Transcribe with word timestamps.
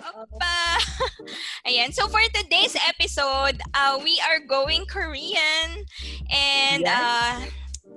Opa! 0.00 0.58
Ayan. 1.68 1.92
So 1.92 2.08
for 2.08 2.20
today's 2.32 2.76
episode, 2.88 3.60
uh, 3.74 3.98
we 4.02 4.20
are 4.28 4.40
going 4.44 4.84
Korean. 4.86 5.86
And 6.28 6.84
Yes. 6.84 6.92
uh, 6.92 7.34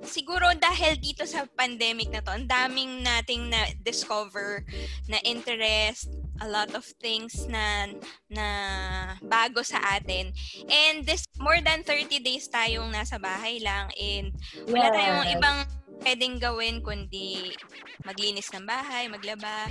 siguro 0.02 0.56
dahil 0.56 0.96
dito 0.96 1.28
sa 1.28 1.44
pandemic 1.52 2.08
na 2.08 2.24
to, 2.24 2.32
ang 2.32 2.48
daming 2.48 3.04
nating 3.04 3.52
na-discover 3.52 4.64
na 5.06 5.20
interest, 5.22 6.08
a 6.40 6.48
lot 6.48 6.72
of 6.72 6.88
things 7.04 7.44
na 7.52 7.84
na 8.32 8.46
bago 9.20 9.60
sa 9.60 9.76
atin. 10.00 10.32
And 10.66 11.04
this 11.04 11.28
more 11.36 11.60
than 11.60 11.84
30 11.84 12.16
days 12.24 12.48
tayong 12.48 12.96
nasa 12.96 13.20
bahay 13.20 13.60
lang 13.60 13.92
and 13.92 14.32
wala 14.64 14.88
tayong 14.88 15.28
Yes. 15.28 15.34
ibang 15.36 15.58
pwedeng 16.00 16.40
gawin 16.40 16.80
kundi 16.80 17.52
maglinis 18.08 18.48
ng 18.56 18.64
bahay, 18.64 19.04
maglaba, 19.12 19.68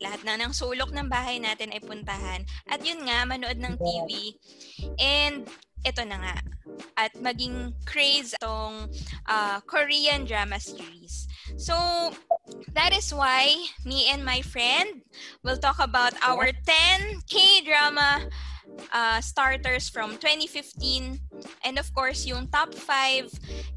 lahat 0.00 0.24
na 0.24 0.40
ng 0.40 0.52
sulok 0.56 0.90
ng 0.90 1.06
bahay 1.06 1.36
natin 1.36 1.70
ay 1.70 1.80
puntahan. 1.84 2.42
At 2.66 2.80
yun 2.80 3.04
nga, 3.04 3.28
manood 3.28 3.60
ng 3.60 3.76
TV. 3.76 4.34
And 4.96 5.44
ito 5.84 6.02
na 6.04 6.16
nga. 6.20 6.36
At 6.96 7.12
maging 7.16 7.76
craze 7.84 8.36
itong 8.40 8.88
uh, 9.28 9.60
Korean 9.64 10.24
drama 10.24 10.60
series. 10.60 11.28
So, 11.56 11.76
that 12.72 12.92
is 12.92 13.12
why 13.12 13.56
me 13.84 14.08
and 14.08 14.24
my 14.24 14.40
friend 14.40 15.04
will 15.44 15.56
talk 15.56 15.80
about 15.80 16.16
our 16.24 16.52
10 16.52 17.24
K-drama 17.28 18.28
uh, 18.92 19.20
starters 19.20 19.88
from 19.88 20.16
2015 20.18 21.18
and 21.64 21.78
of 21.78 21.92
course 21.94 22.26
yung 22.26 22.46
top 22.48 22.74
5 22.74 23.30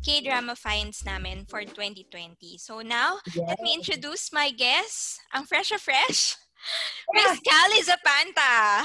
K-drama 0.03 0.55
finds 0.55 1.05
namin 1.05 1.45
for 1.47 1.63
2020. 1.63 2.57
So 2.59 2.81
now, 2.81 3.23
let 3.35 3.59
me 3.63 3.73
introduce 3.73 4.33
my 4.33 4.51
guest, 4.51 5.19
ang 5.31 5.45
fresh 5.45 5.71
na 5.71 5.79
fresh, 5.79 6.35
Miss 7.15 7.39
Callie 7.39 7.83
Zapanta. 7.87 8.83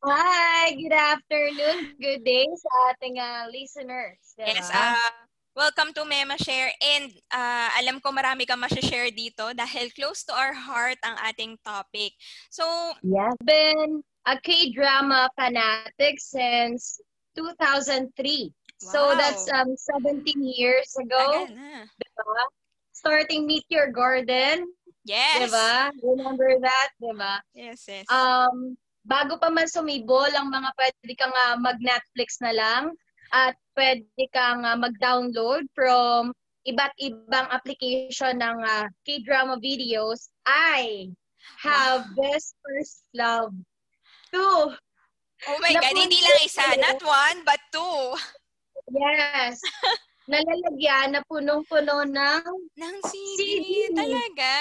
Hi, 0.00 0.72
good 0.80 0.96
afternoon, 0.96 1.92
good 2.00 2.24
day 2.24 2.48
sa 2.56 2.70
ating 2.96 3.20
uh, 3.20 3.52
listeners. 3.52 4.16
diba? 4.32 4.56
Yes, 4.56 4.72
uh, 4.72 5.12
welcome 5.52 5.92
to 5.92 6.08
Mema 6.08 6.40
Share 6.40 6.72
and 6.80 7.12
uh, 7.28 7.68
alam 7.76 8.00
ko 8.00 8.08
marami 8.08 8.48
kang 8.48 8.64
share 8.80 9.12
dito 9.12 9.52
dahil 9.52 9.92
close 9.92 10.24
to 10.24 10.32
our 10.32 10.56
heart 10.56 10.96
ang 11.04 11.20
ating 11.28 11.60
topic. 11.60 12.16
So, 12.48 12.64
yes. 13.04 13.36
Been 13.44 14.00
a 14.26 14.36
K-drama 14.38 15.30
fanatic 15.36 16.20
since 16.20 17.00
2003. 17.34 18.52
So 18.80 19.12
Wow. 19.12 19.16
that's 19.16 19.44
um 19.52 19.76
17 19.76 20.24
years 20.40 20.88
ago, 20.96 21.46
tagal 21.46 21.52
na. 21.52 21.84
diba? 21.84 22.44
Starting 22.96 23.44
Meteor 23.48 23.92
Garden, 23.92 24.64
Yes. 25.04 25.48
diba? 25.48 25.92
Remember 26.00 26.48
that, 26.60 26.88
diba? 27.00 27.40
Yes, 27.52 27.84
yes. 27.88 28.04
Um, 28.08 28.76
bago 29.04 29.36
pa 29.36 29.48
man 29.52 29.68
sumibol, 29.68 30.28
ang 30.32 30.48
mga 30.48 30.70
pwede 30.76 31.12
kang 31.16 31.32
uh, 31.32 31.56
mag-Netflix 31.60 32.40
na 32.40 32.52
lang 32.52 32.82
at 33.32 33.56
pwede 33.76 34.04
kang 34.32 34.64
uh, 34.64 34.76
mag-download 34.76 35.64
from 35.76 36.32
iba't 36.68 36.92
ibang 37.00 37.48
application 37.52 38.36
ng 38.40 38.58
uh, 38.64 38.84
K-drama 39.08 39.56
videos, 39.60 40.28
I 40.44 41.08
have 41.64 42.04
this 42.16 42.52
first 42.60 43.04
love. 43.16 43.52
Two. 44.30 44.74
oh 45.40 45.58
my 45.58 45.72
God, 45.72 45.82
napunta 45.82 46.00
hindi 46.00 46.18
lang 46.20 46.38
isa, 46.42 46.64
not 46.76 47.00
one, 47.00 47.38
but 47.42 47.60
two. 47.70 48.14
Yes. 48.90 49.58
Nalalagyan 50.30 51.18
na 51.18 51.20
punong-puno 51.26 52.06
ng 52.06 52.42
Ng 52.78 52.96
CD, 53.02 53.40
CD. 53.40 53.90
talaga. 53.90 54.52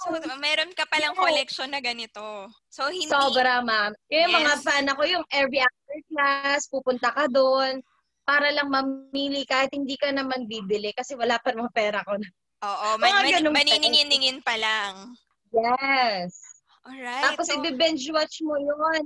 So, 0.00 0.16
Yes. 0.16 0.40
meron 0.40 0.72
ka 0.72 0.88
palang 0.88 1.12
Yes. 1.12 1.20
collection 1.20 1.68
na 1.68 1.84
ganito. 1.84 2.48
So, 2.70 2.88
hindi... 2.88 3.10
Sobra, 3.10 3.60
ma'am. 3.60 3.92
Yung 4.08 4.32
mga 4.32 4.54
Yes. 4.56 4.64
fan 4.64 4.88
ako, 4.88 5.02
yung 5.04 5.24
every 5.28 5.60
after 5.60 5.98
class, 6.08 6.64
pupunta 6.72 7.12
ka 7.12 7.28
doon 7.28 7.84
para 8.24 8.48
lang 8.50 8.72
mamili 8.72 9.44
kahit 9.44 9.68
hindi 9.70 10.00
ka 10.00 10.08
naman 10.10 10.48
bibili 10.48 10.96
kasi 10.96 11.12
wala 11.12 11.36
pa 11.38 11.52
namang 11.52 11.74
pera 11.76 12.00
ko. 12.00 12.16
Oo, 12.64 12.86
Mga 12.96 13.20
man, 13.20 13.52
man, 13.52 13.52
maniningin-ningin 13.52 14.40
pa 14.40 14.56
lang. 14.56 15.12
Yes. 15.52 16.40
Alright. 16.86 17.24
Tapos 17.26 17.50
so, 17.50 17.58
i-binge 17.58 18.06
watch 18.14 18.38
mo 18.46 18.54
yun. 18.54 19.04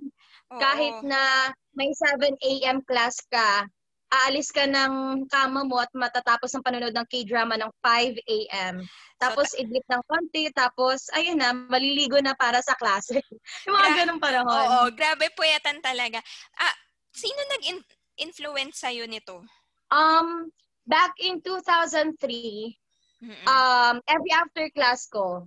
oo. 0.53 0.61
Kahit 0.61 1.01
na 1.01 1.49
may 1.73 1.89
7 1.97 2.37
a.m. 2.37 2.85
class 2.85 3.17
ka, 3.33 3.65
aalis 4.11 4.51
ka 4.51 4.67
ng 4.67 5.25
kama 5.31 5.63
mo 5.63 5.79
at 5.79 5.89
matatapos 5.95 6.51
ang 6.53 6.67
panonood 6.67 6.93
ng 6.93 7.07
K-drama 7.07 7.55
ng 7.55 7.71
5 7.79 8.19
a.m. 8.19 8.75
Tapos 9.23 9.55
idlip 9.55 9.87
ng 9.87 10.03
konti, 10.11 10.51
tapos 10.51 11.07
ayun 11.15 11.39
na, 11.39 11.55
maliligo 11.55 12.19
na 12.19 12.35
para 12.35 12.59
sa 12.59 12.75
klase. 12.75 13.23
yung 13.65 13.75
mga 13.79 13.91
Gra- 13.95 13.99
ganong 14.03 14.21
panahon. 14.21 14.51
Oo, 14.51 14.81
grabe 14.93 15.31
puyatan 15.39 15.79
talaga. 15.79 16.19
Ah, 16.59 16.75
sino 17.15 17.39
nag-influence 17.55 18.83
sa'yo 18.83 19.07
nito? 19.07 19.47
Um, 19.95 20.51
back 20.91 21.15
in 21.23 21.39
2003, 21.39 22.19
Mm-mm. 23.23 23.47
um, 23.47 24.03
every 24.11 24.33
after 24.35 24.67
class 24.75 25.07
ko, 25.07 25.47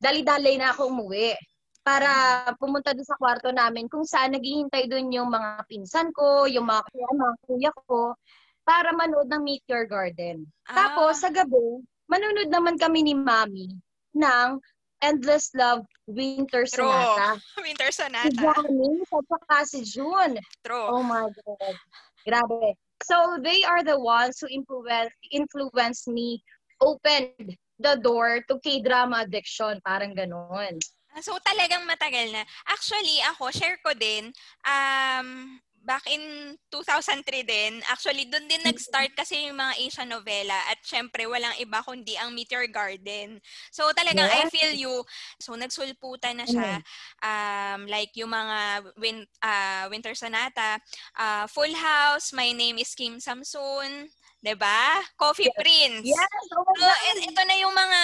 dali-dali 0.00 0.60
na 0.60 0.72
ako 0.72 0.92
umuwi 0.92 1.32
para 1.86 2.10
pumunta 2.58 2.90
doon 2.90 3.06
sa 3.06 3.14
kwarto 3.14 3.54
namin 3.54 3.86
kung 3.86 4.02
saan 4.02 4.34
naghihintay 4.34 4.90
doon 4.90 5.06
yung 5.14 5.30
mga 5.30 5.62
pinsan 5.70 6.10
ko, 6.10 6.50
yung 6.50 6.66
mga 6.66 6.82
kuya, 6.90 7.08
mga 7.14 7.34
kuya 7.46 7.72
ko, 7.86 8.00
para 8.66 8.90
manood 8.90 9.30
ng 9.30 9.46
Meteor 9.46 9.86
Garden. 9.86 10.42
Ah, 10.66 10.74
Tapos, 10.74 11.22
sa 11.22 11.30
gabi, 11.30 11.86
manonood 12.10 12.50
naman 12.50 12.74
kami 12.74 13.06
ni 13.06 13.14
Mami 13.14 13.78
ng 14.18 14.58
Endless 14.98 15.54
Love 15.54 15.86
Winter 16.10 16.66
True. 16.66 16.90
Sonata. 16.90 17.38
Winter 17.62 17.90
Si 17.94 18.02
Sonata. 18.02 18.34
Johnny, 18.34 18.90
sa 19.06 19.18
saka 19.22 19.56
si 19.62 19.80
June. 19.86 20.34
True. 20.66 20.90
Oh 20.90 21.06
my 21.06 21.30
God. 21.30 21.76
Grabe. 22.26 22.74
So, 23.06 23.38
they 23.38 23.62
are 23.62 23.86
the 23.86 23.94
ones 23.94 24.42
who 24.42 24.50
influence, 24.50 25.14
influenced 25.30 26.10
me, 26.10 26.42
opened 26.82 27.54
the 27.78 27.96
door 28.00 28.40
to 28.48 28.58
K-drama 28.60 29.24
addiction. 29.24 29.80
Parang 29.84 30.12
ganun. 30.16 30.80
So 31.24 31.32
talagang 31.40 31.88
matagal 31.88 32.28
na. 32.28 32.44
Actually, 32.68 33.24
ako, 33.32 33.48
share 33.48 33.80
ko 33.80 33.96
din, 33.96 34.28
um, 34.68 35.56
back 35.86 36.02
in 36.10 36.58
2003 36.68 37.46
din, 37.46 37.78
actually, 37.86 38.26
doon 38.26 38.50
din 38.50 38.58
nag-start 38.66 39.14
kasi 39.14 39.46
yung 39.46 39.54
mga 39.54 39.78
Asian 39.86 40.10
novela 40.10 40.58
at 40.66 40.82
syempre, 40.82 41.30
walang 41.30 41.54
iba 41.62 41.78
kundi 41.80 42.18
ang 42.18 42.34
Meteor 42.34 42.66
Garden. 42.68 43.38
So 43.70 43.86
talagang 43.94 44.26
I 44.26 44.44
Yes. 44.44 44.50
feel 44.50 44.74
you. 44.74 44.94
So 45.38 45.54
nagsulputan 45.54 46.42
na 46.42 46.46
siya. 46.50 46.82
Um, 47.22 47.86
like 47.86 48.10
yung 48.18 48.34
mga 48.34 48.58
win, 48.98 49.24
ah, 49.40 49.86
Winter 49.86 50.12
Sonata, 50.18 50.82
ah, 51.14 51.46
Full 51.46 51.72
House, 51.78 52.34
My 52.34 52.50
Name 52.50 52.82
is 52.82 52.90
Kim 52.98 53.22
Samson, 53.22 54.10
'di 54.42 54.54
ba? 54.56 55.00
Coffee 55.16 55.52
Prince. 55.56 56.04
Yes! 56.06 56.42
Oh 56.54 56.64
So, 56.76 56.84
God! 56.84 57.16
ito 57.20 57.42
na 57.46 57.56
yung 57.56 57.74
mga 57.74 58.00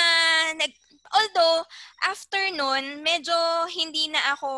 nag 0.59 0.73
although 1.13 1.61
after 2.09 2.41
nun 2.57 3.05
medyo 3.05 3.37
hindi 3.69 4.09
na 4.09 4.33
ako 4.33 4.49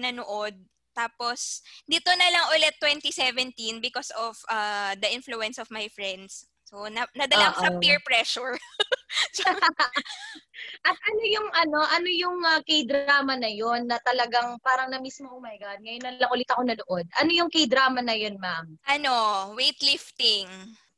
nanood 0.00 0.56
tapos 0.96 1.60
dito 1.84 2.08
na 2.16 2.28
lang 2.32 2.46
ulit 2.56 2.74
2017 2.82 3.84
because 3.84 4.08
of 4.16 4.34
uh, 4.48 4.96
the 4.98 5.08
influence 5.12 5.60
of 5.60 5.68
my 5.70 5.86
friends. 5.92 6.48
So 6.64 6.86
na, 6.86 7.02
nadala 7.18 7.50
ako 7.50 7.58
sa 7.66 7.72
peer 7.82 7.98
pressure. 8.06 8.54
At 10.86 10.96
ano 10.96 11.22
yung 11.26 11.48
ano, 11.50 11.78
ano 11.82 12.08
yung 12.08 12.38
uh, 12.46 12.62
K-drama 12.62 13.34
na 13.34 13.50
yon 13.50 13.90
na 13.90 13.98
talagang 14.06 14.54
parang 14.62 14.86
na-miss 14.86 15.18
mo, 15.18 15.36
oh 15.38 15.42
my 15.42 15.58
God, 15.58 15.82
ngayon 15.82 16.02
na 16.04 16.14
lang 16.14 16.30
ulit 16.30 16.46
ako 16.46 16.62
nanood. 16.62 17.06
Ano 17.18 17.30
yung 17.34 17.50
K-drama 17.50 18.00
na 18.06 18.14
yon 18.14 18.38
ma'am? 18.38 18.78
ano, 18.86 19.12
weightlifting. 19.58 20.46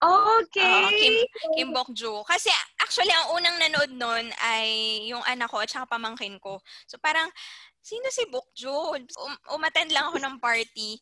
Okay! 0.02 0.82
Oo, 0.82 0.90
Kim, 0.90 1.14
Kim 1.54 1.68
Bok-joo. 1.70 2.26
Kasi 2.26 2.50
actually 2.82 3.14
ang 3.14 3.38
unang 3.38 3.56
nanood 3.62 3.92
nun 3.94 4.26
ay 4.42 4.98
yung 5.06 5.22
anak 5.22 5.46
ko 5.46 5.62
at 5.62 5.70
saka 5.70 5.86
pamangkin 5.86 6.42
ko. 6.42 6.58
So 6.90 6.98
parang 6.98 7.30
sino 7.78 8.10
si 8.10 8.26
Bok-joo? 8.26 8.98
Um, 8.98 9.34
umattend 9.54 9.94
lang 9.94 10.10
ako 10.10 10.18
ng 10.18 10.36
party. 10.42 10.98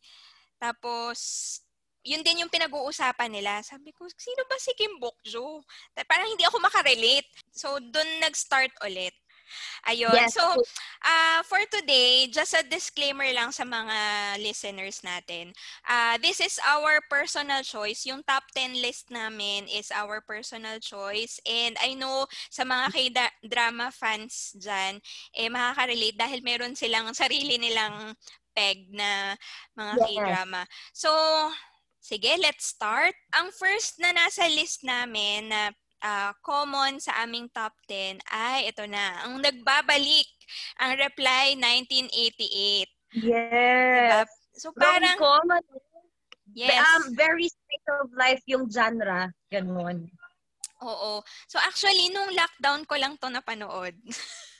Tapos 0.60 1.18
yun 2.04 2.20
din 2.24 2.44
yung 2.44 2.52
pinag-uusapan 2.52 3.32
nila. 3.32 3.60
Sabi 3.64 3.92
ko, 3.92 4.04
sino 4.16 4.44
ba 4.44 4.56
si 4.60 4.72
Kim 4.76 5.00
Bok-joo? 5.00 5.64
Ta- 5.96 6.04
Parang 6.04 6.28
hindi 6.28 6.44
ako 6.44 6.60
makarelate. 6.60 7.28
So 7.52 7.80
doon 7.80 8.20
nag-start 8.20 8.72
ulit. 8.84 9.16
Ayun. 9.88 10.12
Yes. 10.12 10.34
So, 10.34 10.44
uh, 11.04 11.40
for 11.44 11.60
today, 11.70 12.28
just 12.28 12.54
a 12.54 12.62
disclaimer 12.66 13.28
lang 13.32 13.50
sa 13.52 13.64
mga 13.64 13.96
listeners 14.42 15.00
natin. 15.00 15.52
Uh, 15.88 16.16
this 16.20 16.40
is 16.40 16.58
our 16.66 17.00
personal 17.08 17.62
choice. 17.62 18.04
Yung 18.06 18.22
top 18.24 18.44
10 18.54 18.78
list 18.80 19.10
namin 19.10 19.66
is 19.70 19.90
our 19.94 20.20
personal 20.20 20.78
choice. 20.78 21.40
And 21.48 21.76
I 21.80 21.94
know 21.94 22.26
sa 22.48 22.64
mga 22.64 22.86
K-drama 22.92 23.90
fans 23.90 24.54
dyan, 24.56 25.00
eh, 25.34 25.48
makaka-relate 25.48 26.18
dahil 26.18 26.40
meron 26.44 26.76
silang 26.76 27.10
sarili 27.20 27.56
nilang 27.56 28.14
peg 28.52 28.90
na 28.90 29.34
mga 29.78 29.94
Yes. 29.96 30.06
K-drama. 30.06 30.62
So, 30.92 31.10
sige, 32.00 32.34
let's 32.40 32.66
start. 32.66 33.14
Ang 33.36 33.52
first 33.54 34.00
na 34.02 34.10
nasa 34.10 34.48
list 34.50 34.82
namin 34.82 35.52
na 35.52 35.70
ah, 36.02 36.32
common 36.44 37.00
sa 37.00 37.24
aming 37.24 37.48
top 37.52 37.72
10 37.88 38.20
ay 38.28 38.68
ito 38.72 38.84
na, 38.88 39.24
ang 39.24 39.40
nagbabalik 39.40 40.28
ang 40.80 40.96
Reply 40.96 41.54
1988. 41.56 42.88
Yes. 43.20 43.30
Diba? 43.30 44.22
So 44.60 44.74
parang 44.76 45.16
ano, 45.16 45.56
yes. 46.52 46.74
um, 46.74 47.14
very 47.16 47.48
state 47.48 47.88
of 48.00 48.10
life 48.12 48.42
yung 48.44 48.68
genre. 48.68 49.30
Ganun. 49.48 50.10
Oo. 50.84 51.22
So 51.46 51.56
actually 51.60 52.12
nung 52.12 52.32
lockdown 52.34 52.84
ko 52.88 52.96
lang 52.98 53.16
to 53.20 53.28
napanood. 53.30 53.94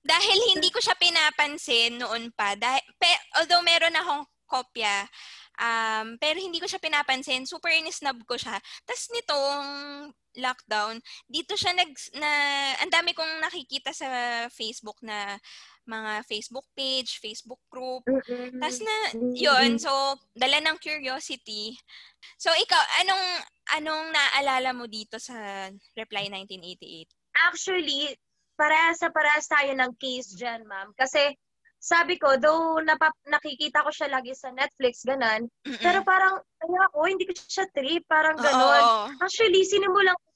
dahil 0.00 0.38
hindi 0.56 0.72
ko 0.72 0.80
siya 0.80 0.96
pinapansin 0.96 2.00
noon 2.00 2.32
pa. 2.32 2.56
Dahil, 2.56 2.80
pe, 2.96 3.10
although 3.36 3.60
meron 3.60 3.96
akong 3.96 4.24
kopya, 4.48 5.04
um, 5.60 6.16
pero 6.16 6.40
hindi 6.40 6.56
ko 6.58 6.66
siya 6.66 6.80
pinapansin. 6.80 7.44
Super 7.44 7.76
inisnab 7.76 8.16
ko 8.24 8.34
siya. 8.40 8.56
Tapos 8.88 9.04
nitong 9.12 9.68
lockdown, 10.38 11.02
dito 11.26 11.58
siya 11.58 11.74
nag, 11.74 11.90
na, 12.18 12.30
ang 12.78 12.92
dami 12.92 13.14
kong 13.16 13.42
nakikita 13.42 13.90
sa 13.90 14.08
Facebook 14.52 14.98
na 15.02 15.38
mga 15.90 16.22
Facebook 16.28 16.66
page, 16.76 17.18
Facebook 17.18 17.58
group. 17.66 18.06
Tapos 18.30 18.78
na, 18.78 18.96
yun, 19.34 19.74
so, 19.80 19.90
dala 20.36 20.62
ng 20.62 20.78
curiosity. 20.78 21.74
So, 22.38 22.54
ikaw, 22.54 22.82
anong, 23.02 23.26
anong 23.80 24.04
naalala 24.14 24.70
mo 24.70 24.86
dito 24.86 25.18
sa 25.18 25.34
Reply 25.98 26.30
1988? 26.30 27.10
Actually, 27.50 28.14
parehas 28.54 29.00
sa 29.00 29.10
parehas 29.10 29.48
tayo 29.50 29.72
ng 29.74 29.92
case 29.98 30.36
dyan, 30.36 30.62
ma'am. 30.68 30.94
Kasi, 30.94 31.34
sabi 31.80 32.20
ko, 32.20 32.36
though 32.36 32.76
napap- 32.84 33.16
nakikita 33.24 33.80
ko 33.80 33.88
siya 33.88 34.12
lagi 34.12 34.36
sa 34.36 34.52
Netflix, 34.52 35.00
ganan, 35.00 35.48
Mm-mm. 35.64 35.80
pero 35.80 36.04
parang, 36.04 36.36
kaya 36.60 36.80
ako, 36.92 36.98
hindi 37.08 37.24
ko 37.24 37.32
siya 37.32 37.64
trip, 37.72 38.04
parang 38.04 38.36
ganon. 38.36 38.84
Oo. 38.84 39.04
Actually, 39.24 39.64
sinimulan 39.64 40.12
ko 40.12 40.28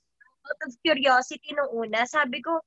out 0.49 0.61
of 0.64 0.73
curiosity 0.81 1.52
nung 1.52 1.69
una. 1.85 2.08
Sabi 2.08 2.41
ko, 2.41 2.64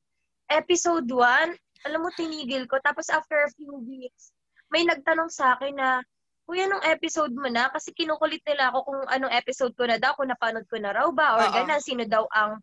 episode 0.53 1.09
1, 1.09 1.57
alam 1.89 1.99
mo, 2.05 2.13
tinigil 2.13 2.69
ko. 2.69 2.77
Tapos 2.85 3.09
after 3.09 3.49
a 3.49 3.53
few 3.57 3.81
weeks, 3.81 4.29
may 4.69 4.85
nagtanong 4.85 5.33
sa 5.33 5.57
akin 5.57 5.73
na, 5.73 6.05
Kuya, 6.47 6.63
anong 6.63 6.85
episode 6.87 7.35
mo 7.35 7.51
na? 7.51 7.67
Kasi 7.73 7.91
kinukulit 7.91 8.39
nila 8.47 8.71
ako 8.71 8.87
kung 8.87 9.01
anong 9.11 9.33
episode 9.35 9.75
ko 9.75 9.83
na 9.83 9.99
daw, 9.99 10.15
kung 10.15 10.31
napanood 10.31 10.63
ko 10.71 10.79
na 10.79 10.95
raw 10.95 11.09
ba, 11.11 11.35
or 11.35 11.49
Oo. 11.49 11.53
ganun, 11.53 11.83
sino 11.83 12.07
daw 12.07 12.23
ang 12.31 12.61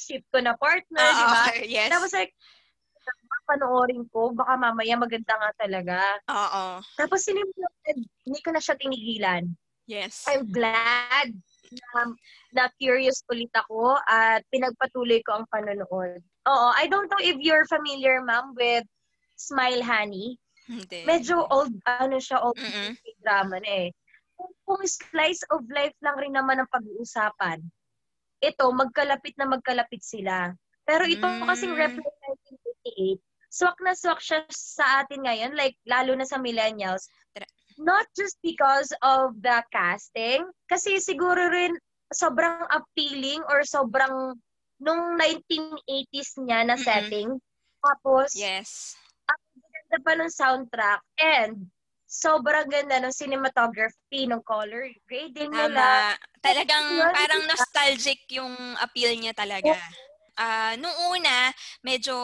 ship 0.00 0.24
ko 0.32 0.40
na 0.40 0.56
partner, 0.56 1.02
Oo, 1.04 1.18
di 1.18 1.24
ba? 1.28 1.42
yes. 1.76 1.90
Tapos 1.92 2.10
like, 2.16 2.32
panoorin 3.50 4.06
ko, 4.14 4.30
baka 4.30 4.54
mamaya 4.54 4.94
maganda 4.94 5.34
nga 5.34 5.50
talaga. 5.58 5.98
Oo. 6.30 6.78
Tapos 6.94 7.26
sinimulan, 7.26 7.98
hindi 8.22 8.40
ko 8.46 8.54
na 8.54 8.62
siya 8.62 8.78
tinigilan. 8.78 9.50
Yes. 9.90 10.22
I'm 10.30 10.46
glad 10.54 11.34
na, 11.74 12.14
na 12.54 12.64
curious 12.78 13.26
ulit 13.26 13.50
ako 13.54 13.98
at 14.06 14.46
pinagpatuloy 14.54 15.18
ko 15.26 15.42
ang 15.42 15.46
panonood. 15.50 16.22
Oo, 16.46 16.68
I 16.78 16.86
don't 16.86 17.10
know 17.10 17.18
if 17.18 17.38
you're 17.42 17.66
familiar, 17.66 18.22
ma'am, 18.22 18.54
with 18.54 18.86
Smile 19.34 19.82
Honey. 19.82 20.38
Hindi. 20.70 21.02
Medyo 21.02 21.50
old, 21.50 21.74
ano 21.90 22.22
siya, 22.22 22.38
old 22.38 22.54
Mm-mm. 22.54 22.94
drama 23.18 23.58
na 23.58 23.86
eh. 23.86 23.88
Kung, 24.38 24.54
kung 24.62 24.82
slice 24.86 25.42
of 25.50 25.66
life 25.66 25.94
lang 25.98 26.14
rin 26.22 26.38
naman 26.38 26.62
ang 26.62 26.70
pag-uusapan, 26.70 27.58
ito, 28.40 28.64
magkalapit 28.72 29.34
na 29.36 29.50
magkalapit 29.50 30.00
sila. 30.00 30.54
Pero 30.86 31.04
ito 31.04 31.26
Mm. 31.26 31.44
kasing 31.46 31.74
Reply 31.76 32.10
1988, 33.18 33.29
swak 33.50 33.76
na 33.82 33.98
swak 33.98 34.22
siya 34.22 34.46
sa 34.48 35.02
atin 35.02 35.26
ngayon, 35.26 35.52
like 35.58 35.74
lalo 35.84 36.14
na 36.14 36.24
sa 36.24 36.38
millennials. 36.38 37.10
Not 37.80 38.06
just 38.14 38.38
because 38.44 38.94
of 39.00 39.34
the 39.40 39.64
casting, 39.74 40.46
kasi 40.68 41.02
siguro 41.02 41.50
rin 41.50 41.74
sobrang 42.12 42.66
appealing 42.70 43.40
or 43.50 43.66
sobrang 43.66 44.36
nung 44.80 45.16
1980s 45.16 46.40
niya 46.44 46.66
na 46.66 46.76
Mm-mm. 46.76 46.84
setting. 46.84 47.28
Tapos, 47.80 48.36
Yes. 48.36 48.94
ganda 49.80 49.98
pa 50.04 50.12
ng 50.14 50.30
soundtrack 50.30 51.02
and 51.18 51.66
sobrang 52.10 52.66
ganda 52.68 52.98
ng 53.00 53.14
cinematography, 53.14 54.26
ng 54.26 54.42
color 54.42 54.90
grading 55.06 55.50
nila. 55.50 56.18
Talagang 56.42 56.86
parang 57.14 57.42
nostalgic 57.46 58.18
yung 58.34 58.52
appeal 58.82 59.14
niya 59.16 59.32
talaga. 59.32 59.78
Ah, 60.40 60.72
nung 60.80 60.96
una, 61.12 61.52
medyo 61.84 62.16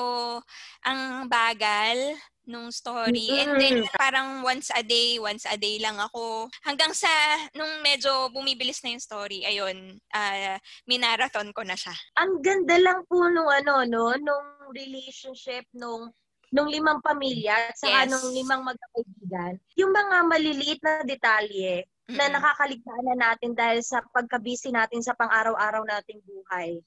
ang 0.80 1.28
bagal 1.28 2.16
nung 2.46 2.72
story. 2.72 3.28
And 3.44 3.60
then 3.60 3.76
parang 3.92 4.40
once 4.40 4.72
a 4.72 4.80
day, 4.80 5.18
once 5.20 5.44
a 5.44 5.58
day 5.60 5.76
lang 5.82 6.00
ako. 6.00 6.48
Hanggang 6.64 6.96
sa 6.96 7.10
nung 7.52 7.82
medyo 7.84 8.32
bumibilis 8.32 8.80
na 8.80 8.96
yung 8.96 9.04
story, 9.04 9.44
ayun, 9.44 10.00
ah, 10.16 10.56
minarathon 10.88 11.52
ko 11.52 11.60
na 11.60 11.76
siya. 11.76 11.92
Ang 12.16 12.40
ganda 12.40 12.80
lang 12.80 13.04
po 13.04 13.28
nung 13.28 13.50
ano, 13.52 13.84
no, 13.84 14.16
nung 14.16 14.72
relationship 14.72 15.68
nung 15.76 16.08
nung 16.54 16.70
limang 16.70 17.02
pamilya 17.02 17.68
at 17.68 17.76
saka 17.76 18.06
Yes. 18.06 18.10
nung 18.14 18.28
limang 18.32 18.62
magkakaibigan. 18.64 19.52
Yung 19.76 19.92
mga 19.92 20.16
maliliit 20.24 20.80
na 20.80 21.02
detalye 21.02 21.84
na 22.06 22.30
Mm-mm. 22.30 22.38
nakakaligtaan 22.38 23.04
na 23.12 23.16
natin 23.18 23.50
dahil 23.52 23.82
sa 23.82 23.98
pagkabisi 24.14 24.70
natin 24.70 25.02
sa 25.02 25.12
pang-araw-araw 25.18 25.82
nating 25.82 26.22
buhay. 26.22 26.78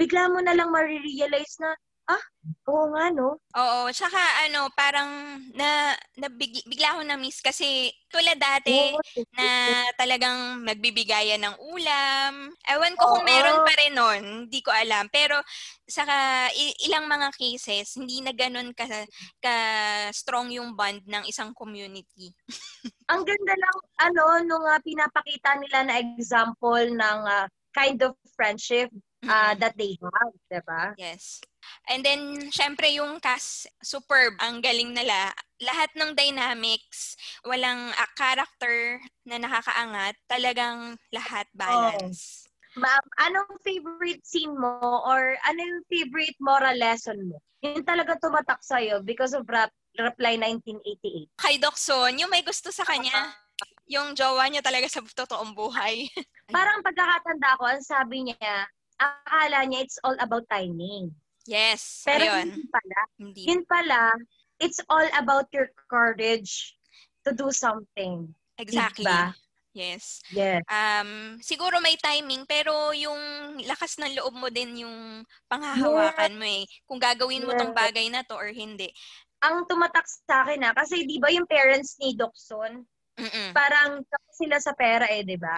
Bigla 0.00 0.32
mo 0.32 0.40
na 0.40 0.56
lang 0.56 0.72
marirealize 0.72 1.60
na, 1.60 1.76
ah, 2.08 2.24
oo 2.72 2.88
nga, 2.96 3.12
no? 3.12 3.36
Oo, 3.52 3.92
tsaka 3.92 4.16
ano, 4.48 4.72
parang 4.72 5.36
na, 5.52 5.92
na 6.16 6.32
big- 6.32 6.64
bigla 6.64 6.96
ako 6.96 7.00
na-miss 7.04 7.44
kasi 7.44 7.92
tulad 8.08 8.40
dati, 8.40 8.96
na 9.36 9.46
talagang 10.00 10.64
nagbibigayan 10.64 11.44
ng 11.44 11.56
ulam. 11.60 12.48
Ewan 12.64 12.96
ko 12.96 13.04
kung 13.12 13.22
Oo. 13.22 13.28
meron 13.28 13.60
pa 13.60 13.72
rin 13.76 13.92
nun, 13.92 14.22
hindi 14.48 14.64
ko 14.64 14.72
alam. 14.72 15.04
Pero 15.12 15.36
saka 15.84 16.48
ilang 16.88 17.04
mga 17.04 17.36
cases, 17.36 18.00
hindi 18.00 18.24
na 18.24 18.32
ganun 18.32 18.72
ka, 18.72 18.88
ka 19.36 19.54
strong 20.16 20.48
yung 20.48 20.72
bond 20.72 21.04
ng 21.04 21.28
isang 21.28 21.52
community. 21.52 22.32
ang 23.12 23.20
ganda 23.28 23.52
lang, 23.52 23.76
ano, 24.00 24.22
nung 24.48 24.64
ah, 24.64 24.80
pinapakita 24.80 25.60
nila 25.60 25.78
na 25.84 26.00
example 26.00 26.88
ng 26.88 27.18
ah, 27.28 27.46
kind 27.76 28.00
of 28.00 28.16
friendship 28.34 28.88
Mm-mm. 29.20 29.60
that 29.60 29.76
they 29.76 30.00
have, 30.00 30.34
diba? 30.48 30.96
Yes. 30.96 31.44
And 31.92 32.00
then, 32.00 32.48
syempre 32.48 32.88
yung 32.96 33.20
cast, 33.20 33.68
superb. 33.84 34.36
Ang 34.40 34.64
galing 34.64 34.96
nila. 34.96 35.32
Lahat 35.60 35.92
ng 35.92 36.16
dynamics, 36.16 37.20
walang 37.44 37.92
ah, 38.00 38.10
character 38.16 38.96
na 39.28 39.36
nakakaangat. 39.36 40.16
Talagang 40.24 40.96
lahat 41.12 41.44
balance. 41.52 42.48
Ma'am, 42.78 43.04
anong 43.18 43.60
favorite 43.66 44.22
scene 44.22 44.54
mo 44.54 45.02
or 45.04 45.34
ano 45.42 45.60
yung 45.60 45.82
favorite 45.90 46.38
moral 46.38 46.78
lesson 46.78 47.18
mo? 47.28 47.42
Yun 47.60 47.84
talaga 47.84 48.16
tumatak 48.16 48.62
sa'yo 48.62 49.04
because 49.04 49.36
of 49.36 49.44
rap, 49.50 49.68
Reply 49.98 50.38
1988. 50.38 51.34
Kay 51.36 51.54
Dokson, 51.58 52.14
yung 52.16 52.30
may 52.30 52.46
gusto 52.46 52.70
sa 52.72 52.86
kanya. 52.86 53.34
Yung 53.90 54.14
jowa 54.14 54.46
niya 54.46 54.62
talaga 54.62 54.86
sa 54.86 55.02
totoong 55.02 55.52
buhay. 55.52 56.06
Parang 56.54 56.80
pagkakatanda 56.80 57.58
ko, 57.58 57.64
ang 57.66 57.82
sabi 57.82 58.30
niya, 58.30 58.70
akala 59.00 59.64
niya 59.64 59.80
it's 59.80 59.96
all 60.04 60.14
about 60.20 60.44
timing. 60.52 61.10
yes. 61.48 62.04
Pero 62.04 62.28
ayun. 62.28 62.52
hindi 62.52 62.64
pala. 62.68 63.00
Hindi. 63.16 63.42
Yun 63.48 63.62
pala, 63.64 64.02
it's 64.60 64.80
all 64.92 65.08
about 65.16 65.48
your 65.50 65.72
courage 65.88 66.76
to 67.24 67.32
do 67.32 67.48
something. 67.50 68.28
Exactly. 68.60 69.08
Diba? 69.08 69.32
Yes. 69.70 70.18
Yes. 70.34 70.66
Um, 70.66 71.38
siguro 71.40 71.78
may 71.78 71.94
timing, 71.96 72.42
pero 72.44 72.90
yung 72.90 73.18
lakas 73.64 73.96
ng 74.02 74.18
loob 74.18 74.34
mo 74.34 74.50
din 74.50 74.82
yung 74.82 75.22
panghahawakan 75.46 76.34
mo 76.36 76.44
eh. 76.44 76.66
Kung 76.84 76.98
gagawin 76.98 77.46
mo 77.46 77.54
tong 77.54 77.72
Yes. 77.72 77.78
bagay 77.78 78.06
na 78.10 78.26
to 78.26 78.34
or 78.34 78.50
hindi. 78.50 78.90
Ang 79.40 79.64
tumatak 79.70 80.04
sa 80.04 80.44
akin 80.44 80.60
na, 80.60 80.70
kasi 80.76 81.06
di 81.08 81.16
ba 81.16 81.32
yung 81.32 81.46
parents 81.48 81.96
ni 82.02 82.12
Dokson, 82.12 82.84
Mm-mm. 83.20 83.50
parang 83.52 84.00
tapos 84.08 84.34
sila 84.40 84.56
sa 84.56 84.72
pera 84.72 85.04
eh, 85.12 85.20
di 85.20 85.36
ba? 85.36 85.52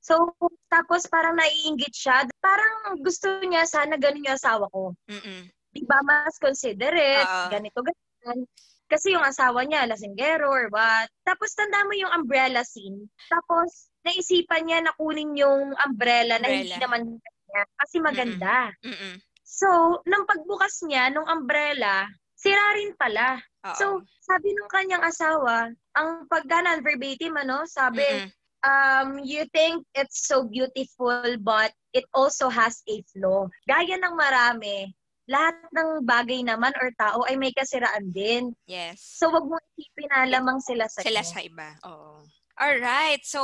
So, 0.00 0.32
tapos 0.72 1.04
parang 1.06 1.36
naiingit 1.36 1.92
siya. 1.92 2.24
Parang 2.40 2.96
gusto 3.04 3.28
niya, 3.44 3.68
sana 3.68 4.00
ganun 4.00 4.24
yung 4.24 4.36
asawa 4.40 4.66
ko. 4.72 4.96
Mm-mm. 5.06 5.52
Di 5.72 5.82
ba, 5.88 6.00
mas 6.04 6.36
considerate, 6.40 7.28
Oo. 7.28 7.48
ganito, 7.52 7.80
ganyan. 7.80 8.44
Kasi 8.88 9.16
yung 9.16 9.24
asawa 9.24 9.64
niya, 9.64 9.88
lasinggero 9.88 10.52
or 10.52 10.68
what. 10.68 11.08
Tapos 11.24 11.56
tanda 11.56 11.80
mo 11.88 11.96
yung 11.96 12.12
umbrella 12.12 12.60
scene. 12.60 13.08
Tapos, 13.32 13.88
naisipan 14.04 14.68
niya 14.68 14.84
na 14.84 14.92
kunin 15.00 15.32
yung 15.32 15.72
umbrella, 15.88 16.36
na 16.36 16.48
hindi 16.52 16.72
Umbrella. 16.76 16.84
naman 16.84 17.02
kanya 17.16 17.62
kasi 17.80 17.96
maganda. 18.04 18.56
Mm-mm. 18.84 19.14
So, 19.44 20.00
nung 20.08 20.24
pagbukas 20.28 20.80
niya, 20.84 21.08
nung 21.12 21.28
umbrella, 21.28 22.08
sira 22.42 22.66
rin 22.74 22.90
pala. 22.98 23.38
Oo. 23.62 23.78
So, 23.78 23.86
sabi 24.18 24.50
nung 24.50 24.66
kanyang 24.66 25.06
asawa, 25.06 25.70
ang 25.94 26.26
pagganan 26.26 26.82
verbatim, 26.82 27.38
ano, 27.38 27.62
sabi, 27.70 28.02
Mm-mm. 28.02 28.28
um, 28.66 29.08
you 29.22 29.46
think 29.54 29.86
it's 29.94 30.26
so 30.26 30.42
beautiful, 30.42 31.38
but 31.38 31.70
it 31.94 32.02
also 32.10 32.50
has 32.50 32.82
a 32.90 32.98
flaw. 33.14 33.46
Gaya 33.70 33.94
ng 34.02 34.18
marami, 34.18 34.90
lahat 35.30 35.54
ng 35.70 36.02
bagay 36.02 36.42
naman 36.42 36.74
or 36.82 36.90
tao 36.98 37.22
ay 37.30 37.38
may 37.38 37.54
kasiraan 37.54 38.10
din. 38.10 38.50
Yes. 38.66 38.98
So, 38.98 39.30
wag 39.30 39.46
mo 39.46 39.54
isipin 39.78 40.10
na 40.10 40.26
lamang 40.26 40.58
sila 40.58 40.90
sa 40.90 41.06
Sila 41.06 41.22
sa 41.22 41.38
iba. 41.38 41.78
Oo. 41.86 42.26
Alright. 42.52 43.24
So, 43.24 43.40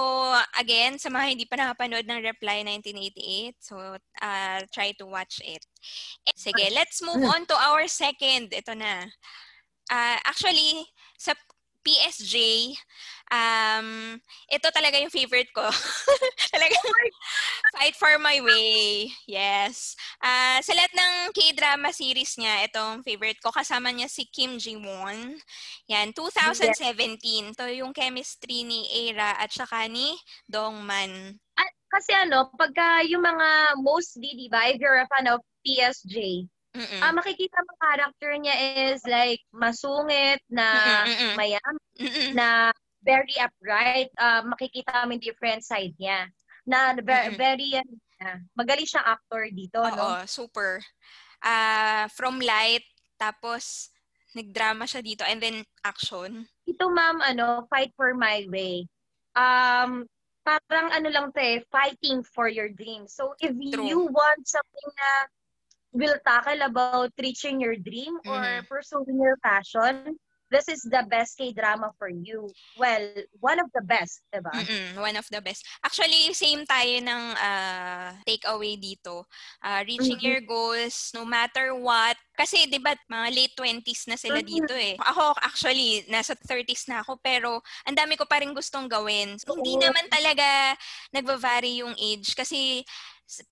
again, 0.59 1.01
sa 1.01 1.09
mga 1.09 1.27
hindi 1.33 1.45
pa 1.49 1.57
nakapanood 1.57 2.05
ng 2.05 2.21
Reply 2.21 2.61
1988, 2.61 3.57
so 3.57 3.97
uh, 4.21 4.59
try 4.69 4.93
to 5.01 5.09
watch 5.09 5.41
it. 5.41 5.65
Sige, 6.37 6.69
let's 6.77 7.01
move 7.01 7.25
on 7.25 7.49
to 7.49 7.57
our 7.57 7.89
second. 7.89 8.53
Ito 8.53 8.77
na. 8.77 9.09
Uh, 9.89 10.19
actually, 10.29 10.85
sa 11.17 11.33
PSJ, 11.85 12.35
um, 13.33 14.17
ito 14.49 14.69
talaga 14.73 15.01
yung 15.01 15.13
favorite 15.13 15.49
ko. 15.53 15.65
talaga, 16.53 16.75
Fight 17.77 17.97
for 17.97 18.17
My 18.21 18.41
Way. 18.41 19.13
Yes. 19.29 19.97
Uh, 20.21 20.59
sa 20.65 20.73
lahat 20.75 20.93
ng 20.93 21.13
K-drama 21.33 21.93
series 21.93 22.37
niya, 22.37 22.67
itong 22.69 23.05
favorite 23.05 23.41
ko. 23.41 23.53
Kasama 23.53 23.93
niya 23.93 24.09
si 24.09 24.27
Kim 24.29 24.57
Ji-won. 24.57 25.39
Yan, 25.89 26.13
2017. 26.13 27.55
Ito 27.55 27.69
yung 27.73 27.93
chemistry 27.93 28.65
ni 28.65 28.89
Eira 28.89 29.37
at 29.37 29.53
saka 29.53 29.87
ni 29.87 30.17
Dongman. 30.49 31.37
Ah, 31.57 31.71
kasi 31.93 32.13
ano, 32.13 32.53
pagka 32.57 33.05
yung 33.09 33.25
mga 33.25 33.81
mostly, 33.81 34.35
di 34.37 34.49
ba, 34.49 34.69
if 34.69 34.81
you're 34.81 35.01
a 35.01 35.09
fan 35.09 35.29
of 35.29 35.41
PSJ, 35.65 36.49
Mm-mm. 36.77 37.01
Uh, 37.01 37.13
makikita 37.17 37.59
mo 37.65 37.73
character 37.81 38.31
niya 38.37 38.57
is 38.93 39.01
like 39.09 39.41
masungit 39.51 40.41
na 40.53 40.67
Mm-mm. 41.09 41.33
mayaman 41.35 41.77
na 42.37 42.71
very 43.01 43.33
upright. 43.41 44.13
Uh, 44.21 44.45
makikita 44.45 45.07
mo 45.09 45.17
yung 45.17 45.23
different 45.23 45.65
side 45.65 45.97
niya. 45.97 46.29
Na 46.69 46.93
very, 47.01 47.33
Mm-mm. 47.33 47.39
very 47.41 47.71
uh, 47.81 48.39
magaling 48.53 48.85
siyang 48.85 49.09
actor 49.09 49.49
dito. 49.49 49.81
Oo, 49.81 49.97
no? 49.97 50.29
super. 50.29 50.85
Uh, 51.41 52.05
from 52.13 52.43
light, 52.43 52.85
tapos 53.17 53.89
nagdrama 54.37 54.85
siya 54.85 55.01
dito 55.01 55.25
and 55.25 55.41
then 55.41 55.65
action. 55.83 56.45
Ito 56.69 56.93
ma'am, 56.93 57.25
ano, 57.25 57.65
fight 57.73 57.97
for 57.97 58.13
my 58.13 58.45
way. 58.53 58.85
Um, 59.33 60.05
parang 60.45 60.93
ano 60.93 61.09
lang 61.09 61.33
to 61.33 61.41
eh, 61.41 61.65
fighting 61.69 62.25
for 62.25 62.49
your 62.49 62.69
dreams. 62.73 63.13
So 63.13 63.33
if 63.41 63.53
True. 63.53 63.85
you 63.85 63.99
want 64.09 64.43
something 64.45 64.91
na 64.97 65.11
will 65.99 66.17
tackle 66.23 66.63
about 66.63 67.11
reaching 67.19 67.61
your 67.61 67.75
dream 67.75 68.15
or 68.25 68.39
mm-hmm. 68.39 68.71
pursuing 68.71 69.19
your 69.19 69.37
passion, 69.43 70.15
this 70.51 70.69
is 70.69 70.83
the 70.83 71.05
best 71.09 71.37
K-drama 71.37 71.93
for 71.99 72.09
you. 72.09 72.49
Well, 72.77 73.05
one 73.41 73.61
of 73.61 73.69
the 73.73 73.85
best, 73.85 74.25
diba? 74.33 74.53
Mm-mm, 74.53 75.01
one 75.01 75.17
of 75.17 75.29
the 75.29 75.41
best. 75.41 75.65
Actually, 75.85 76.33
same 76.33 76.65
tayo 76.65 77.05
ng 77.05 77.25
uh, 77.37 78.11
takeaway 78.25 78.81
dito. 78.81 79.29
Uh, 79.61 79.85
reaching 79.85 80.17
mm-hmm. 80.17 80.29
your 80.29 80.43
goals, 80.45 81.13
no 81.13 81.25
matter 81.25 81.77
what. 81.77 82.17
Kasi, 82.33 82.67
di 82.67 82.81
ba, 82.81 82.97
mga 83.11 83.29
late 83.35 83.55
20s 83.57 84.09
na 84.09 84.17
sila 84.17 84.41
mm-hmm. 84.41 84.53
dito 84.53 84.75
eh. 84.75 84.97
Ako, 84.97 85.37
actually, 85.45 86.09
nasa 86.09 86.33
30s 86.33 86.89
na 86.89 87.05
ako, 87.05 87.21
pero 87.21 87.61
ang 87.85 87.97
dami 87.97 88.17
ko 88.17 88.25
pa 88.25 88.41
rin 88.41 88.57
gustong 88.57 88.89
gawin. 88.89 89.37
So, 89.37 89.53
hindi 89.59 89.77
naman 89.77 90.09
talaga 90.09 90.75
nagva-vary 91.13 91.85
yung 91.85 91.95
age. 91.99 92.33
Kasi, 92.33 92.83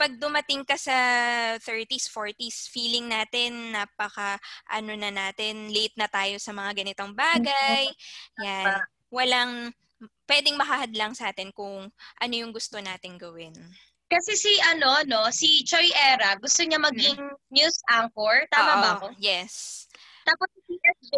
pag 0.01 0.17
dumating 0.17 0.65
ka 0.65 0.81
sa 0.81 0.97
30s, 1.61 2.09
40s, 2.09 2.73
feeling 2.73 3.13
natin 3.13 3.77
napaka 3.77 4.41
ano 4.73 4.97
na 4.97 5.13
natin, 5.13 5.69
late 5.69 5.93
na 6.01 6.09
tayo 6.09 6.41
sa 6.41 6.57
mga 6.57 6.81
ganitong 6.81 7.13
bagay. 7.13 7.85
Yan. 8.41 8.81
Walang 9.13 9.77
pwedeng 10.29 10.57
makahadlang 10.57 11.13
sa 11.13 11.29
atin 11.33 11.53
kung 11.53 11.89
ano 11.93 12.35
yung 12.35 12.53
gusto 12.53 12.81
nating 12.81 13.21
gawin. 13.21 13.55
Kasi 14.07 14.39
si 14.39 14.53
ano 14.71 15.03
no, 15.05 15.29
si 15.35 15.67
Choi 15.67 15.91
Era, 15.93 16.39
gusto 16.39 16.63
niya 16.63 16.79
maging 16.79 17.19
hmm. 17.19 17.37
news 17.51 17.77
anchor, 17.91 18.47
tama 18.55 18.73
Oo, 18.79 18.83
ba 18.83 18.91
ako? 18.97 19.07
Yes. 19.19 19.87
Tapos 20.23 20.47
si 20.63 20.75
SJ, 20.79 21.15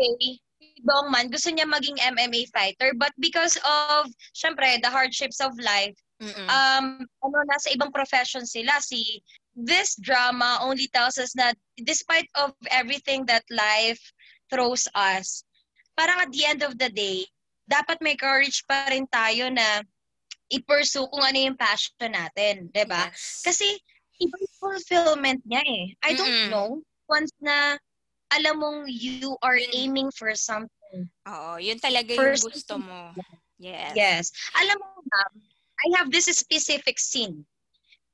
si 0.56 0.68
Dongman, 0.84 1.28
gusto 1.28 1.52
niya 1.52 1.68
maging 1.68 2.00
MMA 2.00 2.48
fighter, 2.48 2.96
but 2.96 3.12
because 3.20 3.60
of 3.60 4.08
syempre 4.32 4.80
the 4.80 4.88
hardships 4.88 5.40
of 5.44 5.52
life, 5.60 5.96
Mm-mm. 6.18 6.48
Um, 6.50 7.06
ano, 7.22 7.36
nasa 7.46 7.70
ibang 7.70 7.94
profession 7.94 8.42
sila. 8.42 8.82
Si, 8.82 9.22
this 9.54 9.94
drama 9.98 10.58
only 10.62 10.90
tells 10.90 11.18
us 11.18 11.30
that 11.38 11.54
despite 11.78 12.26
of 12.34 12.54
everything 12.70 13.26
that 13.26 13.46
life 13.50 14.02
throws 14.50 14.90
us, 14.94 15.46
parang 15.94 16.18
at 16.22 16.30
the 16.34 16.42
end 16.46 16.62
of 16.62 16.78
the 16.78 16.90
day, 16.90 17.26
dapat 17.70 18.02
may 18.02 18.18
courage 18.18 18.64
pa 18.66 18.88
rin 18.90 19.06
tayo 19.10 19.50
na 19.52 19.82
i-pursue 20.48 21.06
kung 21.12 21.22
ano 21.22 21.38
yung 21.38 21.58
passion 21.58 22.10
natin, 22.10 22.72
'di 22.72 22.84
ba? 22.88 23.06
Yes. 23.12 23.44
Kasi 23.44 23.68
iba 24.18 24.34
yung 24.40 24.56
fulfillment 24.56 25.40
niya 25.44 25.62
eh. 25.62 25.84
I 26.02 26.16
don't 26.16 26.26
Mm-mm. 26.26 26.50
know 26.50 26.68
once 27.06 27.30
na 27.38 27.76
alam 28.32 28.60
mong 28.60 28.88
you 28.88 29.36
are 29.44 29.60
aiming 29.72 30.08
for 30.16 30.32
something. 30.34 31.08
Oo, 31.28 31.60
yun 31.60 31.76
talaga 31.80 32.16
yung 32.16 32.40
gusto 32.40 32.80
mo. 32.80 33.12
Yes. 33.60 33.92
Yes. 33.96 34.24
Alam 34.56 34.76
mo, 34.80 34.88
ma'am, 35.04 35.32
I 35.78 35.86
have 35.98 36.10
this 36.10 36.26
specific 36.26 36.98
scene 36.98 37.46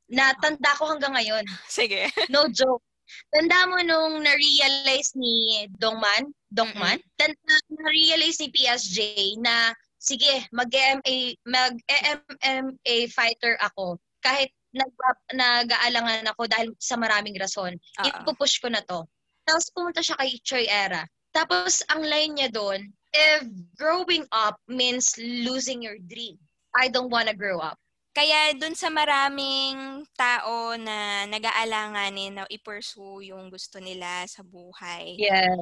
na 0.08 0.36
tanda 0.40 0.76
ko 0.76 0.92
hanggang 0.92 1.16
ngayon. 1.16 1.44
Sige. 1.68 2.12
No 2.34 2.48
joke. 2.52 2.84
Tanda 3.32 3.68
mo 3.68 3.80
nung 3.84 4.24
na-realize 4.24 5.12
ni 5.16 5.68
Dongman, 5.76 6.32
Dongman, 6.48 6.98
mm-hmm. 7.00 7.16
tanda, 7.20 7.54
na-realize 7.68 8.40
ni 8.40 8.48
PSJ 8.48 8.98
na 9.44 9.76
sige, 10.00 10.48
mag-MMA, 10.52 11.36
mag-MMA 11.44 12.96
fighter 13.12 13.56
ako. 13.60 14.00
Kahit 14.24 14.52
nag 14.74 14.90
nag-aalangan 15.32 16.26
ako 16.34 16.42
dahil 16.50 16.68
sa 16.82 16.98
maraming 16.98 17.38
rason. 17.38 17.78
Uh-oh. 18.00 18.08
Ipupush 18.08 18.58
ko 18.58 18.68
na 18.68 18.82
to. 18.84 19.06
Tapos 19.46 19.70
pumunta 19.70 20.02
siya 20.02 20.18
kay 20.18 20.34
Choi 20.42 20.66
Era. 20.66 21.06
Tapos 21.30 21.84
ang 21.92 22.02
line 22.02 22.40
niya 22.40 22.50
doon, 22.50 22.90
if 23.14 23.46
growing 23.78 24.26
up 24.34 24.58
means 24.66 25.14
losing 25.18 25.82
your 25.82 25.98
dream, 26.10 26.34
I 26.74 26.90
don't 26.90 27.10
wanna 27.10 27.34
grow 27.34 27.58
up. 27.62 27.78
Kaya 28.14 28.54
dun 28.54 28.78
sa 28.78 28.94
maraming 28.94 30.06
tao 30.14 30.78
na 30.78 31.26
nag-aalanganin 31.26 32.38
na 32.38 32.44
i-pursue 32.46 33.34
yung 33.34 33.50
gusto 33.50 33.82
nila 33.82 34.22
sa 34.30 34.46
buhay. 34.46 35.18
Yeah. 35.18 35.58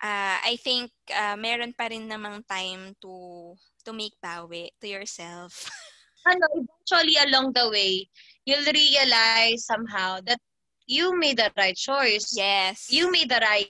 Uh, 0.00 0.40
I 0.40 0.56
think 0.64 0.88
uh, 1.12 1.36
meron 1.36 1.76
pa 1.76 1.92
rin 1.92 2.08
namang 2.08 2.40
time 2.48 2.96
to 3.04 3.52
to 3.84 3.92
make 3.92 4.16
bawi 4.16 4.72
to 4.80 4.88
yourself. 4.88 5.52
ano, 6.28 6.44
eventually 6.56 7.20
along 7.20 7.52
the 7.52 7.68
way, 7.68 8.08
you'll 8.48 8.64
realize 8.64 9.68
somehow 9.68 10.24
that 10.24 10.40
you 10.88 11.12
made 11.20 11.36
the 11.36 11.52
right 11.56 11.76
choice. 11.76 12.32
Yes. 12.32 12.88
You 12.88 13.12
made 13.12 13.28
the 13.28 13.44
right 13.44 13.68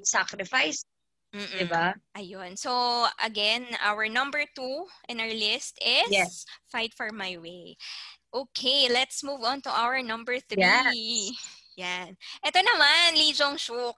sacrifice. 0.00 0.84
Mm-mm. 1.34 1.66
Diba? 1.66 1.94
Ayun. 2.16 2.56
So, 2.56 2.70
again, 3.20 3.66
our 3.82 4.08
number 4.08 4.44
two 4.54 4.86
in 5.08 5.20
our 5.20 5.32
list 5.32 5.76
is 5.82 6.08
yes. 6.08 6.46
Fight 6.70 6.94
for 6.96 7.10
My 7.12 7.36
Way. 7.36 7.76
Okay, 8.32 8.88
let's 8.92 9.24
move 9.24 9.44
on 9.44 9.60
to 9.64 9.70
our 9.70 10.00
number 10.02 10.38
three. 10.44 10.62
Yes. 10.62 10.92
Yan. 11.76 12.08
Ito 12.40 12.58
naman, 12.60 13.20
Lee 13.20 13.36
Jong-suk. 13.36 13.96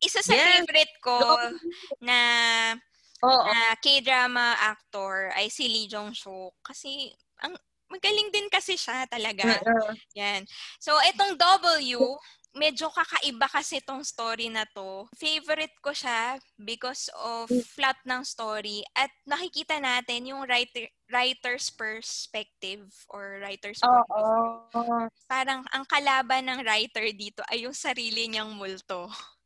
Isa 0.00 0.20
sa 0.20 0.32
yes. 0.32 0.64
favorite 0.64 0.94
ko 1.04 1.16
na, 2.00 2.18
oh, 3.24 3.44
na 3.44 3.76
K-drama 3.80 4.56
actor 4.60 5.32
ay 5.36 5.48
si 5.48 5.68
Lee 5.68 5.88
Jong-suk. 5.88 6.56
Kasi, 6.64 7.12
ang 7.40 7.56
magaling 7.90 8.30
din 8.32 8.48
kasi 8.52 8.76
siya 8.76 9.08
talaga. 9.08 9.60
Uh-uh. 9.60 9.92
Yan. 10.16 10.44
So, 10.78 10.96
itong 11.08 11.36
W, 11.36 12.16
medyo 12.54 12.90
kakaiba 12.90 13.46
kasi 13.46 13.78
tong 13.82 14.02
story 14.02 14.50
na 14.50 14.66
to. 14.74 15.06
Favorite 15.14 15.74
ko 15.78 15.94
siya 15.94 16.38
because 16.58 17.06
of 17.18 17.46
flat 17.74 17.98
ng 18.02 18.26
story 18.26 18.82
at 18.94 19.10
nakikita 19.26 19.78
natin 19.78 20.34
yung 20.34 20.42
writer 20.46 20.90
writer's 21.10 21.74
perspective 21.74 22.86
or 23.10 23.42
writer's 23.42 23.82
point 23.82 24.06
oh, 24.14 24.62
oh. 24.74 25.06
Parang 25.26 25.66
ang 25.74 25.82
kalaban 25.86 26.46
ng 26.46 26.62
writer 26.62 27.06
dito 27.14 27.42
ay 27.50 27.66
yung 27.66 27.74
sarili 27.74 28.30
niyang 28.30 28.54
multo. 28.54 29.10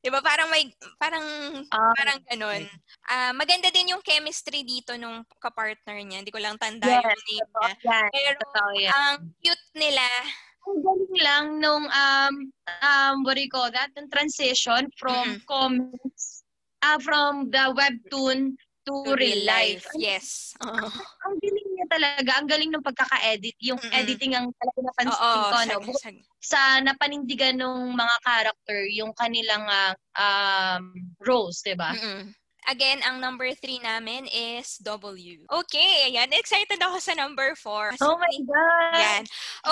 'Di 0.00 0.08
ba? 0.08 0.20
Parang 0.24 0.48
may 0.48 0.72
parang 0.96 1.24
uh, 1.68 1.92
parang 1.96 2.18
ganoon. 2.24 2.62
Uh, 3.04 3.32
maganda 3.36 3.68
din 3.68 3.92
yung 3.92 4.00
chemistry 4.00 4.64
dito 4.64 4.96
nung 4.96 5.24
ka-partner 5.36 6.00
niya. 6.00 6.24
Hindi 6.24 6.32
ko 6.32 6.40
lang 6.40 6.56
tanda 6.56 6.88
yes, 6.88 7.04
yung 7.04 7.24
name 7.28 7.48
niya. 7.52 7.72
Yes, 7.84 8.08
Pero 8.08 8.40
ang 8.88 9.16
cute 9.44 9.68
nila 9.76 10.04
ang 10.64 10.80
galing 10.80 11.16
lang 11.20 11.44
nung 11.60 11.84
um 11.86 12.34
um 12.80 13.14
what 13.22 13.36
do 13.36 13.42
you 13.44 13.52
call 13.52 13.68
that? 13.68 13.92
Yung 13.96 14.08
transition 14.08 14.88
from 14.96 15.36
mm-hmm. 15.36 15.44
comics 15.44 16.44
uh, 16.84 16.98
from 17.00 17.48
the 17.48 17.64
webtoon 17.72 18.56
to, 18.84 18.92
to 19.04 19.16
real 19.16 19.42
life. 19.48 19.88
life. 19.88 19.96
Yes. 19.96 20.52
Uh-huh. 20.60 20.92
Ang 21.24 21.36
galing 21.40 21.68
niya 21.72 21.86
talaga. 21.88 22.30
Ang 22.36 22.48
galing 22.48 22.70
ng 22.72 22.84
pagkaka-edit. 22.84 23.56
Yung 23.64 23.80
mm-hmm. 23.80 24.00
editing 24.00 24.32
ang 24.36 24.52
talaga 24.60 24.80
napansin 24.84 25.24
Oo, 25.24 25.40
ko. 25.40 25.58
No? 25.88 25.96
Sag, 25.96 26.16
sa 26.44 26.60
napanindigan 26.84 27.56
ng 27.56 27.96
mga 27.96 28.16
character, 28.20 28.84
yung 28.92 29.16
kanilang 29.16 29.64
uh, 29.64 29.96
um, 30.20 30.92
roles, 31.24 31.64
di 31.64 31.72
ba? 31.72 31.96
Mm-hmm. 31.96 32.43
Again, 32.68 33.00
ang 33.04 33.20
number 33.20 33.52
three 33.56 33.78
namin 33.80 34.28
is 34.28 34.80
W. 34.82 35.44
Okay, 35.48 36.12
ayan. 36.12 36.32
Excited 36.32 36.80
ako 36.80 36.98
sa 37.00 37.14
number 37.16 37.52
four. 37.56 37.92
Oh 38.00 38.16
my 38.16 38.36
God! 38.44 38.96
Yan. 38.96 39.22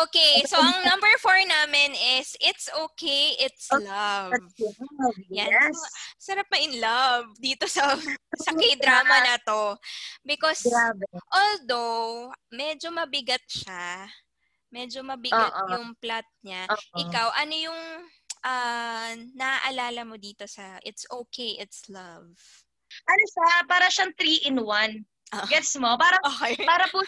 Okay, 0.07 0.45
so 0.45 0.61
ang 0.61 0.85
number 0.91 1.11
four 1.21 1.37
namin 1.45 1.97
is 2.19 2.37
It's 2.41 2.69
Okay, 2.73 3.37
It's 3.41 3.69
Love. 3.73 4.33
That's 4.37 4.59
love. 4.71 5.19
Yan. 5.33 5.49
Yes. 5.49 5.77
So, 6.21 6.33
sarap 6.33 6.49
ma 6.53 6.59
in 6.61 6.81
love 6.81 7.27
dito 7.41 7.69
sa 7.69 7.97
sa 8.37 8.51
K-drama 8.61 9.17
na 9.25 9.37
to. 9.43 9.77
Because 10.25 10.65
Grabe. 10.65 11.05
although 11.33 12.33
medyo 12.53 12.93
mabigat 12.93 13.43
siya, 13.49 14.09
medyo 14.73 15.05
mabigat 15.05 15.53
Oo. 15.53 15.69
yung 15.77 15.93
plot 16.01 16.27
niya, 16.45 16.69
Oo. 16.69 16.97
ikaw, 16.97 17.29
ano 17.37 17.55
yung 17.57 17.81
ah, 18.43 19.13
naaalala 19.35 20.03
mo 20.07 20.17
dito 20.19 20.47
sa 20.47 20.79
It's 20.83 21.07
Okay, 21.09 21.59
It's 21.59 21.87
Love? 21.89 22.37
Ano 23.09 23.25
siya? 23.27 23.49
Para 23.67 23.87
siyang 23.91 24.13
three 24.15 24.41
in 24.47 24.63
one. 24.63 25.03
Ah. 25.35 25.47
Gets 25.49 25.75
mo? 25.81 25.97
Para, 25.99 26.17
Okay. 26.23 26.61
para 26.63 26.87
po 26.93 27.03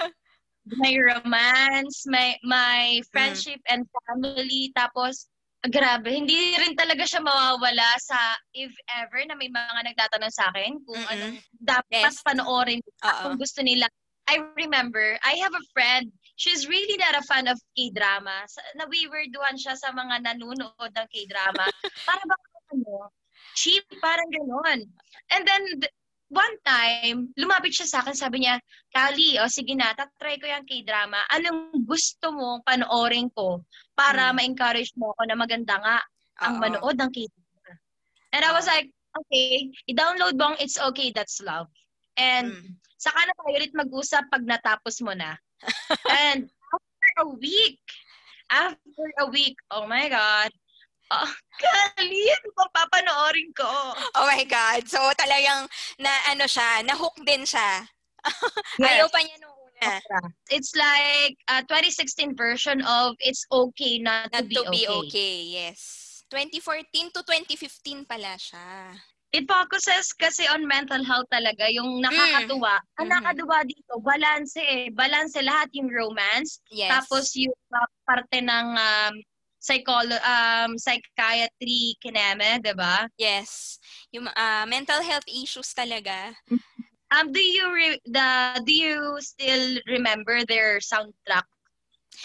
may 0.80 0.96
romance, 0.96 2.08
may, 2.08 2.40
may 2.42 2.98
Mm. 3.04 3.08
friendship 3.12 3.60
and 3.68 3.84
family, 4.08 4.72
tapos 4.72 5.28
grabe, 5.68 6.08
hindi 6.12 6.56
rin 6.56 6.72
talaga 6.76 7.04
siya 7.04 7.20
mawawala 7.24 7.88
sa 8.00 8.36
if 8.56 8.72
ever 8.96 9.20
na 9.28 9.36
may 9.36 9.48
mga 9.52 9.92
nagtatanong 9.92 10.32
sa 10.32 10.48
akin 10.52 10.80
kung 10.84 11.00
Mm-mm. 11.04 11.12
anong 11.12 11.36
dapat 11.60 12.12
Yes. 12.12 12.20
panoorin 12.24 12.80
Oo. 12.80 13.20
kung 13.24 13.36
gusto 13.36 13.60
nila. 13.60 13.88
I 14.24 14.40
remember, 14.56 15.20
I 15.20 15.36
have 15.44 15.52
a 15.52 15.64
friend, 15.76 16.08
she's 16.40 16.64
really 16.64 16.96
not 16.96 17.12
a 17.12 17.24
fan 17.28 17.44
of 17.44 17.60
K-drama. 17.76 18.48
Nawiwerduhan 18.80 19.60
siya 19.60 19.76
sa 19.76 19.92
mga 19.92 20.24
nanonood 20.24 20.92
ng 20.96 21.08
K-drama. 21.12 21.64
Para 22.08 22.24
ba 22.24 22.36
ano, 22.72 23.12
cheap, 23.52 23.84
parang 24.00 24.28
gano'n. 24.32 24.80
And 25.30 25.42
then, 25.44 25.62
th- 25.84 25.94
one 26.32 26.56
time, 26.66 27.30
lumapit 27.38 27.76
siya 27.76 27.86
sa 27.86 27.98
akin, 28.02 28.16
sabi 28.16 28.42
niya, 28.42 28.58
Kali, 28.90 29.38
o 29.38 29.46
sige 29.46 29.76
na, 29.76 29.94
tatry 29.94 30.40
ko 30.40 30.48
yung 30.48 30.66
K-drama. 30.66 31.20
Anong 31.30 31.84
gusto 31.86 32.32
mong 32.34 32.64
panoorin 32.66 33.30
ko 33.30 33.62
para 33.94 34.32
Hmm. 34.32 34.40
ma-encourage 34.40 34.90
mo 34.98 35.14
ako 35.14 35.22
na 35.30 35.36
maganda 35.38 35.78
nga 35.78 35.96
ang 36.42 36.58
Oo. 36.58 36.62
manood 36.64 36.96
ng 36.98 37.10
K-drama? 37.12 37.72
And 38.34 38.42
I 38.42 38.50
was 38.50 38.66
like, 38.66 38.90
okay, 39.14 39.70
i-download 39.86 40.34
mo 40.34 40.52
ang 40.52 40.58
It's 40.58 40.74
Okay, 40.74 41.14
That's 41.14 41.38
Love. 41.38 41.70
And 42.18 42.50
Mm. 42.50 42.78
saka 42.98 43.20
na 43.22 43.32
tayo 43.36 43.52
ulit 43.54 43.72
mag-usap 43.74 44.26
pag 44.32 44.42
natapos 44.42 44.98
mo 45.06 45.14
na. 45.14 45.38
And 46.10 46.50
after 46.50 47.10
a 47.22 47.26
week, 47.38 47.78
after 48.50 49.06
a 49.22 49.26
week, 49.30 49.54
oh 49.70 49.86
my 49.86 50.10
God, 50.10 50.50
oh, 51.22 51.30
Kali, 51.54 52.22
ano 52.34 52.48
pa 52.58 52.66
papanoorin 52.74 53.50
ko? 53.54 53.70
Oh 54.18 54.26
my 54.26 54.42
God. 54.42 54.82
So, 54.90 54.98
talagang 55.14 55.70
na 56.02 56.10
ano 56.34 56.50
siya, 56.50 56.82
na-hook 56.82 57.14
din 57.22 57.46
siya. 57.46 57.86
Ayaw 58.82 59.06
pa 59.06 59.22
niya 59.22 59.38
nung 59.38 59.54
una. 59.54 60.02
It's 60.50 60.74
like 60.74 61.38
a 61.46 61.62
2016 61.70 62.34
version 62.34 62.82
of 62.82 63.14
It's 63.22 63.46
Okay 63.52 64.02
Not, 64.02 64.34
Not 64.34 64.50
to, 64.50 64.62
Be, 64.72 64.84
okay. 64.88 64.88
okay. 65.06 65.34
Yes. 65.62 65.80
2014 66.32 67.14
to 67.14 67.20
2015 67.22 68.08
pala 68.08 68.34
siya. 68.34 68.96
It 69.34 69.50
focuses 69.50 70.14
kasi 70.14 70.46
on 70.46 70.62
mental 70.62 71.02
health 71.02 71.26
talaga, 71.26 71.66
yung 71.66 71.98
nakakatuwa. 71.98 72.78
Ang 73.02 73.10
Mhm. 73.10 73.14
nakakatuwa 73.18 73.58
dito, 73.66 73.92
balance 73.98 74.54
eh. 74.62 74.94
Balance 74.94 75.34
lahat 75.42 75.74
yung 75.74 75.90
romance, 75.90 76.62
Yes. 76.70 76.90
Tapos 76.90 77.34
yung 77.34 77.54
uh, 77.74 77.88
parte 78.06 78.38
ng 78.38 78.66
um, 78.78 79.14
psycholo- 79.64 80.20
um, 80.20 80.76
psychiatry 80.76 81.96
kineme, 81.96 82.60
di 82.60 82.76
ba? 82.76 83.08
yes. 83.16 83.80
Yung 84.12 84.28
ah, 84.36 84.68
mental 84.68 85.00
health 85.00 85.24
issues 85.26 85.72
talaga. 85.72 86.36
Um, 87.08 87.32
do 87.32 87.40
you 87.40 87.64
re- 87.72 88.02
the 88.04 88.28
do 88.66 88.72
you 88.74 88.98
still 89.24 89.80
remember 89.88 90.44
their 90.44 90.82
soundtrack? 90.84 91.46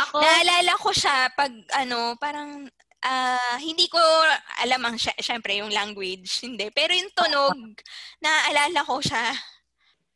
Ako, 0.01 0.19
Naalala 0.19 0.73
ko 0.77 0.89
siya 0.91 1.29
pag 1.31 1.49
ano, 1.77 2.19
parang 2.19 2.67
ah, 2.99 3.55
hindi 3.57 3.87
ko 3.87 4.01
alam 4.59 4.81
ang 4.83 4.97
sy- 4.99 5.15
syempre 5.23 5.63
yung 5.63 5.71
language, 5.71 6.43
hindi. 6.43 6.67
Pero 6.75 6.91
yung 6.91 7.13
tunog, 7.15 7.57
naalala 8.19 8.83
ko 8.83 8.99
siya. 8.99 9.31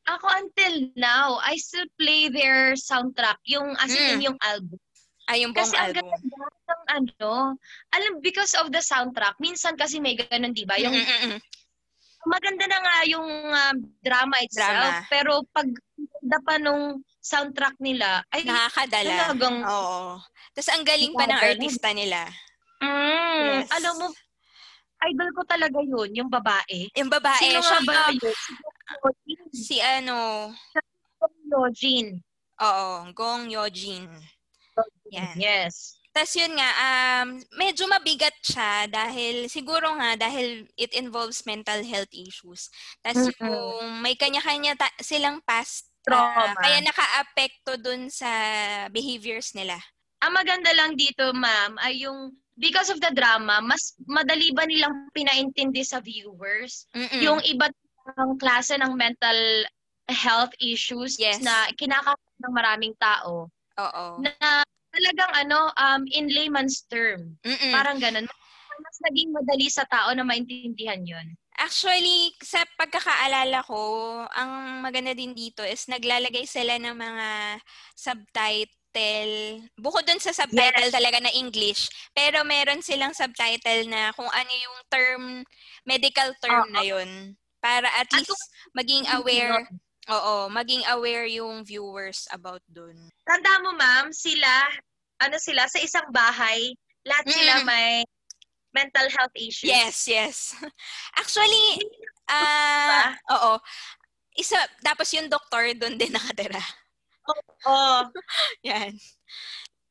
ako 0.03 0.27
until 0.35 0.91
now, 0.99 1.39
I 1.39 1.55
still 1.55 1.87
play 1.95 2.27
their 2.27 2.75
soundtrack, 2.75 3.39
yung 3.47 3.71
as 3.79 3.95
in 3.95 4.19
Mm. 4.19 4.23
yung 4.27 4.39
album. 4.43 4.82
Ay, 5.23 5.43
yung 5.43 5.55
buong 5.55 5.63
Kasi 5.65 5.75
ang 5.77 5.87
album. 5.89 6.03
ganda 6.03 6.37
ng 6.67 6.83
ano, 6.91 7.31
alam, 7.89 8.13
because 8.19 8.51
of 8.53 8.67
the 8.69 8.83
soundtrack, 8.83 9.39
minsan 9.39 9.73
kasi 9.73 9.97
may 9.97 10.13
ganun, 10.13 10.51
di 10.51 10.67
ba? 10.67 10.75
Yung 10.75 10.91
Mm-mm-mm. 10.91 11.39
maganda 12.23 12.65
na 12.67 12.79
nga 12.79 12.95
yung 13.05 13.27
um, 13.45 13.75
drama 13.99 14.35
itself, 14.39 14.67
Drama. 14.99 15.07
pero 15.07 15.31
pag 15.49 15.67
ganda 15.95 16.37
pa 16.43 16.55
nung 16.57 16.83
soundtrack 17.19 17.75
nila, 17.79 18.19
ay, 18.31 18.43
Nakakadala. 18.43 19.31
talagang 19.31 19.57
Oo. 19.63 20.19
Tapos 20.51 20.69
ang 20.69 20.83
galing 20.83 21.11
pa 21.11 21.23
ng 21.23 21.39
artista 21.41 21.89
nila. 21.91 22.27
Mm, 22.83 23.63
Yes. 23.63 23.71
Alam 23.73 23.93
mo, 23.97 24.07
idol 25.03 25.29
ko 25.31 25.41
talaga 25.43 25.79
yun, 25.79 26.09
yung 26.13 26.27
babae. 26.27 26.87
Yung 26.95 27.07
babae, 27.07 27.39
Sino 27.41 27.59
siya 27.59 27.79
ba 27.81 28.07
yun? 28.11 28.19
Si 29.15 29.33
si 29.55 29.75
ano, 29.79 30.51
Yojin. 31.47 32.19
oo, 32.57 32.87
Gong 33.11 33.47
Yojin. 33.47 34.07
Yan. 35.13 35.35
Yes. 35.37 35.97
Tapos 36.13 36.33
yun 36.37 36.53
nga, 36.53 36.69
um, 36.77 37.27
medyo 37.57 37.89
mabigat 37.89 38.37
siya 38.45 38.85
dahil, 38.85 39.49
siguro 39.49 39.89
nga, 39.97 40.13
dahil 40.13 40.69
it 40.77 40.93
involves 40.93 41.41
mental 41.41 41.81
health 41.81 42.13
issues. 42.13 42.69
Tapos 43.01 43.33
Mm-mm. 43.33 43.49
yung 43.49 43.97
may 43.97 44.13
kanya-kanya 44.13 44.77
ta- 44.77 44.93
silang 45.01 45.41
past, 45.41 45.89
Trauma. 46.05 46.53
ah, 46.53 46.53
kaya 46.53 46.85
naka-apekto 46.85 47.81
dun 47.81 48.13
sa 48.13 48.29
behaviors 48.93 49.57
nila. 49.57 49.73
Ang 50.21 50.37
maganda 50.37 50.69
lang 50.77 50.93
dito, 50.93 51.33
ma'am, 51.33 51.81
ay 51.81 52.05
yung 52.05 52.29
because 52.53 52.93
of 52.93 53.01
the 53.01 53.09
drama, 53.09 53.57
mas 53.65 53.97
madali 54.05 54.53
ba 54.53 54.69
nilang 54.69 55.09
pinaintindi 55.17 55.81
sa 55.81 55.97
viewers 55.97 56.85
Mm-mm. 56.93 57.21
yung 57.25 57.39
iba't 57.41 57.73
ibang 58.13 58.37
klase 58.37 58.77
ng 58.77 58.93
mental 58.93 59.65
health 60.11 60.53
issues 60.61 61.17
Yes. 61.17 61.41
na 61.41 61.71
kinakaroon 61.73 62.37
ng 62.43 62.53
maraming 62.53 62.93
tao 63.01 63.47
Oo. 63.79 64.05
na 64.21 64.61
talagang 64.93 65.31
ano 65.33 65.59
um 65.75 66.01
in 66.13 66.29
layman's 66.29 66.85
term 66.87 67.35
Mm-mm. 67.45 67.73
parang 67.73 67.97
ganun 67.99 68.25
mas 68.83 68.97
naging 69.09 69.29
madali 69.33 69.67
sa 69.69 69.85
tao 69.89 70.11
na 70.13 70.25
maintindihan 70.25 71.01
yun 71.05 71.27
Actually, 71.53 72.33
sa 72.41 72.65
pagkakaalala 72.81 73.61
ko, 73.69 73.81
ang 74.33 74.81
maganda 74.81 75.13
din 75.13 75.37
dito 75.37 75.61
is 75.61 75.85
naglalagay 75.85 76.49
sila 76.49 76.81
ng 76.81 76.97
mga 76.97 77.27
subtitle. 77.93 79.33
Bukod 79.77 80.01
dun 80.09 80.17
sa 80.17 80.33
subtitle 80.33 80.89
Yes. 80.89 80.93
talaga 80.93 81.21
na 81.21 81.29
English, 81.29 81.93
pero 82.17 82.41
meron 82.41 82.81
silang 82.81 83.13
subtitle 83.13 83.85
na 83.85 84.09
kung 84.17 84.29
ano 84.33 84.49
yung 84.49 84.77
term, 84.89 85.23
medical 85.85 86.33
term 86.41 86.65
Oo. 86.65 86.73
na 86.73 86.81
yun. 86.81 87.09
Para 87.61 87.85
at 88.01 88.09
At 88.11 88.17
least 88.17 88.49
maging 88.73 89.05
aware, 89.13 89.69
oo, 90.09 90.49
maging 90.49 90.83
aware 90.89 91.25
yung 91.25 91.63
viewers 91.63 92.27
about 92.31 92.59
dun. 92.67 92.95
tanda 93.23 93.61
mo 93.61 93.71
ma'am 93.73 94.11
sila 94.11 94.67
ano 95.19 95.39
sila 95.39 95.63
sa 95.65 95.79
isang 95.79 96.07
bahay 96.09 96.75
lahat 97.03 97.25
sila 97.29 97.53
Mm. 97.61 97.65
may 97.65 97.89
mental 98.73 99.07
health 99.07 99.35
issues 99.37 99.69
Yes, 99.69 100.07
yes. 100.09 100.37
Actually, 101.19 101.85
ah, 102.27 103.13
oo. 103.29 103.53
Isa, 104.33 104.57
tapos 104.81 105.13
yung 105.13 105.29
doktor 105.29 105.77
dun 105.77 105.93
din 105.93 106.09
nakatira. 106.17 106.59
oh 107.63 108.09
Yan. 108.67 108.97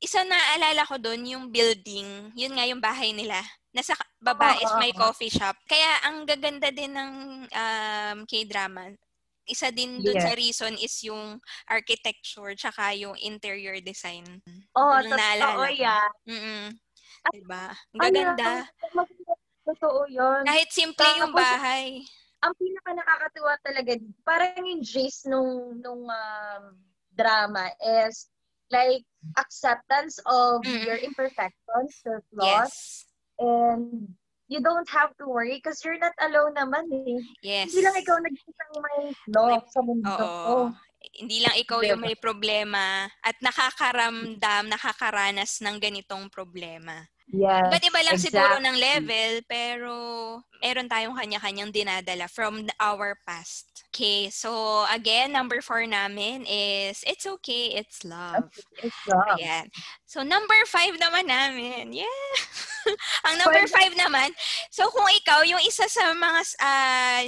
Isa 0.03 0.27
na 0.27 0.35
alala 0.59 0.83
ko 0.83 0.99
doon, 0.99 1.23
yung 1.23 1.45
building, 1.47 2.35
yun 2.35 2.59
nga 2.59 2.67
yung 2.67 2.83
bahay 2.83 3.15
nila. 3.15 3.39
Nasa 3.71 3.95
baba 4.19 4.51
Oo, 4.53 4.61
is 4.61 4.73
may 4.83 4.91
oo. 4.91 4.99
coffee 4.99 5.31
shop. 5.31 5.55
Kaya 5.65 6.03
ang 6.03 6.27
gaganda 6.27 6.75
din 6.75 6.91
ng 6.91 7.13
um, 7.47 8.19
K-drama. 8.27 8.91
Isa 9.45 9.69
din 9.69 9.99
doon 9.99 10.15
Yeah. 10.15 10.27
sa 10.27 10.33
reason 10.35 10.73
is 10.79 10.95
yung 11.03 11.43
architecture 11.67 12.55
tsaka 12.55 12.95
yung 12.95 13.19
interior 13.19 13.79
design. 13.81 14.25
oh 14.73 14.95
Yung 15.03 15.11
naalala 15.11 15.47
totoo 15.59 15.67
ko. 15.67 15.75
yan 15.75 16.11
Mm 16.27 16.67
Diba? 17.31 17.65
Ang 17.95 18.01
Ay, 18.03 18.11
gaganda. 18.13 18.51
totoo 19.63 20.01
yun 20.11 20.43
Kahit 20.43 20.71
simple 20.71 21.07
yung 21.19 21.31
Tapos- 21.31 21.43
bahay. 21.43 21.87
ang 22.43 22.55
pinaka 22.59 22.91
nakakatuwa 22.93 23.55
talaga 23.63 23.93
parang 24.23 24.63
yung 24.67 24.83
gist 24.83 25.27
nung 25.27 25.79
nung 25.79 26.03
um, 26.07 26.65
drama 27.15 27.71
is 27.79 28.27
like 28.75 29.07
acceptance 29.37 30.19
of 30.25 30.65
Mm. 30.65 30.83
your 30.83 30.99
imperfections, 30.99 31.93
your 32.03 32.25
flaws, 32.33 32.73
Yes. 32.73 33.07
and 33.39 34.17
you 34.53 34.61
don't 34.61 34.89
have 34.93 35.17
to 35.17 35.25
worry 35.25 35.57
because 35.57 35.81
you're 35.81 35.97
not 35.97 36.13
alone 36.21 36.53
naman 36.53 36.85
eh. 36.93 37.17
Yes. 37.41 37.73
Hindi 37.73 37.89
lang 37.89 37.97
ikaw 37.97 38.17
nag-isang 38.21 38.73
may 38.77 38.99
May- 39.33 39.65
sa 39.73 39.81
mundo. 39.81 40.13
Oo. 40.13 40.59
Hindi 41.13 41.43
lang 41.43 41.57
ikaw 41.59 41.81
yung 41.83 41.99
Diba? 41.99 42.07
may 42.09 42.17
problema 42.17 43.11
at 43.25 43.35
nakakaramdam, 43.43 44.71
nakakaranas 44.71 45.59
ng 45.65 45.77
ganitong 45.81 46.31
problema. 46.31 47.09
Yes, 47.33 47.73
Iba't 47.73 47.89
iba 47.89 48.01
lang 48.05 48.17
exactly. 48.21 48.37
siguro 48.37 48.55
ng 48.61 48.77
level, 48.77 49.33
pero 49.49 49.93
meron 50.61 50.85
tayong 50.85 51.17
kanya-kanyang 51.17 51.73
dinadala 51.73 52.29
from 52.29 52.69
our 52.77 53.17
past. 53.25 53.89
Okay, 53.89 54.29
so 54.29 54.85
again, 54.93 55.33
number 55.33 55.65
four 55.65 55.89
namin 55.89 56.45
is 56.45 57.01
It's 57.09 57.25
Okay, 57.25 57.73
It's 57.73 58.05
Love. 58.05 58.53
It's 58.85 59.01
love. 59.09 59.41
Ayan. 59.41 59.73
So, 60.05 60.21
number 60.21 60.57
five 60.69 60.93
naman 61.01 61.33
namin. 61.33 61.97
Yeah! 61.97 62.29
Ang 63.27 63.41
number 63.41 63.65
five 63.65 63.97
naman, 63.97 64.37
so 64.69 64.93
kung 64.93 65.09
ikaw, 65.17 65.41
yung 65.49 65.65
isa 65.65 65.89
sa 65.89 66.13
mga 66.13 66.41
ah, 66.61 67.25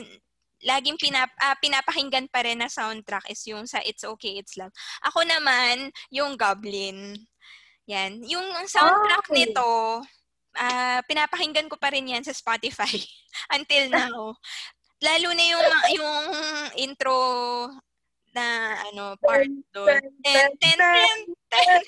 laging 0.68 1.00
pinap, 1.00 1.32
ah, 1.40 1.56
pinapakinggan 1.64 2.28
pa 2.28 2.44
rin 2.44 2.60
na 2.60 2.68
soundtrack 2.68 3.24
is 3.32 3.40
yung 3.48 3.64
sa 3.64 3.80
It's 3.80 4.04
Okay, 4.04 4.36
It's 4.36 4.60
Love. 4.60 4.72
Ako 5.08 5.24
naman, 5.24 5.88
yung 6.12 6.36
Goblin. 6.36 7.24
Yan. 7.88 8.24
Yung 8.24 8.46
soundtrack 8.64 9.28
okay. 9.28 9.36
nito, 9.44 10.00
ah, 10.56 11.00
pinapakinggan 11.04 11.68
ko 11.68 11.76
pa 11.76 11.92
rin 11.92 12.08
yan 12.08 12.24
sa 12.24 12.32
Spotify 12.32 12.92
until 13.56 13.84
now. 13.92 14.20
Lalo 15.04 15.28
na 15.36 15.44
yung 15.44 15.66
yung 16.00 16.26
intro 16.80 17.18
na 18.34 18.74
ano 18.90 19.14
part 19.20 19.50
doon. 19.70 20.00
Ten, 20.24 20.50
ten, 20.58 20.78
ten, 20.80 21.16
ten. 21.52 21.82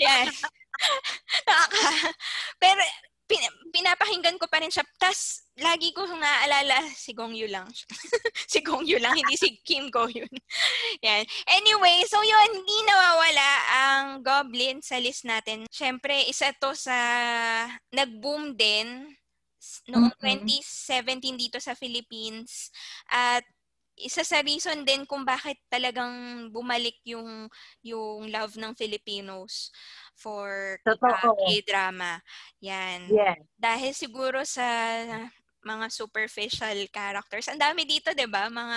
Yan. 0.00 0.28
Nakaka- 1.48 2.14
Pero 2.60 2.82
pin- 3.24 3.56
pinapakinggan 3.72 4.36
ko 4.38 4.46
pa 4.48 4.60
rin 4.60 4.72
siya. 4.72 4.84
Tapos, 5.00 5.45
lagi 5.56 5.92
ko 5.96 6.04
naaalala 6.04 6.84
si 6.92 7.16
Gong 7.16 7.32
Yu 7.32 7.48
lang. 7.48 7.64
si 8.52 8.60
Gong 8.60 8.84
Yu 8.84 9.00
lang, 9.00 9.16
hindi 9.16 9.36
si 9.40 9.56
Kim 9.64 9.88
Go 9.88 10.04
Yun. 10.08 10.28
Yan. 11.06 11.24
Anyway, 11.48 12.04
so 12.08 12.20
yun, 12.20 12.50
hindi 12.52 12.76
nawawala 12.84 13.50
ang 13.72 14.06
Goblin 14.20 14.84
sa 14.84 15.00
list 15.00 15.24
natin. 15.24 15.64
Siyempre, 15.72 16.28
isa 16.28 16.52
to 16.60 16.76
sa 16.76 16.96
nag-boom 17.88 18.52
din 18.52 19.16
noong 19.88 20.12
Mhm. 20.14 20.20
2017 20.20 21.36
dito 21.40 21.58
sa 21.58 21.72
Philippines. 21.72 22.68
At 23.08 23.42
isa 23.96 24.20
sa 24.28 24.44
reason 24.44 24.84
din 24.84 25.08
kung 25.08 25.24
bakit 25.24 25.56
talagang 25.72 26.46
bumalik 26.52 27.00
yung 27.08 27.48
yung 27.80 28.28
love 28.28 28.60
ng 28.60 28.76
Filipinos 28.76 29.72
for 30.12 30.76
uh. 30.84 31.32
K-drama. 31.48 32.20
Yan. 32.60 33.08
Yes. 33.08 33.40
Dahil 33.56 33.96
siguro 33.96 34.44
sa 34.44 34.68
mga 35.66 35.90
superficial 35.90 36.78
characters. 36.94 37.50
Ang 37.50 37.58
dami 37.58 37.82
dito, 37.82 38.14
'di 38.14 38.30
ba? 38.30 38.46
Mga 38.46 38.76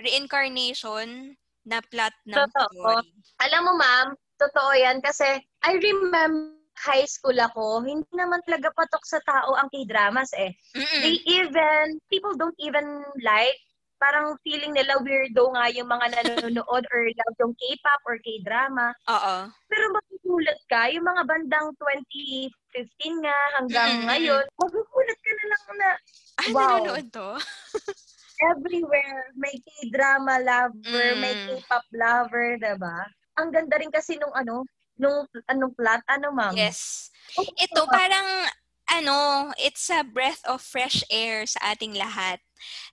reincarnation 0.00 1.36
na 1.68 1.84
plot 1.84 2.16
ng 2.26 2.48
Totoo. 2.48 2.72
story. 2.72 3.12
Alam 3.44 3.62
mo, 3.68 3.72
ma'am, 3.78 4.08
totoo 4.40 4.72
yan 4.74 4.98
kasi 4.98 5.38
I 5.62 5.78
remember 5.78 6.58
high 6.82 7.06
school 7.06 7.36
ako, 7.38 7.84
hindi 7.86 8.08
naman 8.16 8.42
talaga 8.42 8.74
patok 8.74 9.04
sa 9.06 9.20
tao 9.22 9.54
ang 9.54 9.70
K-dramas 9.70 10.34
eh. 10.34 10.50
Mm-mm. 10.74 11.00
They 11.04 11.22
even, 11.28 12.00
people 12.10 12.34
don't 12.34 12.56
even 12.58 13.06
like, 13.22 13.54
parang 14.02 14.34
feeling 14.42 14.74
nila 14.74 14.98
weirdo 14.98 15.54
nga 15.54 15.70
yung 15.70 15.86
mga 15.86 16.10
nanonood 16.10 16.84
or 16.90 17.02
love 17.06 17.36
yung 17.38 17.54
K-pop 17.54 18.02
or 18.02 18.18
K-drama. 18.18 18.90
Oo. 19.06 19.34
Pero 19.70 19.84
magugulat 20.22 20.60
ka, 20.70 20.86
yung 20.94 21.02
mga 21.02 21.22
bandang 21.26 21.68
2015 21.74 23.26
nga 23.26 23.36
hanggang 23.58 23.90
Mm-mm. 23.90 24.06
ngayon, 24.06 24.44
magugulat 24.54 25.18
ka 25.18 25.30
na 25.34 25.46
lang 25.50 25.64
na 25.74 25.90
Ah, 26.32 26.48
Wow. 26.48 26.80
nanonood 26.80 27.06
to? 27.12 27.28
everywhere 28.56 29.30
may 29.36 29.54
K-drama 29.62 30.42
lover, 30.42 31.06
may 31.20 31.34
Mm. 31.36 31.46
K-pop 31.62 31.84
lover, 31.94 32.58
'di 32.58 32.74
ba? 32.80 33.06
Ang 33.38 33.54
ganda 33.54 33.78
rin 33.78 33.92
kasi 33.92 34.18
nung 34.18 34.32
ano, 34.34 34.66
nung 34.98 35.26
anong 35.46 35.74
plot, 35.78 36.02
ano 36.10 36.34
ma'am? 36.34 36.56
Yes. 36.56 37.12
Ito 37.36 37.86
parang 37.86 38.48
ano, 38.90 39.52
it's 39.60 39.86
a 39.94 40.02
breath 40.02 40.42
of 40.48 40.58
fresh 40.64 41.04
air 41.06 41.46
sa 41.46 41.76
ating 41.76 41.94
lahat 41.94 42.42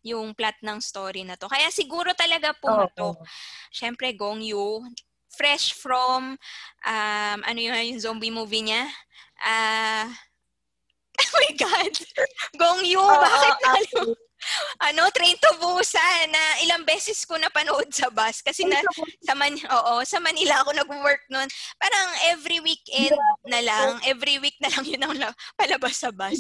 yung 0.06 0.36
plot 0.38 0.60
ng 0.62 0.80
story 0.84 1.26
na 1.26 1.34
to. 1.34 1.50
Kaya 1.50 1.74
siguro 1.74 2.14
talaga 2.14 2.54
pumatok. 2.54 3.18
Oo. 3.20 3.26
Siyempre, 3.74 4.14
Gong 4.14 4.40
Yu, 4.46 4.86
fresh 5.30 5.74
from, 5.78 6.36
um, 6.86 7.40
ano 7.46 7.60
yung, 7.60 7.78
yung 7.96 8.02
zombie 8.02 8.34
movie 8.34 8.66
niya? 8.66 8.90
Ah, 9.40 10.10
oh 11.22 11.32
my 11.36 11.52
God! 11.56 11.94
Gong 12.58 12.82
Yu, 12.84 13.00
Oo, 13.00 13.22
bakit 13.22 13.56
nalo? 13.62 13.76
actually. 13.78 14.16
Ano, 14.80 15.04
Train 15.12 15.36
to 15.36 15.52
Busan 15.60 16.32
na 16.32 16.44
ilang 16.64 16.88
beses 16.88 17.28
ko 17.28 17.36
napanood 17.36 17.92
sa 17.92 18.08
bus 18.08 18.40
kasi 18.40 18.64
na, 18.64 18.80
sa 19.20 19.36
Man 19.36 19.52
oo, 19.60 19.94
sa 20.08 20.24
Manila 20.24 20.64
ako 20.64 20.72
nag-work 20.80 21.28
noon. 21.28 21.44
Parang 21.76 22.08
every 22.32 22.64
weekend 22.64 23.20
na 23.44 23.60
lang, 23.60 24.00
every 24.08 24.40
week 24.40 24.56
na 24.64 24.72
lang 24.72 24.88
yun 24.88 25.04
ang 25.04 25.16
la- 25.20 25.36
palabas 25.60 26.00
sa 26.00 26.08
bus. 26.16 26.40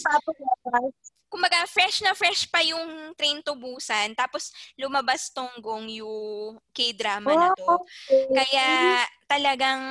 Kumbaga, 1.29 1.61
fresh 1.69 2.01
na 2.01 2.17
fresh 2.17 2.49
pa 2.49 2.59
yung 2.65 3.13
Train 3.13 3.39
to 3.45 3.53
Busan, 3.53 4.17
tapos 4.17 4.49
lumabas 4.73 5.29
tong 5.29 5.53
Gong 5.61 5.85
Yu 5.85 6.09
K-drama 6.73 7.29
na 7.29 7.49
to. 7.53 7.77
Kaya 8.33 9.05
talagang 9.29 9.81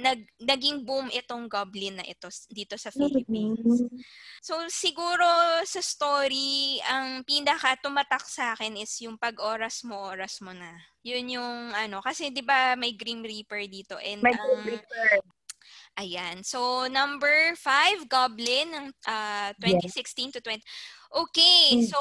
nag, 0.00 0.24
naging 0.40 0.82
boom 0.88 1.12
itong 1.12 1.44
Goblin 1.46 2.00
na 2.00 2.06
ito 2.08 2.26
dito 2.48 2.80
sa 2.80 2.88
Philippines. 2.88 3.60
Mm-hmm. 3.60 4.00
So 4.40 4.56
siguro 4.72 5.26
sa 5.68 5.84
story, 5.84 6.80
ang 6.88 7.22
pinaka 7.22 7.76
tumatak 7.78 8.24
sa 8.24 8.56
akin 8.56 8.80
is 8.80 8.90
yung 9.04 9.20
pag 9.20 9.36
oras 9.38 9.84
mo, 9.84 10.08
oras 10.08 10.40
mo 10.40 10.56
na. 10.56 10.72
Yun 11.04 11.36
yung 11.38 11.56
ano, 11.76 12.00
kasi 12.00 12.32
'di 12.32 12.42
ba 12.42 12.74
may 12.74 12.96
Grim 12.96 13.20
Reaper 13.20 13.62
dito 13.68 14.00
and 14.00 14.24
May 14.24 14.32
ang 14.32 14.64
prefer. 14.64 15.20
Ayan. 15.98 16.44
So 16.44 16.86
number 16.88 17.54
five, 17.56 18.08
Goblin 18.08 18.72
ng 18.72 18.86
ah, 19.06 19.52
2016 19.60 20.32
to 20.36 20.40
20. 20.40 20.62
Okay, 21.12 21.76
Mm. 21.76 21.84
so 21.92 22.00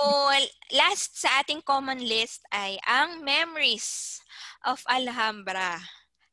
last 0.71 1.19
sa 1.19 1.43
ating 1.43 1.59
common 1.67 1.99
list 1.99 2.47
ay 2.55 2.79
ang 2.87 3.19
Memories 3.23 4.19
of 4.63 4.79
Alhambra. 4.87 5.79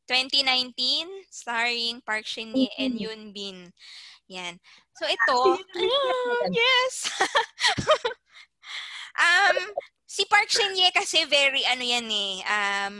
2019, 0.09 1.05
starring 1.29 2.01
Park 2.01 2.25
Shin-hye 2.25 2.73
and 2.81 2.97
Mhm. 2.97 3.03
Yoon 3.03 3.23
Bin. 3.35 3.59
Yan. 4.31 4.57
So 4.97 5.05
ito, 5.05 5.39
yes. 6.55 6.95
um, 9.19 9.57
si 10.07 10.25
Park 10.25 10.49
Shin-hye 10.49 10.95
kasi 10.95 11.25
very 11.29 11.61
ano 11.67 11.85
yan 11.85 12.09
eh, 12.09 12.35
um, 12.47 12.97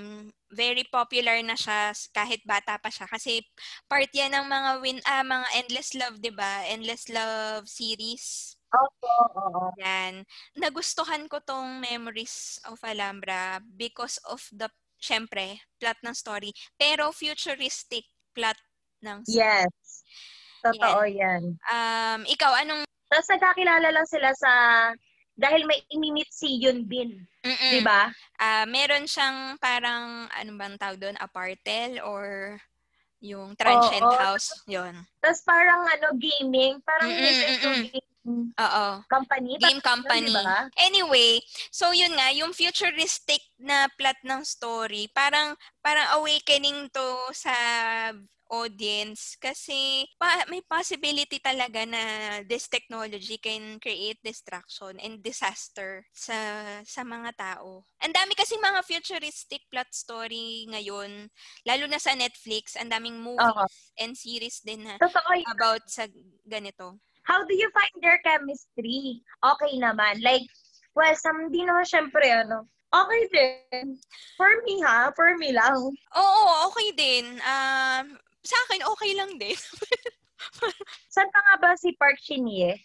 very 0.53 0.85
popular 0.89 1.37
na 1.45 1.55
siya 1.55 1.93
kahit 2.13 2.41
bata 2.49 2.81
pa 2.81 2.89
siya 2.89 3.05
kasi 3.05 3.45
part 3.85 4.09
yan 4.13 4.33
ng 4.33 4.47
mga 4.49 4.71
win 4.81 4.99
ah, 5.05 5.25
mga 5.25 5.47
Endless 5.61 5.91
Love, 5.97 6.17
'di 6.21 6.33
ba? 6.33 6.65
Endless 6.69 7.09
Love 7.13 7.69
series. 7.69 8.57
Opo, 8.69 9.09
oo. 9.09 9.73
Yan. 9.81 10.29
Nagustuhan 10.61 11.25
ko 11.25 11.41
tong 11.41 11.81
Memories 11.81 12.61
of 12.69 12.77
Alhambra 12.85 13.65
because 13.65 14.21
of 14.29 14.45
the 14.53 14.69
syempre, 15.01 15.57
plot 15.81 15.97
ng 16.05 16.13
story, 16.13 16.53
pero 16.77 17.09
futuristic 17.15 18.05
plot 18.37 18.59
ng 19.01 19.25
story. 19.25 19.41
Yes. 19.41 20.05
Totoo 20.61 21.07
yan. 21.07 21.55
Um, 21.71 22.21
ikaw 22.27 22.61
anong 22.61 22.85
Tapos 23.09 23.29
nagkakilala 23.33 23.89
lang 23.89 24.05
sila 24.05 24.31
sa 24.37 24.53
dahil 25.39 25.63
may 25.65 25.79
imimit 25.95 26.29
si 26.35 26.59
Yun 26.59 26.83
Bin, 26.85 27.23
Mm-mm. 27.47 27.71
'di 27.71 27.81
ba? 27.87 28.11
Ah, 28.43 28.67
meron 28.67 29.07
siyang 29.07 29.55
parang 29.63 30.27
ano 30.35 30.51
bang 30.59 30.75
tawag 30.75 30.99
doon, 30.99 31.17
apartel 31.23 32.03
or 32.03 32.59
yung 33.23 33.55
transient 33.55 34.11
Oo. 34.11 34.19
house, 34.19 34.51
'yon. 34.67 34.95
Tapos 35.23 35.43
parang 35.47 35.87
ano 35.87 36.15
gaming, 36.19 36.83
parang 36.83 37.15
Mm-mm, 37.15 37.95
mm 38.27 38.55
Oo. 38.59 38.87
company. 39.07 39.57
Game 39.63 39.81
company. 39.81 40.27
ganun, 40.27 40.35
'di 40.35 40.45
ba? 40.45 40.59
Anyway, 40.79 41.41
so 41.71 41.95
yun 41.95 42.13
nga, 42.19 42.29
yung 42.35 42.51
futuristic 42.53 43.41
na 43.59 43.87
plot 43.95 44.19
ng 44.27 44.43
story, 44.43 45.07
parang 45.15 45.55
parang 45.83 46.07
awakening 46.19 46.91
to 46.91 47.09
sa 47.33 47.55
audience 48.49 49.37
kasi 49.37 50.09
pa, 50.17 50.45
may 50.49 50.65
possibility 50.65 51.37
talaga 51.41 51.85
na 51.85 52.03
this 52.49 52.69
technology 52.69 53.37
can 53.37 53.77
create 53.81 54.19
destruction 54.25 54.97
and 55.01 55.21
disaster 55.21 56.05
sa 56.13 56.37
sa 56.85 57.05
mga 57.05 57.31
tao. 57.37 57.85
Ang 58.01 58.13
dami 58.17 58.33
kasi 58.33 58.57
mga 58.57 58.81
futuristic 58.85 59.65
plot 59.69 59.93
story 59.93 60.69
ngayon, 60.73 61.29
lalo 61.69 61.85
na 61.87 62.01
sa 62.01 62.17
Netflix, 62.17 62.75
ang 62.77 62.89
daming 62.89 63.21
movies 63.21 63.53
Oo. 63.53 63.67
and 64.01 64.17
series 64.17 64.65
din 64.65 64.85
na 64.85 64.97
Totoo 64.97 65.31
yun. 65.37 65.49
about 65.53 65.85
sa 65.89 66.09
ganito. 66.49 66.97
How 67.29 67.45
do 67.45 67.53
you 67.53 67.69
find 67.77 67.93
their 68.01 68.17
chemistry? 68.25 69.21
Okay 69.45 69.77
naman. 69.77 70.25
Like, 70.25 70.49
well, 70.97 71.13
some, 71.13 71.53
di 71.53 71.61
naman 71.61 71.85
syempre, 71.85 72.25
ano, 72.25 72.65
okay 72.89 73.23
din. 73.29 74.01
For 74.41 74.49
me, 74.65 74.81
ha? 74.81 75.13
For 75.13 75.37
me 75.37 75.53
lang. 75.53 75.77
Oo, 75.93 76.43
okay 76.73 76.89
din. 76.97 77.37
Um, 77.45 78.17
sa 78.43 78.57
akin, 78.69 78.87
okay 78.87 79.13
lang 79.15 79.33
din. 79.37 79.57
Saan 81.15 81.29
pa 81.35 81.41
nga 81.43 81.55
ba 81.59 81.71
si 81.75 81.93
Park 81.99 82.19
Shin-hye? 82.23 82.79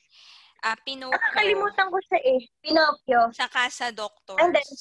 Ah, 0.64 0.80
Pinocchio. 0.80 1.14
Nakakalimutan 1.14 1.88
ko 1.92 1.98
siya 2.08 2.20
eh. 2.24 2.42
Pinocchio. 2.64 3.22
Saka 3.36 3.68
sa 3.68 3.92
Doctors. 3.92 4.40
And 4.40 4.56
then- 4.56 4.78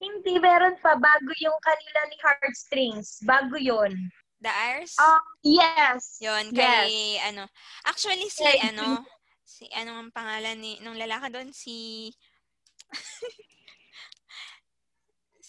Hindi, 0.00 0.40
meron 0.40 0.80
pa. 0.80 0.96
Bago 0.96 1.30
yung 1.44 1.60
kanila 1.60 2.00
ni 2.08 2.16
Heartstrings. 2.24 3.20
Bago 3.20 3.60
yon 3.60 3.92
The 4.40 4.48
Ars? 4.48 4.96
Uh, 4.96 5.20
yes. 5.44 6.16
Yun, 6.24 6.56
kay, 6.56 7.20
yes. 7.20 7.28
ano. 7.28 7.44
Actually, 7.84 8.32
si, 8.32 8.48
yeah. 8.48 8.72
ano, 8.72 9.04
si, 9.44 9.68
ano 9.76 10.00
ang 10.00 10.08
pangalan 10.08 10.56
ni, 10.56 10.80
nung 10.80 10.96
lalaki 10.96 11.28
doon, 11.28 11.52
si, 11.52 12.08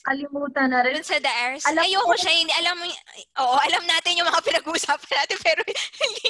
Kalimutan 0.02 0.68
na 0.74 0.82
rin. 0.82 0.98
Doon 0.98 1.06
sa 1.06 1.22
The 1.22 1.34
Airs. 1.34 1.64
Alam 1.70 1.86
Ayoko 1.86 2.14
siya, 2.18 2.34
hindi, 2.34 2.54
alam 2.58 2.76
mo, 2.78 2.86
oo, 3.46 3.58
alam 3.62 3.84
natin 3.86 4.18
yung 4.18 4.30
mga 4.30 4.42
pinag-uusapan 4.42 5.14
natin, 5.14 5.38
pero 5.48 5.62
hindi, 5.66 6.30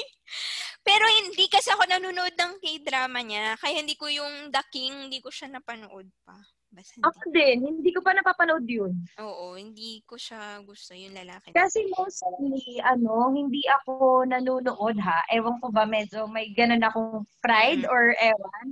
pero 0.82 1.04
hindi 1.08 1.44
kasi 1.48 1.68
ako 1.72 1.82
nanonood 1.88 2.34
ng 2.36 2.52
K-drama 2.60 3.20
niya, 3.24 3.56
kaya 3.56 3.80
hindi 3.80 3.96
ko 3.96 4.10
yung 4.12 4.52
The 4.52 4.62
King, 4.68 5.08
hindi 5.08 5.22
ko 5.24 5.32
siya 5.32 5.48
napanood 5.48 6.10
pa. 6.26 6.36
Basta 6.72 6.96
hindi. 6.96 7.04
Ako 7.04 7.20
din, 7.36 7.58
hindi 7.68 7.90
ko 7.92 8.00
pa 8.00 8.16
napapanood 8.16 8.64
yun. 8.64 8.96
Oo, 9.20 9.60
hindi 9.60 10.00
ko 10.08 10.16
siya 10.16 10.64
gusto 10.64 10.96
yung 10.96 11.12
lalaki. 11.12 11.52
Kasi 11.52 11.84
mostly, 11.92 12.80
ano, 12.80 13.28
hindi 13.28 13.60
ako 13.82 14.24
nanonood 14.24 14.96
ha. 15.04 15.20
Ewan 15.28 15.60
ko 15.60 15.68
ba, 15.68 15.84
medyo 15.84 16.24
may 16.28 16.48
ganun 16.56 16.80
akong 16.80 17.28
pride 17.44 17.84
mm-hmm. 17.84 17.92
or 17.92 18.16
ewan. 18.16 18.66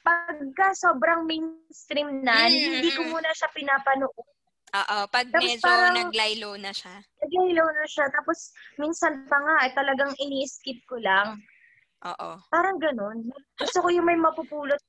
Pagka 0.00 0.72
sobrang 0.76 1.28
mainstream 1.28 2.24
na, 2.24 2.48
mm-hmm. 2.48 2.72
hindi 2.80 2.90
ko 2.96 3.02
muna 3.12 3.30
siya 3.36 3.48
pinapanood. 3.52 4.26
Oo, 4.70 4.98
pag 5.10 5.26
Tapos 5.34 5.44
medyo 5.44 5.66
parang, 5.66 5.96
naglaylo 5.98 6.50
na 6.56 6.70
siya. 6.70 7.02
Naglaylo 7.20 7.64
na 7.74 7.84
siya. 7.90 8.06
Tapos 8.14 8.54
minsan 8.78 9.26
pa 9.26 9.38
nga, 9.42 9.56
eh, 9.66 9.72
talagang 9.74 10.14
ini-skip 10.16 10.86
ko 10.86 10.96
lang. 11.02 11.42
Oo. 12.06 12.30
Parang 12.48 12.78
ganun. 12.78 13.28
Gusto 13.58 13.82
ko 13.84 13.88
yung 13.92 14.06
may 14.06 14.16
mapupulot 14.16 14.80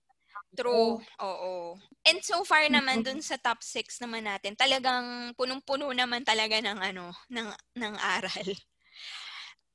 True. 0.52 1.00
Oo. 1.00 1.80
And 2.04 2.20
so 2.20 2.44
far 2.44 2.68
naman 2.68 3.08
dun 3.08 3.24
sa 3.24 3.40
top 3.40 3.64
6 3.64 4.04
naman 4.04 4.28
natin, 4.28 4.52
talagang 4.60 5.32
punong-puno 5.40 5.88
naman 5.96 6.28
talaga 6.28 6.60
ng 6.60 6.76
ano, 6.76 7.16
ng 7.32 7.50
ng 7.80 7.96
aral. 7.96 8.48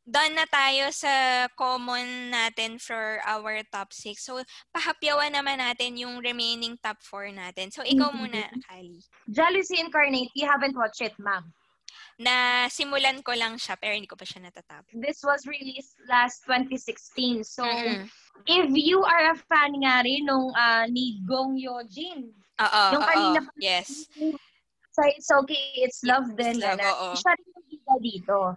Done 0.07 0.39
na 0.39 0.47
tayo 0.47 0.95
sa 0.95 1.11
common 1.59 2.31
natin 2.31 2.79
for 2.79 3.19
our 3.27 3.59
top 3.75 3.91
6. 3.91 4.23
So, 4.23 4.39
pahapyawan 4.71 5.35
naman 5.35 5.59
natin 5.59 5.99
yung 5.99 6.23
remaining 6.23 6.79
top 6.79 7.03
4 7.03 7.35
natin. 7.35 7.75
So, 7.75 7.83
ikaw 7.83 8.15
muna, 8.15 8.47
Kali. 8.71 9.03
Jealousy 9.27 9.83
Incarnate, 9.83 10.31
you 10.39 10.47
haven't 10.47 10.79
watched 10.79 11.03
it, 11.03 11.19
ma'am 11.19 11.51
na 12.17 12.65
simulan 12.73 13.21
ko 13.21 13.37
lang 13.37 13.61
siya 13.61 13.77
pero 13.77 13.93
hindi 13.93 14.09
ko 14.09 14.17
pa 14.17 14.25
siya 14.25 14.49
natatapos. 14.49 14.89
This 14.97 15.21
was 15.21 15.45
released 15.45 16.01
last 16.09 16.49
2016. 16.49 17.45
So, 17.45 17.61
mm-hmm. 17.61 18.09
if 18.49 18.69
you 18.73 19.05
are 19.05 19.37
a 19.37 19.37
fan 19.37 19.77
nga 19.85 20.01
rin 20.01 20.25
nung 20.25 20.49
uh, 20.57 20.89
ni 20.89 21.21
Gong 21.29 21.61
Yojin, 21.61 22.33
Oo, 22.57 22.83
yung 22.97 23.05
kanina 23.05 23.41
pa, 23.45 23.53
yes. 23.61 24.09
Sa 24.97 25.05
It's 25.13 25.29
Okay, 25.29 25.85
It's 25.85 26.01
Love 26.09 26.33
it's 26.33 26.41
din. 26.41 26.57
Love, 26.65 26.81
na, 26.81 27.13
siya 27.13 27.33
rin 27.37 27.49
yung 27.85 28.01
dito. 28.01 28.57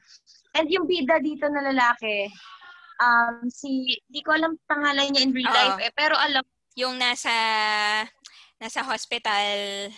And 0.58 0.68
yung 0.72 0.90
bida 0.90 1.22
dito 1.22 1.46
na 1.46 1.62
lalaki, 1.70 2.30
um, 3.02 3.46
si, 3.50 3.98
di 4.10 4.22
ko 4.26 4.34
alam 4.34 4.58
pangalan 4.66 5.14
niya 5.14 5.24
in 5.26 5.34
real 5.34 5.50
Uh-oh. 5.50 5.58
life 5.58 5.80
eh, 5.86 5.94
pero 5.94 6.18
alam. 6.18 6.46
Yung 6.80 6.96
nasa, 6.96 7.34
nasa 8.56 8.80
hospital 8.88 9.92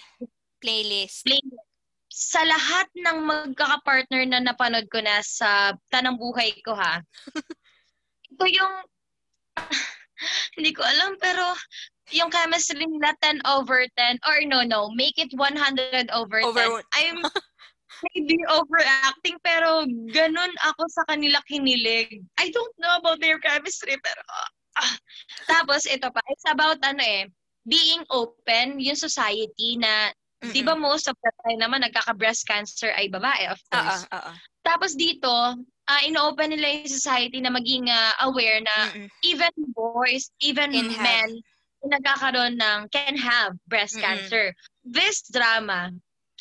playlist. 0.58 1.22
Playlist 1.28 1.72
sa 2.12 2.44
lahat 2.44 2.92
ng 2.92 3.18
magkaka-partner 3.24 4.28
na 4.28 4.44
napanood 4.44 4.86
ko 4.92 5.00
na 5.00 5.24
sa 5.24 5.72
tanang 5.88 6.20
buhay 6.20 6.52
ko 6.60 6.76
ha, 6.76 7.00
ito 8.32 8.46
yung, 8.52 8.74
hindi 10.60 10.76
ko 10.76 10.84
alam, 10.84 11.16
pero 11.24 11.56
yung 12.12 12.28
chemistry 12.28 12.84
nila 12.84 13.16
10 13.24 13.48
over 13.48 13.88
10, 13.96 14.20
or 14.28 14.44
no, 14.44 14.60
no, 14.68 14.92
make 14.92 15.16
it 15.16 15.32
100 15.32 16.12
over 16.12 16.44
10. 16.44 16.52
Over... 16.52 16.84
I'm 17.00 17.24
maybe 18.10 18.38
overacting, 18.50 19.38
pero 19.46 19.86
ganun 20.10 20.54
ako 20.66 20.82
sa 20.90 21.04
kanila 21.06 21.38
kinilig. 21.46 22.22
I 22.42 22.50
don't 22.50 22.76
know 22.82 22.98
about 22.98 23.22
their 23.22 23.38
chemistry, 23.38 23.98
pero 24.02 24.22
uh, 24.82 24.96
tapos 25.46 25.86
ito 25.86 26.10
pa, 26.10 26.22
it's 26.32 26.48
about 26.50 26.82
ano 26.82 27.02
eh, 27.02 27.30
being 27.68 28.02
open, 28.10 28.82
yung 28.82 28.98
society 28.98 29.78
na 29.78 30.10
Mm-mm. 30.42 30.58
Di 30.58 30.66
ba 30.66 30.74
most 30.74 31.06
of 31.06 31.14
the 31.22 31.32
time 31.46 31.62
naman 31.62 31.86
nagkaka-breast 31.86 32.50
cancer 32.50 32.90
ay 32.98 33.06
babae, 33.14 33.46
of 33.46 33.62
course. 33.70 34.10
Oo, 34.10 34.18
oo. 34.18 34.32
Tapos 34.66 34.98
dito, 34.98 35.30
uh, 35.62 36.02
in-open 36.02 36.58
nila 36.58 36.82
yung 36.82 36.90
society 36.90 37.38
na 37.38 37.54
maging 37.54 37.86
uh, 37.86 38.14
aware 38.26 38.58
na 38.58 38.90
Mm-mm. 38.90 39.08
even 39.22 39.54
boys, 39.78 40.34
even 40.42 40.74
can 40.74 40.90
men, 40.98 41.30
have. 41.30 41.94
nagkakaroon 41.94 42.58
ng 42.58 42.90
can 42.90 43.14
have 43.14 43.54
breast 43.70 44.02
Mm-mm. 44.02 44.06
cancer. 44.06 44.50
This 44.82 45.30
drama 45.30 45.94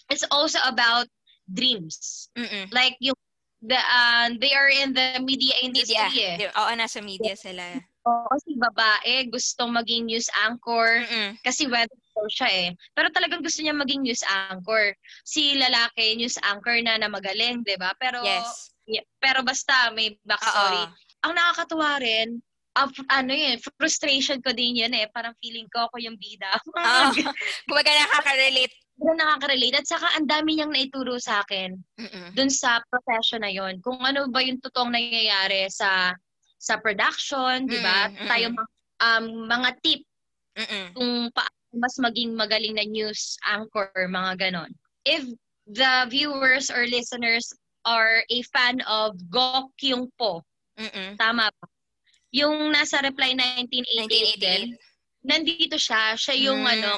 is 0.09 0.25
also 0.33 0.57
about 0.65 1.05
dreams. 1.51 2.31
Mm-mm. 2.39 2.71
Like 2.71 2.95
yung 3.03 3.19
the 3.61 3.77
uh, 3.77 4.33
they 4.41 4.55
are 4.57 4.71
in 4.73 4.95
the 4.95 5.21
media 5.21 5.53
industry 5.61 5.99
media. 6.09 6.49
eh. 6.49 6.57
Oo, 6.57 6.71
nasa 6.79 7.03
media 7.05 7.37
sila. 7.37 7.63
Oo, 8.09 8.25
kasi 8.33 8.57
babae, 8.57 9.29
gustong 9.29 9.69
maging 9.77 10.09
news 10.09 10.33
anchor. 10.49 11.05
Mm-mm. 11.05 11.37
Kasi 11.45 11.69
weather 11.69 12.01
show 12.17 12.25
siya 12.33 12.49
eh. 12.49 12.69
Pero 12.97 13.13
talagang 13.13 13.45
gusto 13.45 13.61
niya 13.61 13.77
maging 13.77 14.01
news 14.01 14.25
anchor. 14.25 14.97
Si 15.21 15.53
lalaki, 15.61 16.17
news 16.17 16.41
anchor 16.41 16.81
na 16.81 16.97
na 16.97 17.13
magaling, 17.13 17.61
di 17.61 17.77
ba? 17.77 17.93
Pero, 18.01 18.25
yes. 18.25 18.73
yeah, 18.89 19.05
pero 19.21 19.45
basta 19.45 19.93
may 19.93 20.17
backstory. 20.25 20.89
Uh-oh. 20.89 21.29
Ang 21.29 21.33
nakakatuwa 21.37 22.01
rin, 22.01 22.41
uh, 22.81 22.89
ano 23.13 23.33
yun, 23.37 23.61
frustration 23.77 24.41
ko 24.41 24.57
din 24.57 24.81
yun 24.81 24.97
eh. 24.97 25.05
Parang 25.13 25.37
feeling 25.37 25.69
ko 25.69 25.85
ako 25.93 26.01
yung 26.01 26.17
bida. 26.17 26.49
oh, 26.57 27.13
kumbaga 27.69 27.93
nakaka-relate. 27.93 28.73
Pero 29.01 29.17
nakaka-relate. 29.17 29.81
At 29.81 29.89
saka 29.89 30.13
ang 30.13 30.29
dami 30.29 30.61
niyang 30.61 30.77
naituro 30.77 31.17
sa 31.17 31.41
akin 31.41 31.73
Mm-mm. 31.97 32.37
dun 32.37 32.53
sa 32.53 32.85
profession 32.93 33.41
na 33.41 33.49
yon 33.49 33.81
Kung 33.81 33.97
ano 34.05 34.29
ba 34.29 34.45
yung 34.45 34.61
totoong 34.61 34.93
nangyayari 34.93 35.73
sa 35.73 36.13
sa 36.61 36.77
production, 36.77 37.65
di 37.65 37.81
ba? 37.81 38.13
Mm-hmm. 38.13 38.29
Tayo 38.29 38.47
um, 39.01 39.25
mga 39.49 39.71
tip 39.81 40.05
Mm-mm. 40.61 40.87
kung 40.93 41.13
paano 41.33 41.57
mas 41.71 41.97
maging 42.03 42.35
magaling 42.35 42.77
na 42.77 42.85
news 42.85 43.39
anchor, 43.47 43.89
mga 43.95 44.37
ganon. 44.37 44.71
If 45.07 45.25
the 45.71 46.05
viewers 46.11 46.69
or 46.69 46.85
listeners 46.85 47.47
are 47.87 48.27
a 48.27 48.41
fan 48.53 48.83
of 48.85 49.17
Gok 49.31 49.73
Kyung 49.81 50.11
Po, 50.19 50.45
Mm-mm. 50.77 51.17
tama 51.17 51.49
pa. 51.49 51.67
Yung 52.37 52.75
nasa 52.75 53.01
Reply 53.01 53.33
1988 53.65 54.37
din, 54.39 54.63
nandito 55.25 55.79
siya. 55.79 56.15
Siya 56.19 56.35
yung 56.51 56.63
mm. 56.67 56.73
ano, 56.75 56.91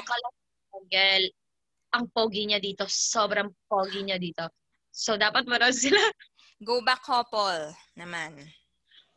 girl. 0.89 1.23
Ang 1.93 2.09
pogi 2.09 2.49
niya 2.49 2.57
dito. 2.57 2.89
Sobrang 2.89 3.53
pogi 3.69 4.01
niya 4.01 4.17
dito. 4.17 4.49
So, 4.93 5.17
dapat 5.17 5.45
manood 5.45 5.73
sila. 5.73 5.97
Go 6.67 6.81
back 6.85 7.01
couple 7.05 7.73
naman. 7.97 8.37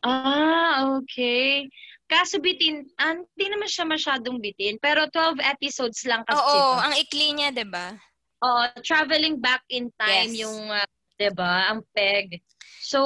Ah, 0.05 0.97
okay. 0.97 1.65
Kaso 2.05 2.37
bitin, 2.39 2.85
ah, 3.01 3.17
hindi 3.17 3.45
naman 3.49 3.67
siya 3.67 3.85
masyadong 3.85 4.37
bitin. 4.37 4.77
Pero 4.77 5.09
12 5.09 5.41
episodes 5.41 6.05
lang 6.05 6.21
kasi. 6.23 6.37
Oo, 6.37 6.77
ito. 6.77 6.83
ang 6.85 6.93
ikli 6.95 7.27
niya, 7.33 7.49
di 7.51 7.65
ba? 7.65 7.97
Oh, 8.45 8.69
traveling 8.85 9.41
back 9.41 9.65
in 9.73 9.89
time 9.97 10.29
yes. 10.31 10.45
yung, 10.45 10.69
uh, 10.69 10.85
di 11.17 11.29
ba, 11.33 11.73
ang 11.73 11.81
peg. 11.91 12.37
So, 12.85 13.01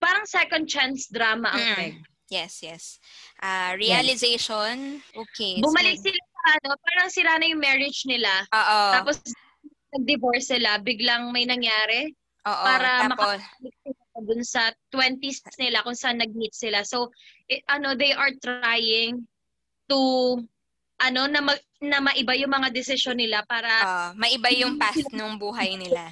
parang 0.00 0.24
second 0.24 0.64
chance 0.64 1.06
drama 1.12 1.52
ang 1.52 1.64
mm. 1.64 1.76
peg. 1.76 1.94
Yes, 2.28 2.60
yes. 2.60 3.00
Uh, 3.40 3.72
realization, 3.80 5.00
yes. 5.00 5.16
okay. 5.16 5.64
Bumalik 5.64 5.96
so, 5.96 6.12
sila 6.12 6.20
ano, 6.46 6.68
parang 6.78 7.10
sila 7.10 7.38
na 7.38 7.46
yung 7.50 7.62
marriage 7.62 8.06
nila. 8.06 8.30
Oo. 8.52 8.80
Tapos, 8.94 9.18
nag-divorce 9.94 10.54
sila, 10.54 10.78
biglang 10.78 11.32
may 11.32 11.48
nangyari. 11.48 12.12
Oo, 12.46 12.64
para 12.64 13.08
tapos, 13.10 13.40
dun 14.18 14.42
sa 14.42 14.74
20s 14.90 15.46
nila 15.58 15.82
kung 15.86 15.94
saan 15.94 16.18
nag-meet 16.18 16.54
sila. 16.54 16.82
So, 16.82 17.10
it, 17.46 17.62
ano, 17.70 17.94
they 17.94 18.12
are 18.14 18.34
trying 18.42 19.26
to 19.88 20.00
ano 20.98 21.30
na 21.30 21.38
mag, 21.38 21.60
na 21.78 22.02
maiba 22.02 22.34
yung 22.34 22.50
mga 22.50 22.74
desisyon 22.74 23.22
nila 23.22 23.46
para 23.46 23.70
uh, 23.70 24.10
maiba 24.18 24.50
yung 24.50 24.74
path 24.82 24.98
ng 25.14 25.38
buhay 25.38 25.78
nila. 25.78 26.10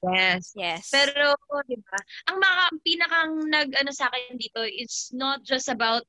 Yes. 0.00 0.56
Yes. 0.56 0.88
Pero, 0.88 1.36
di 1.68 1.76
ba, 1.76 2.00
ang 2.32 2.40
mga 2.40 2.64
pinakang 2.80 3.32
nag, 3.48 3.68
ano 3.76 3.92
sa 3.92 4.08
akin 4.08 4.36
dito, 4.40 4.64
it's 4.64 5.12
not 5.12 5.44
just 5.44 5.68
about 5.68 6.04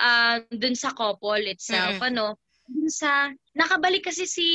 uh, 0.00 0.44
dun 0.52 0.76
sa 0.76 0.92
couple 0.92 1.40
itself, 1.48 1.96
mm-hmm. 2.00 2.10
ano, 2.12 2.36
dun 2.68 2.92
sa, 2.92 3.32
nakabalik 3.56 4.04
kasi 4.04 4.28
si 4.28 4.46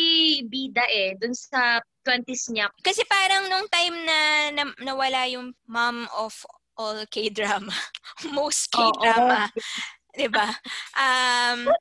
Bida 0.45 0.85
eh, 0.85 1.17
dun 1.17 1.33
sa 1.33 1.81
20s 2.05 2.53
niya. 2.53 2.69
Kasi 2.85 3.01
parang 3.09 3.49
nung 3.49 3.67
time 3.67 3.97
na, 4.05 4.19
na 4.53 4.63
nawala 4.79 5.25
yung 5.33 5.51
mom 5.65 6.05
of 6.13 6.33
all 6.77 7.01
K-drama, 7.09 7.73
most 8.37 8.69
K-drama, 8.69 9.49
oh, 9.49 9.53
oh. 9.57 10.13
'di 10.13 10.29
ba? 10.29 10.45
Um 10.93 11.73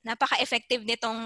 napaka-effective 0.00 0.80
nitong 0.88 1.20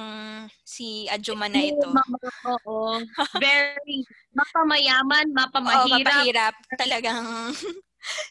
si 0.67 1.07
Ajuma 1.07 1.47
na 1.47 1.63
ito. 1.63 1.87
Oo. 2.51 2.99
Very 3.39 4.03
mapamayaman, 4.35 5.31
mapamahirap. 5.31 5.87
Oo, 5.87 5.95
mapahirap. 6.03 6.55
Talagang 6.75 7.55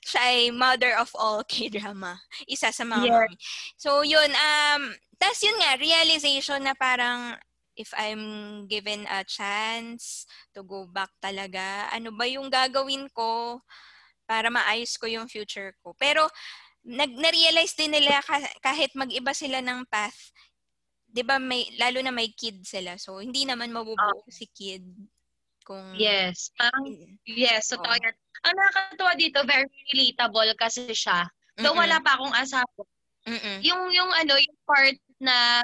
siya 0.03 0.21
ay 0.27 0.51
mother 0.51 0.99
of 0.99 1.09
all 1.15 1.41
K-drama. 1.47 2.19
Isa 2.45 2.69
sa 2.75 2.83
mga 2.83 3.07
yes. 3.07 3.31
So, 3.79 4.03
yun. 4.03 4.29
Um, 4.35 4.93
Tapos 5.23 5.39
yun 5.39 5.55
nga, 5.55 5.79
realization 5.79 6.59
na 6.59 6.75
parang 6.75 7.39
if 7.79 7.95
I'm 7.95 8.67
given 8.67 9.07
a 9.07 9.23
chance 9.23 10.27
to 10.51 10.67
go 10.67 10.83
back 10.83 11.15
talaga, 11.23 11.87
ano 11.95 12.11
ba 12.11 12.27
yung 12.27 12.51
gagawin 12.51 13.07
ko 13.15 13.63
para 14.27 14.51
maayos 14.51 14.99
ko 14.99 15.07
yung 15.07 15.31
future 15.31 15.71
ko. 15.79 15.95
Pero 15.95 16.27
nag 16.83 17.15
na-realize 17.15 17.71
din 17.79 17.95
nila 17.95 18.19
kahit 18.59 18.91
mag-iba 18.99 19.31
sila 19.31 19.63
ng 19.63 19.87
path, 19.87 20.35
'di 21.07 21.23
ba 21.23 21.39
may 21.39 21.71
lalo 21.79 22.03
na 22.03 22.11
may 22.11 22.27
kid 22.35 22.59
sila. 22.67 22.99
So 22.99 23.23
hindi 23.23 23.47
naman 23.47 23.71
mabubuo 23.71 24.27
uh, 24.27 24.27
si 24.27 24.51
kid 24.51 24.83
kung 25.63 25.95
Yes, 25.95 26.51
parang 26.59 26.83
yes, 27.23 27.71
so 27.71 27.79
oh. 27.79 27.87
yan. 27.87 28.11
Ang 28.43 28.55
nakakatuwa 28.59 29.15
dito, 29.15 29.39
very 29.47 29.71
relatable 29.95 30.51
kasi 30.59 30.91
siya. 30.91 31.23
Though 31.55 31.71
Mm-mm. 31.71 31.87
wala 31.87 32.03
pa 32.03 32.19
akong 32.19 32.35
asawa. 32.35 32.83
Mm-mm. 33.23 33.63
Yung 33.63 33.87
yung 33.95 34.11
ano, 34.11 34.35
yung 34.35 34.57
part 34.67 34.99
na 35.19 35.61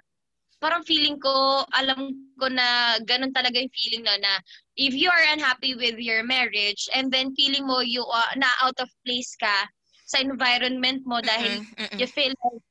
parang 0.60 0.84
feeling 0.84 1.16
ko, 1.18 1.64
alam 1.72 2.12
ko 2.36 2.52
na 2.52 3.00
ganun 3.08 3.32
talaga 3.32 3.58
yung 3.58 3.72
feeling 3.72 4.04
na 4.04 4.20
na 4.20 4.34
if 4.76 4.92
you 4.92 5.08
are 5.08 5.26
unhappy 5.32 5.74
with 5.74 5.96
your 5.98 6.22
marriage 6.22 6.92
and 6.92 7.08
then 7.08 7.32
feeling 7.34 7.64
mo 7.64 7.80
you 7.80 8.04
uh, 8.04 8.34
na 8.36 8.52
out 8.60 8.76
of 8.84 8.92
place 9.08 9.34
ka, 9.40 9.66
sa 10.10 10.18
environment 10.18 11.06
mo 11.06 11.22
dahil 11.22 11.62
mm-mm, 11.62 11.78
mm-mm. 11.78 11.98
you 12.02 12.10
feel 12.10 12.34
like 12.34 12.66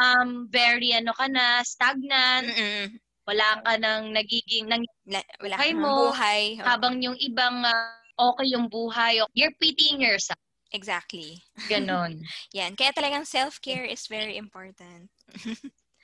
um 0.00 0.48
very 0.48 0.96
ano 0.96 1.12
ka 1.12 1.28
na 1.28 1.60
stagnant 1.60 2.48
mm-mm. 2.48 2.96
wala 3.28 3.60
ka 3.60 3.76
nang 3.76 4.16
nagiging 4.16 4.72
nang 4.72 4.80
wala 5.36 5.60
ka 5.60 5.68
mo 5.76 6.08
buhay 6.08 6.56
oh. 6.56 6.64
habang 6.64 6.96
yung 7.04 7.12
ibang 7.20 7.60
uh, 7.60 7.92
okay 8.16 8.48
yung 8.56 8.72
buhay 8.72 9.20
you're 9.36 9.52
pitying 9.60 10.00
yourself 10.00 10.40
exactly 10.72 11.44
ganon 11.68 12.24
yan 12.56 12.72
kaya 12.72 12.88
talagang 12.96 13.28
self-care 13.28 13.84
is 13.84 14.08
very 14.08 14.40
important 14.40 15.12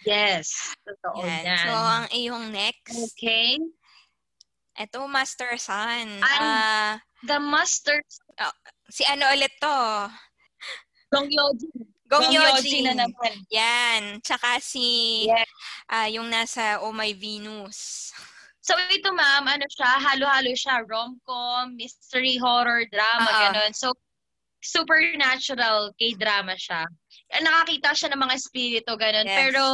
yes 0.06 0.76
totoo 0.86 1.24
yan. 1.24 1.42
yan 1.42 1.64
so 1.66 1.74
ang 1.74 2.06
iyong 2.14 2.46
next 2.52 2.94
okay 2.94 3.58
ito 4.78 4.98
master 5.10 5.58
son 5.58 6.22
uh, 6.22 6.94
the 7.26 7.38
master 7.42 7.98
oh, 8.38 8.54
si 8.86 9.02
ano 9.10 9.26
ulit 9.34 9.50
to 9.58 9.78
Gong 11.08 11.28
Yoji. 11.32 11.68
Gong, 12.08 12.24
Gong 12.24 12.32
Yoji. 12.32 12.84
na 12.84 13.04
naman. 13.04 13.34
Yan. 13.52 14.20
Tsaka 14.20 14.60
si, 14.60 15.24
yes. 15.28 15.48
uh, 15.88 16.08
yung 16.08 16.28
nasa 16.28 16.80
Oh 16.84 16.92
My 16.92 17.12
Venus. 17.16 18.12
So 18.60 18.76
ito 18.92 19.08
ma'am, 19.16 19.48
ano 19.48 19.64
siya, 19.64 19.96
halo-halo 19.96 20.52
siya, 20.52 20.84
rom-com, 20.84 21.72
mystery, 21.72 22.36
horror, 22.36 22.84
drama, 22.92 23.24
uh-huh. 23.24 23.40
ganun. 23.48 23.72
So 23.72 23.96
supernatural 24.58 25.94
K-drama 25.94 26.54
siya. 26.58 26.86
Nakakita 27.30 27.94
siya 27.94 28.08
ng 28.14 28.22
mga 28.22 28.34
espiritu, 28.34 28.92
ganun. 28.98 29.26
Yes. 29.26 29.38
Pero 29.38 29.64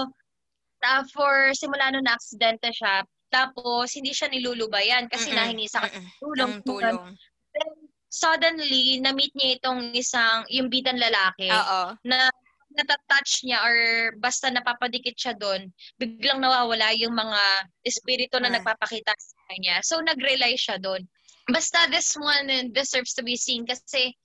uh, 0.84 1.02
for 1.12 1.52
simula 1.56 1.88
nung 1.90 2.04
na-aksidente 2.04 2.68
siya, 2.70 3.02
tapos 3.32 3.90
hindi 3.96 4.14
siya 4.14 4.30
nilulubayan 4.30 5.10
kasi 5.10 5.32
Mm-mm. 5.32 5.38
nahingi 5.40 5.66
sa 5.66 5.82
tulong. 6.22 6.62
tulong. 6.62 7.16
Then, 7.50 7.70
suddenly, 8.12 9.02
na-meet 9.02 9.34
niya 9.34 9.58
itong 9.58 9.90
isang, 9.96 10.46
yung 10.46 10.70
bidan 10.70 11.00
lalaki, 11.02 11.50
Oo. 11.50 11.98
na 12.06 12.30
natatouch 12.74 13.46
niya 13.46 13.62
or 13.62 13.76
basta 14.18 14.50
napapadikit 14.50 15.14
siya 15.14 15.34
doon, 15.34 15.70
biglang 15.98 16.42
nawawala 16.42 16.94
yung 16.94 17.14
mga 17.14 17.42
espiritu 17.86 18.38
na 18.38 18.50
ah. 18.50 18.54
nagpapakita 18.58 19.14
sa 19.14 19.38
kanya. 19.50 19.82
So, 19.82 19.98
nag-rely 20.02 20.54
siya 20.58 20.78
doon. 20.78 21.06
Basta 21.50 21.90
this 21.90 22.14
one 22.16 22.48
deserves 22.72 23.12
to 23.18 23.22
be 23.22 23.36
seen 23.36 23.68
kasi 23.68 24.16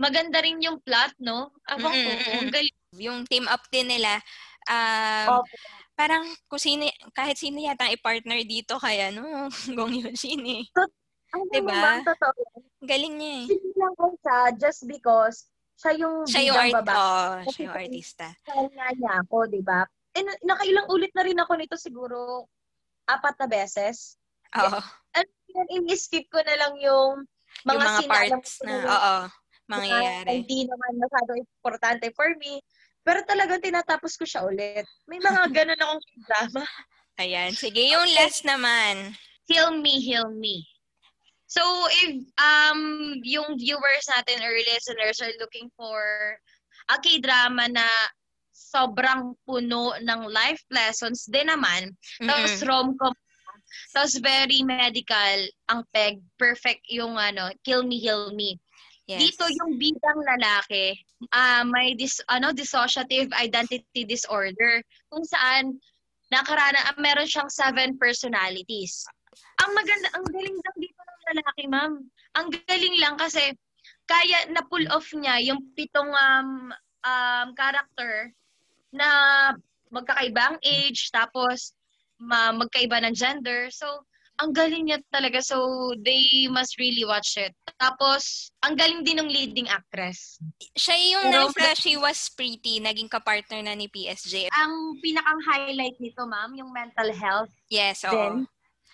maganda 0.00 0.38
rin 0.40 0.62
yung 0.62 0.80
plot, 0.80 1.16
no? 1.20 1.52
Ako 1.68 1.86
ko, 1.88 2.10
ang 2.38 2.52
galing. 2.52 2.76
Yung 3.00 3.24
team 3.24 3.48
up 3.48 3.64
din 3.72 3.88
nila, 3.88 4.20
um, 4.68 5.40
okay. 5.40 5.56
parang 5.96 6.28
kung 6.44 6.60
sino, 6.60 6.84
kahit 7.16 7.40
sino 7.40 7.56
yata 7.56 7.88
i-partner 7.88 8.44
dito 8.44 8.76
kaya, 8.76 9.08
no? 9.08 9.48
Gong 9.76 9.96
Yushin 9.96 10.44
eh. 10.44 10.64
So, 10.76 10.84
ang 11.32 11.48
diba? 11.48 11.72
Naman, 11.72 12.04
totoo. 12.04 12.60
Galing 12.84 13.14
niya 13.16 13.32
eh. 13.32 13.46
Hindi 13.48 13.72
lang 13.80 13.94
ko 13.96 14.12
siya 14.20 14.38
just 14.60 14.84
because 14.84 15.48
siya 15.80 15.92
yung 15.96 16.16
siya 16.28 16.42
yung 16.52 16.58
art, 16.60 16.74
babae. 16.84 16.94
Oh, 16.94 17.36
siya 17.48 17.62
yung 17.66 17.76
artista. 17.80 18.28
Kaya 18.44 18.86
niya 18.92 19.12
ako, 19.24 19.36
di 19.48 19.62
ba? 19.64 19.88
Eh, 20.12 20.22
nakailang 20.44 20.92
ulit 20.92 21.10
na 21.16 21.24
rin 21.24 21.40
ako 21.40 21.52
nito 21.56 21.76
siguro 21.80 22.46
apat 23.08 23.34
na 23.40 23.48
beses. 23.48 24.20
Oo. 24.60 24.78
And, 25.16 25.28
and 25.56 25.68
in-skip 25.72 26.28
ko 26.28 26.44
na 26.44 26.54
lang 26.60 26.76
yung 26.76 27.24
mga, 27.64 27.72
yung 27.72 27.80
mga 27.80 28.02
parts 28.04 28.60
na, 28.60 28.74
oo, 28.84 29.16
mangyayari. 29.72 30.44
Hindi 30.44 30.68
naman 30.68 30.92
masyado 31.00 31.32
importante 31.38 32.06
for 32.12 32.28
me. 32.36 32.60
Pero 33.02 33.24
talagang 33.26 33.64
tinatapos 33.64 34.14
ko 34.14 34.24
siya 34.28 34.46
ulit. 34.46 34.86
May 35.08 35.18
mga 35.18 35.48
ganun 35.56 35.80
akong 35.80 36.02
drama. 36.28 36.64
Ayan. 37.18 37.50
Sige, 37.56 37.82
yung 37.88 38.06
last 38.14 38.44
naman. 38.44 39.16
Heal 39.50 39.74
Me, 39.80 40.00
Heal 40.00 40.30
Me. 40.32 40.64
So, 41.52 41.60
if 42.00 42.24
um 42.40 42.80
yung 43.20 43.60
viewers 43.60 44.08
natin 44.08 44.40
or 44.40 44.56
listeners 44.72 45.20
are 45.20 45.36
looking 45.36 45.68
for 45.76 46.00
a 46.88 46.96
K-drama 46.96 47.68
na 47.68 47.84
sobrang 48.56 49.36
puno 49.44 49.92
ng 50.00 50.20
life 50.32 50.64
lessons 50.72 51.28
din 51.28 51.52
naman, 51.52 51.92
mm-hmm. 51.92 52.28
tapos 52.28 52.52
rom-com, 52.64 53.12
tapos 53.92 54.16
very 54.24 54.64
medical 54.64 55.38
ang 55.68 55.84
peg, 55.92 56.24
perfect 56.40 56.88
yung 56.88 57.20
ano, 57.20 57.52
kill 57.68 57.84
me, 57.84 58.00
heal 58.00 58.32
me. 58.32 58.56
Yes. 59.10 59.18
Dito 59.18 59.44
yung 59.50 59.82
bidang 59.82 60.20
lalaki, 60.22 60.94
uh, 61.34 61.66
may 61.66 61.98
dis, 61.98 62.22
ano, 62.30 62.54
dissociative 62.54 63.34
identity 63.34 64.06
disorder 64.06 64.78
kung 65.10 65.26
saan 65.26 65.74
nakarana, 66.30 66.78
meron 67.02 67.26
siyang 67.26 67.50
seven 67.50 67.98
personalities. 67.98 69.02
Ang 69.60 69.74
maganda, 69.74 70.08
ang 70.14 70.24
galing 70.30 70.54
lang 70.54 70.76
dito 70.78 71.02
lalaki, 71.32 71.64
ma'am. 71.70 71.92
Ang 72.38 72.46
galing 72.66 72.96
lang 72.98 73.14
kasi 73.18 73.54
kaya 74.06 74.50
na 74.50 74.62
pull 74.66 74.84
off 74.90 75.06
niya 75.14 75.38
yung 75.42 75.62
pitong 75.78 76.10
um, 76.10 76.72
um, 77.06 77.48
character 77.54 78.30
na 78.90 79.08
magkakaibang 79.92 80.58
age, 80.62 81.10
tapos 81.12 81.76
ma 82.22 82.54
magkaiba 82.54 83.02
ng 83.02 83.14
gender. 83.14 83.68
So, 83.72 84.06
ang 84.42 84.50
galing 84.50 84.90
niya 84.90 84.98
talaga. 85.14 85.38
So, 85.38 85.94
they 86.02 86.50
must 86.50 86.74
really 86.82 87.06
watch 87.06 87.38
it. 87.38 87.54
Tapos, 87.78 88.50
ang 88.66 88.74
galing 88.74 89.06
din 89.06 89.22
ng 89.22 89.30
leading 89.30 89.70
actress. 89.70 90.42
Siya 90.74 90.98
yung 91.14 91.30
Pero, 91.30 91.54
nasa 91.54 91.78
She 91.78 91.94
Was 91.94 92.26
Pretty, 92.34 92.82
naging 92.82 93.06
kapartner 93.06 93.62
na 93.62 93.78
ni 93.78 93.86
PSJ. 93.86 94.50
Ang 94.50 94.98
pinakang 94.98 95.40
highlight 95.46 95.94
nito, 96.02 96.26
ma'am, 96.26 96.58
yung 96.58 96.74
mental 96.74 97.14
health. 97.14 97.54
Yes, 97.70 98.02
oo. 98.02 98.10
Then, 98.10 98.50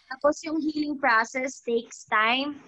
tapos 0.09 0.41
yung 0.45 0.61
healing 0.61 0.97
process 0.97 1.61
takes 1.65 2.09
time. 2.09 2.61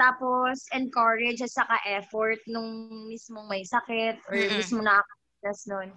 Tapos 0.00 0.64
encourage 0.72 1.42
at 1.44 1.52
saka 1.52 1.76
effort 1.84 2.38
nung 2.48 2.88
mismong 3.10 3.50
may 3.50 3.66
sakit 3.66 4.16
or 4.30 4.34
mm-hmm. 4.38 4.56
mismo 4.56 4.80
nakakalitas 4.80 5.60
nun. 5.68 5.88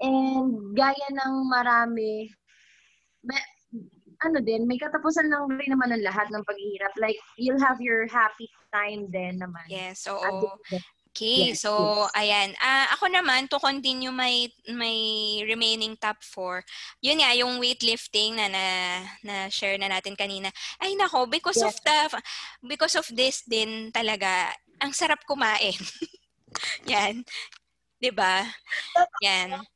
And 0.00 0.76
gaya 0.76 1.08
ng 1.12 1.34
marami, 1.48 2.28
may, 3.24 3.40
ano 4.20 4.38
din, 4.44 4.68
may 4.68 4.76
katapusan 4.76 5.32
lang 5.32 5.48
rin 5.48 5.72
naman 5.72 5.96
ng 5.96 6.04
lahat 6.04 6.28
ng 6.28 6.44
paghihirap. 6.44 6.92
Like, 7.00 7.16
you'll 7.40 7.60
have 7.60 7.80
your 7.80 8.04
happy 8.04 8.48
time 8.68 9.08
din 9.08 9.40
naman. 9.40 9.64
Yes, 9.68 10.04
oo. 10.04 10.60
Okay, 11.10 11.50
yes, 11.50 11.66
so 11.66 11.74
yes. 12.06 12.14
ayan. 12.14 12.48
Uh, 12.62 12.86
ako 12.94 13.10
naman 13.10 13.50
to 13.50 13.58
continue 13.58 14.14
my 14.14 14.46
my 14.70 14.96
remaining 15.42 15.98
top 15.98 16.22
4. 16.22 16.62
Yun 17.02 17.18
nga 17.18 17.34
yung 17.34 17.58
weightlifting 17.58 18.38
na 18.38 18.46
na, 18.46 18.64
na 19.26 19.34
share 19.50 19.74
na 19.74 19.90
natin 19.90 20.14
kanina. 20.14 20.54
Ay 20.78 20.94
nako, 20.94 21.26
because 21.26 21.58
yes. 21.58 21.66
of 21.66 21.74
the 21.82 21.98
because 22.62 22.94
of 22.94 23.06
this 23.10 23.42
din 23.42 23.90
talaga 23.90 24.54
ang 24.78 24.94
sarap 24.94 25.26
kumain. 25.26 25.74
yan. 26.86 27.26
'Di 27.98 28.14
ba? 28.14 28.46
Yan. 29.26 29.66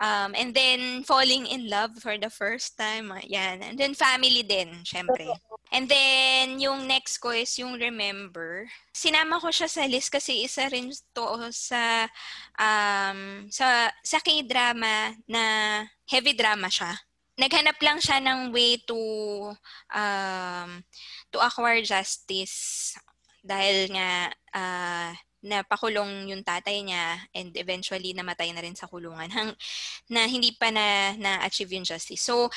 Um, 0.00 0.34
and 0.36 0.54
then, 0.54 1.02
falling 1.04 1.46
in 1.46 1.70
love 1.70 1.98
for 1.98 2.18
the 2.18 2.30
first 2.30 2.76
time. 2.78 3.12
Yan. 3.26 3.62
And 3.62 3.78
then, 3.78 3.94
family 3.94 4.42
din, 4.42 4.84
syempre. 4.84 5.28
And 5.72 5.88
then, 5.88 6.60
yung 6.60 6.86
next 6.86 7.18
ko 7.18 7.30
is 7.34 7.56
yung 7.58 7.80
remember. 7.80 8.68
Sinama 8.94 9.40
ko 9.40 9.50
siya 9.50 9.66
sa 9.66 9.84
list 9.86 10.12
kasi 10.12 10.46
isa 10.46 10.70
rin 10.70 10.92
to 11.14 11.26
sa 11.50 12.06
um, 12.54 13.50
sa 13.50 13.90
sa 14.04 14.18
K-drama 14.22 15.18
na 15.26 15.42
heavy 16.06 16.36
drama 16.36 16.70
siya. 16.70 16.94
Naghanap 17.34 17.78
lang 17.82 17.98
siya 17.98 18.22
ng 18.22 18.54
way 18.54 18.78
to 18.86 19.00
um, 19.90 20.70
to 21.34 21.42
acquire 21.42 21.82
justice 21.82 22.94
dahil 23.42 23.90
nga 23.92 24.30
uh, 24.54 25.10
napakulong 25.44 26.32
yung 26.32 26.40
tatay 26.40 26.80
niya 26.80 27.20
and 27.36 27.52
eventually 27.60 28.16
namatay 28.16 28.48
na 28.56 28.64
rin 28.64 28.72
sa 28.72 28.88
kulungan 28.88 29.28
hang, 29.28 29.52
na 30.08 30.24
hindi 30.24 30.56
pa 30.56 30.72
na 30.72 31.12
na-achieve 31.20 31.76
yung 31.76 31.84
justice. 31.84 32.24
So, 32.24 32.48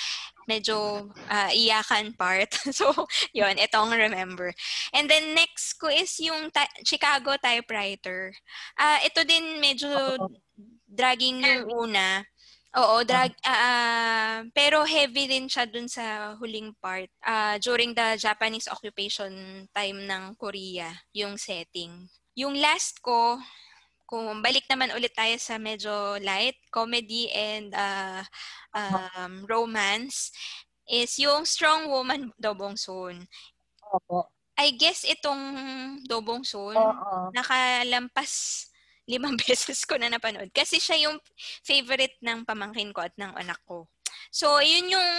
medyo 0.48 1.12
uh, 1.28 1.52
iyakan 1.52 2.16
part. 2.16 2.56
so, 2.80 2.96
yon 3.36 3.60
itong 3.60 3.92
remember. 3.92 4.56
And 4.96 5.12
then 5.12 5.36
next 5.36 5.76
ko 5.76 5.92
is 5.92 6.16
yung 6.24 6.48
ta- 6.50 6.72
Chicago 6.88 7.36
typewriter. 7.36 8.32
Uh, 8.80 9.04
ito 9.04 9.28
din 9.28 9.60
medyo 9.60 9.92
dragging 10.88 11.44
yung 11.44 11.92
una. 11.92 12.24
Oo, 12.78 13.02
drag 13.02 13.34
uh, 13.42 14.46
pero 14.54 14.86
heavy 14.86 15.26
din 15.26 15.50
siya 15.50 15.66
dun 15.66 15.90
sa 15.90 16.38
huling 16.38 16.76
part. 16.78 17.10
Uh, 17.26 17.58
during 17.58 17.96
the 17.96 18.16
Japanese 18.22 18.70
occupation 18.70 19.66
time 19.74 20.06
ng 20.06 20.38
Korea, 20.38 20.94
yung 21.10 21.40
setting. 21.42 22.06
Yung 22.38 22.54
last 22.62 23.02
ko, 23.02 23.42
kung 24.06 24.40
balik 24.46 24.70
naman 24.72 24.94
ulit 24.94 25.12
tayo 25.12 25.36
sa 25.42 25.58
medyo 25.58 26.22
light 26.22 26.56
comedy 26.72 27.28
and 27.34 27.74
uh, 27.76 28.24
um, 28.72 29.44
romance 29.50 30.32
is 30.88 31.18
yung 31.20 31.44
Strong 31.44 31.92
Woman 31.92 32.32
Dobong 32.40 32.80
Soon. 32.80 33.28
Opo. 33.92 34.32
I 34.58 34.74
guess 34.78 35.04
itong 35.04 35.44
Dobong 36.08 36.46
Soon 36.48 36.78
Oo. 36.78 37.34
nakalampas 37.36 38.66
limang 39.08 39.36
beses 39.42 39.84
ko 39.84 39.98
na 39.98 40.08
napanood. 40.08 40.54
Kasi 40.54 40.78
siya 40.78 41.10
yung 41.10 41.18
favorite 41.66 42.16
ng 42.24 42.46
pamangkin 42.46 42.94
ko 42.96 43.02
at 43.02 43.16
ng 43.18 43.34
anak 43.34 43.60
ko. 43.66 43.90
So, 44.32 44.60
yun 44.60 44.92
yung 44.92 45.12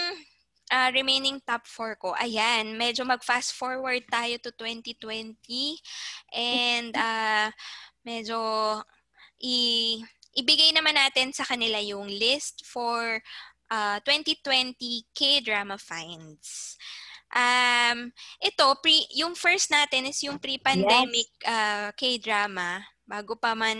uh, 0.71 0.89
remaining 0.93 1.41
top 1.43 1.65
4 1.65 1.97
ko. 1.97 2.13
Ayan, 2.15 2.77
medyo 2.77 3.03
mag-fast 3.03 3.53
forward 3.57 4.05
tayo 4.07 4.37
to 4.39 4.53
2020. 4.55 5.77
And 6.33 6.93
uh, 6.95 7.49
medyo 8.05 8.39
i- 9.41 10.01
ibigay 10.37 10.71
naman 10.71 10.95
natin 10.95 11.33
sa 11.33 11.43
kanila 11.43 11.81
yung 11.81 12.07
list 12.07 12.63
for 12.65 13.19
uh, 13.73 13.97
2020 14.05 14.77
K-drama 15.13 15.77
finds. 15.77 16.77
Um, 17.29 18.09
ito, 18.41 18.65
pre, 18.81 19.05
yung 19.13 19.37
first 19.37 19.69
natin 19.69 20.09
is 20.09 20.17
yung 20.25 20.41
pre-pandemic 20.41 21.29
yes. 21.41 21.45
uh, 21.45 21.89
K-drama 21.93 22.81
bago 23.09 23.33
pa 23.33 23.57
man 23.57 23.79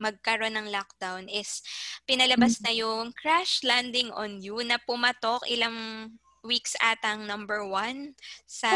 magkaroon 0.00 0.56
ng 0.56 0.72
lockdown 0.72 1.28
is 1.28 1.60
pinalabas 2.08 2.64
na 2.64 2.72
yung 2.72 3.12
Crash 3.12 3.60
Landing 3.60 4.08
on 4.16 4.40
You 4.40 4.64
na 4.64 4.80
pumatok 4.80 5.44
ilang 5.44 6.08
weeks 6.40 6.72
atang 6.80 7.28
number 7.28 7.66
one 7.66 8.16
sa 8.48 8.70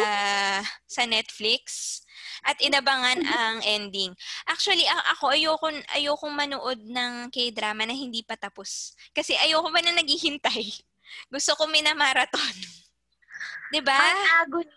sa 0.85 1.03
Netflix 1.09 2.03
at 2.45 2.59
inabangan 2.61 3.23
ang 3.25 3.63
ending. 3.63 4.13
Actually, 4.51 4.85
ako 5.17 5.33
ayoko 5.33 5.71
ayoko 5.95 6.27
manood 6.29 6.83
ng 6.83 7.31
K-drama 7.31 7.87
na 7.87 7.95
hindi 7.95 8.27
pa 8.27 8.35
tapos. 8.35 8.93
Kasi 9.15 9.39
ayoko 9.39 9.71
pa 9.71 9.81
na 9.81 9.97
naghihintay. 9.97 10.67
Gusto 11.33 11.55
ko 11.57 11.71
minamarathon. 11.71 12.57
'Di 13.71 13.81
ba? 13.81 13.97
Ang 13.97 14.29
agony 14.45 14.75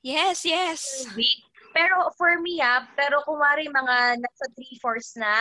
Yes, 0.00 0.46
yes. 0.48 1.04
Week 1.18 1.44
pero 1.74 2.08
for 2.14 2.38
me 2.40 2.62
ah, 2.62 2.86
pero 2.94 3.20
kumari 3.26 3.66
mga 3.66 4.22
nasa 4.22 4.46
3-4 4.54 5.20
na, 5.20 5.36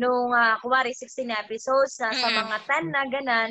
nung 0.00 0.32
uh, 0.32 0.56
kumari 0.64 0.96
16 0.96 1.28
episodes, 1.28 2.00
na 2.00 2.10
sa 2.16 2.28
mga 2.32 2.56
10 2.66 2.94
na 2.94 3.04
ganan, 3.12 3.50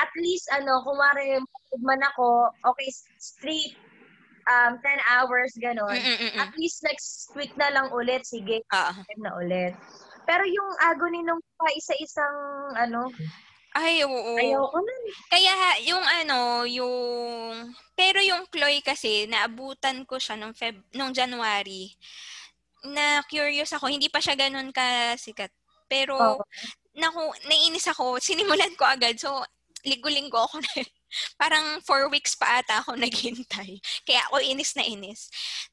at 0.00 0.10
least 0.16 0.46
ano, 0.54 0.80
kumari 0.86 1.36
man 1.82 2.00
ako, 2.14 2.48
okay, 2.64 2.88
straight 3.18 3.74
um, 4.48 4.78
10 4.78 5.12
hours, 5.12 5.52
ganon. 5.60 5.92
Mm-mm-mm. 5.92 6.40
At 6.40 6.54
least 6.56 6.82
next 6.82 7.30
week 7.36 7.52
na 7.58 7.68
lang 7.70 7.92
ulit, 7.92 8.24
sige, 8.24 8.62
uh 8.72 8.94
na 9.20 9.36
ulit. 9.36 9.76
Pero 10.24 10.46
yung 10.46 10.70
agony 10.86 11.26
nung 11.26 11.42
pa 11.58 11.68
isa-isang 11.74 12.38
ano, 12.78 13.10
ay, 13.76 14.02
oo. 14.02 14.34
Ayoko 14.34 14.78
na. 14.82 14.94
Kaya 15.30 15.54
yung 15.86 16.02
ano, 16.02 16.66
yung... 16.66 17.70
Pero 17.94 18.18
yung 18.18 18.48
Chloe 18.50 18.82
kasi, 18.82 19.30
naabutan 19.30 20.02
ko 20.02 20.18
siya 20.18 20.34
nung, 20.34 20.56
Feb, 20.56 20.82
nung 20.94 21.14
January. 21.14 21.94
Na 22.82 23.22
curious 23.30 23.70
ako, 23.76 23.86
hindi 23.86 24.10
pa 24.10 24.18
siya 24.18 24.34
ganun 24.34 24.74
kasikat. 24.74 25.54
Pero, 25.86 26.18
oh. 26.18 26.42
naku, 26.98 27.30
nainis 27.46 27.86
ako, 27.86 28.18
sinimulan 28.18 28.74
ko 28.74 28.90
agad. 28.90 29.14
So, 29.18 29.38
linggo-linggo 29.86 30.36
ako 30.36 30.60
na 30.60 30.72
parang 31.40 31.80
four 31.82 32.06
weeks 32.12 32.36
pa 32.36 32.60
ata 32.60 32.82
ako 32.84 32.96
naghintay. 33.00 33.80
Kaya 34.04 34.20
ako 34.28 34.36
inis 34.44 34.74
na 34.76 34.84
inis. 34.84 35.30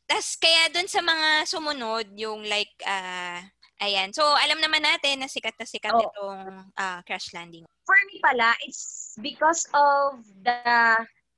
Tapos 0.07 0.37
kaya 0.39 0.71
dun 0.71 0.87
sa 0.87 1.01
mga 1.03 1.29
sumunod, 1.49 2.07
yung 2.15 2.45
like, 2.47 2.73
uh, 2.85 3.41
ayan. 3.81 4.09
So, 4.13 4.23
alam 4.23 4.57
naman 4.61 4.81
natin 4.83 5.21
na 5.21 5.29
sikat 5.29 5.55
na 5.57 5.65
sikat 5.65 5.93
oh. 5.93 6.03
itong 6.05 6.41
uh, 6.77 6.99
crash 7.05 7.33
landing 7.33 7.67
for 7.87 7.95
me 8.11 8.19
pala, 8.19 8.51
it's 8.67 9.15
because 9.23 9.63
of 9.71 10.19
the 10.43 10.59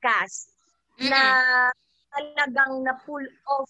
cast 0.02 0.50
mm-hmm. 0.98 1.14
na 1.14 1.22
talagang 2.10 2.82
na-pull 2.82 3.22
off 3.46 3.70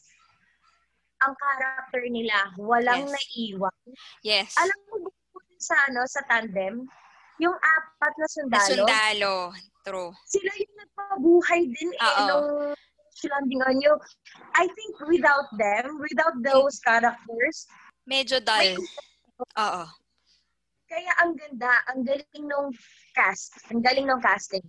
ang 1.19 1.35
character 1.35 2.07
nila. 2.07 2.55
Walang 2.55 3.11
yes. 3.11 3.13
naiwan. 3.13 3.81
Yes. 4.23 4.49
Alam 4.55 4.79
mo 4.87 5.11
sa 5.59 5.75
ano 5.91 6.07
sa 6.07 6.23
tandem, 6.31 6.87
yung 7.43 7.51
apat 7.59 8.13
na 8.15 8.27
sundalo. 8.31 8.55
Na 8.55 8.71
sundalo. 8.71 9.35
True. 9.83 10.11
Sila 10.23 10.51
yung 10.55 10.75
nagpabuhay 10.79 11.61
din 11.67 11.91
eh 11.91 12.07
Uh-oh. 12.07 12.27
nung 12.31 12.49
landing 13.19 13.59
on 13.67 13.83
you. 13.83 13.91
I 14.55 14.63
think 14.71 14.95
without 15.03 15.51
them, 15.59 15.99
without 15.99 16.39
those 16.39 16.79
characters, 16.79 17.67
medyo 18.09 18.41
dull. 18.41 18.81
Oo. 19.53 19.83
Kaya 20.89 21.11
ang 21.21 21.37
ganda, 21.37 21.69
ang 21.85 22.01
galing 22.01 22.43
nung 22.49 22.73
cast, 23.13 23.61
ang 23.69 23.85
galing 23.85 24.09
nung 24.09 24.17
casting. 24.19 24.65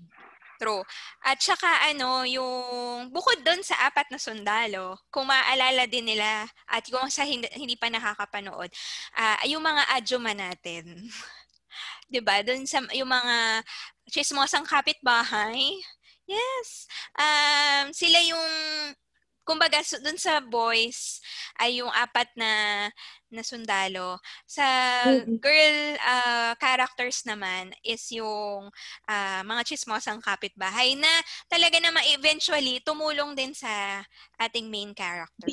True. 0.61 0.85
At 1.25 1.41
saka 1.41 1.89
ano, 1.89 2.29
yung 2.29 3.09
bukod 3.09 3.41
doon 3.41 3.65
sa 3.65 3.89
apat 3.89 4.13
na 4.13 4.21
sundalo, 4.21 5.01
kung 5.09 5.25
maaalala 5.25 5.89
din 5.89 6.05
nila 6.05 6.45
at 6.69 6.85
kung 6.85 7.09
sa 7.09 7.25
hindi, 7.25 7.49
hindi 7.57 7.81
pa 7.81 7.89
nakakapanood, 7.89 8.69
uh, 9.17 9.41
yung 9.49 9.65
mga 9.65 9.89
adjuma 9.97 10.37
natin. 10.37 11.09
'Di 12.13 12.21
ba? 12.21 12.45
Doon 12.45 12.69
sa 12.69 12.85
yung 12.93 13.09
mga 13.09 13.65
chismosang 14.13 14.69
kapitbahay. 14.69 15.81
Yes. 16.29 16.85
Um, 17.17 17.97
sila 17.97 18.21
yung 18.21 18.51
kumbaga 19.45 19.83
dun 20.01 20.19
sa 20.21 20.39
boys 20.39 21.19
ay 21.59 21.83
yung 21.83 21.91
apat 21.91 22.29
na 22.39 22.87
na 23.31 23.43
sundalo. 23.47 24.19
Sa 24.47 24.65
girl 25.39 25.79
uh, 26.03 26.53
characters 26.59 27.23
naman 27.23 27.71
is 27.87 28.03
yung 28.11 28.69
uh, 29.07 29.41
mga 29.47 29.63
chismosang 29.67 30.19
kapitbahay 30.19 30.99
na 30.99 31.11
talaga 31.47 31.79
naman 31.79 32.03
eventually 32.11 32.83
tumulong 32.83 33.35
din 33.39 33.55
sa 33.55 34.03
ating 34.39 34.67
main 34.67 34.91
character. 34.95 35.47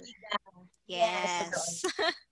Yes. 0.88 1.52
yes 1.54 1.84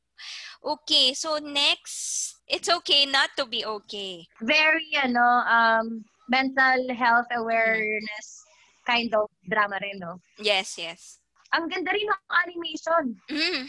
okay, 0.64 1.14
so 1.14 1.38
next, 1.38 2.36
it's 2.48 2.70
okay 2.70 3.06
not 3.06 3.30
to 3.38 3.46
be 3.46 3.66
okay. 3.66 4.26
Very 4.42 4.96
ano 4.98 5.44
um 5.46 5.86
mental 6.32 6.90
health 6.96 7.30
awareness 7.36 8.46
kind 8.86 9.14
of 9.14 9.30
drama 9.46 9.78
rin, 9.82 9.98
no? 10.02 10.22
Yes, 10.38 10.78
yes. 10.78 11.25
Ang 11.56 11.66
ganda 11.72 11.90
rin 11.96 12.08
ng 12.08 12.24
animation. 12.44 13.04
Mm. 13.32 13.64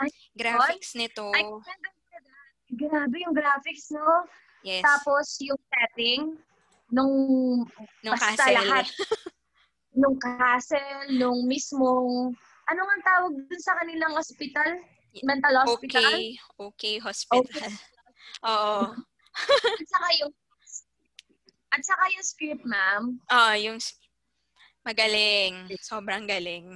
Ay, 0.00 0.10
graphics 0.32 0.96
nito. 0.96 1.28
Ay, 1.36 1.44
grabe 2.72 3.16
yung 3.20 3.36
graphics, 3.36 3.92
no? 3.92 4.24
Yes. 4.64 4.80
Tapos 4.80 5.36
yung 5.44 5.60
setting, 5.68 6.40
nung, 6.88 7.14
nung 8.00 8.16
castle. 8.16 8.56
lahat. 8.56 8.88
nung 10.00 10.16
castle, 10.16 11.12
nung 11.16 11.44
mismong, 11.44 12.32
ano 12.70 12.80
nga 12.80 12.96
tawag 13.04 13.32
dun 13.36 13.60
sa 13.60 13.76
kanilang 13.82 14.16
hospital? 14.16 14.80
Mental 15.26 15.54
hospital? 15.66 16.06
Okay, 16.06 16.24
okay 16.56 16.94
hospital. 17.02 17.44
Okay. 17.44 17.72
Oo. 18.48 18.94
at 19.50 19.86
saka 19.90 20.08
yung 20.22 20.32
at 21.70 21.82
saka 21.86 22.04
yung 22.14 22.26
script, 22.26 22.64
ma'am. 22.66 23.02
Ah, 23.30 23.54
oh, 23.54 23.56
yung 23.58 23.78
magaling. 24.82 25.70
Sobrang 25.78 26.26
galing. 26.26 26.66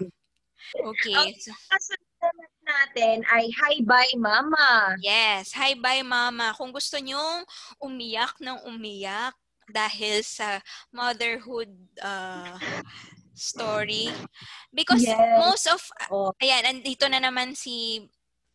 Okay. 0.73 1.15
Ang 1.15 1.35
kasunod 1.69 2.53
natin 2.65 3.17
ay 3.29 3.53
Hi 3.53 3.75
Bye 3.85 4.17
Mama. 4.17 4.97
Yes, 5.05 5.53
Hi 5.53 5.77
Bye 5.77 6.07
Mama. 6.07 6.57
Kung 6.57 6.73
gusto 6.73 6.97
nyong 6.97 7.45
umiyak 7.85 8.41
ng 8.41 8.65
umiyak 8.65 9.37
dahil 9.69 10.21
sa 10.25 10.61
motherhood 10.93 11.73
uh, 12.01 12.57
story. 13.37 14.09
Because 14.73 15.05
yes. 15.05 15.19
most 15.41 15.67
of, 15.69 15.81
oh. 16.11 16.33
ayan, 16.41 16.65
andito 16.65 17.09
na 17.09 17.21
naman 17.21 17.53
si, 17.57 18.05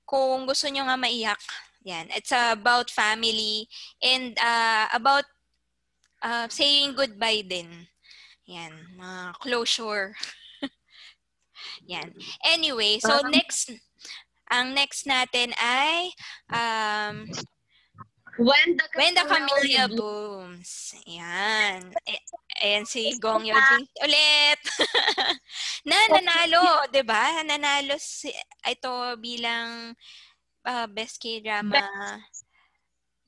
kung 0.06 0.46
gusto 0.46 0.66
nyo 0.70 0.86
nga 0.90 0.98
maiyak, 0.98 1.42
yan, 1.86 2.12
it's 2.12 2.34
about 2.36 2.92
family 2.92 3.66
and 4.04 4.36
uh, 4.38 4.92
about 4.92 5.24
uh, 6.22 6.46
saying 6.52 6.92
goodbye 6.94 7.42
din. 7.46 7.88
Yan, 8.50 8.74
mga 8.98 9.20
uh, 9.30 9.34
closure. 9.40 10.18
Yan. 11.90 12.14
Anyway, 12.46 13.02
so 13.02 13.26
next, 13.34 13.74
ang 14.54 14.78
next 14.78 15.10
natin 15.10 15.50
ay 15.58 16.14
um, 16.54 17.26
When 18.40 18.80
the, 18.80 18.86
When 18.96 19.14
the 19.20 19.26
Camellia 19.28 19.92
Blooms. 19.92 20.96
Ayan. 21.04 21.92
E, 22.08 22.16
ayan 22.64 22.88
si 22.88 23.12
Gong 23.20 23.44
Yojing 23.44 23.84
ulit. 24.00 24.60
na 25.90 25.98
nanalo, 26.08 26.88
'di 26.88 27.04
ba? 27.04 27.44
Nanalo 27.44 28.00
si 28.00 28.32
ito 28.64 29.20
bilang 29.20 29.92
uh, 30.64 30.88
best 30.88 31.20
K-drama. 31.20 31.84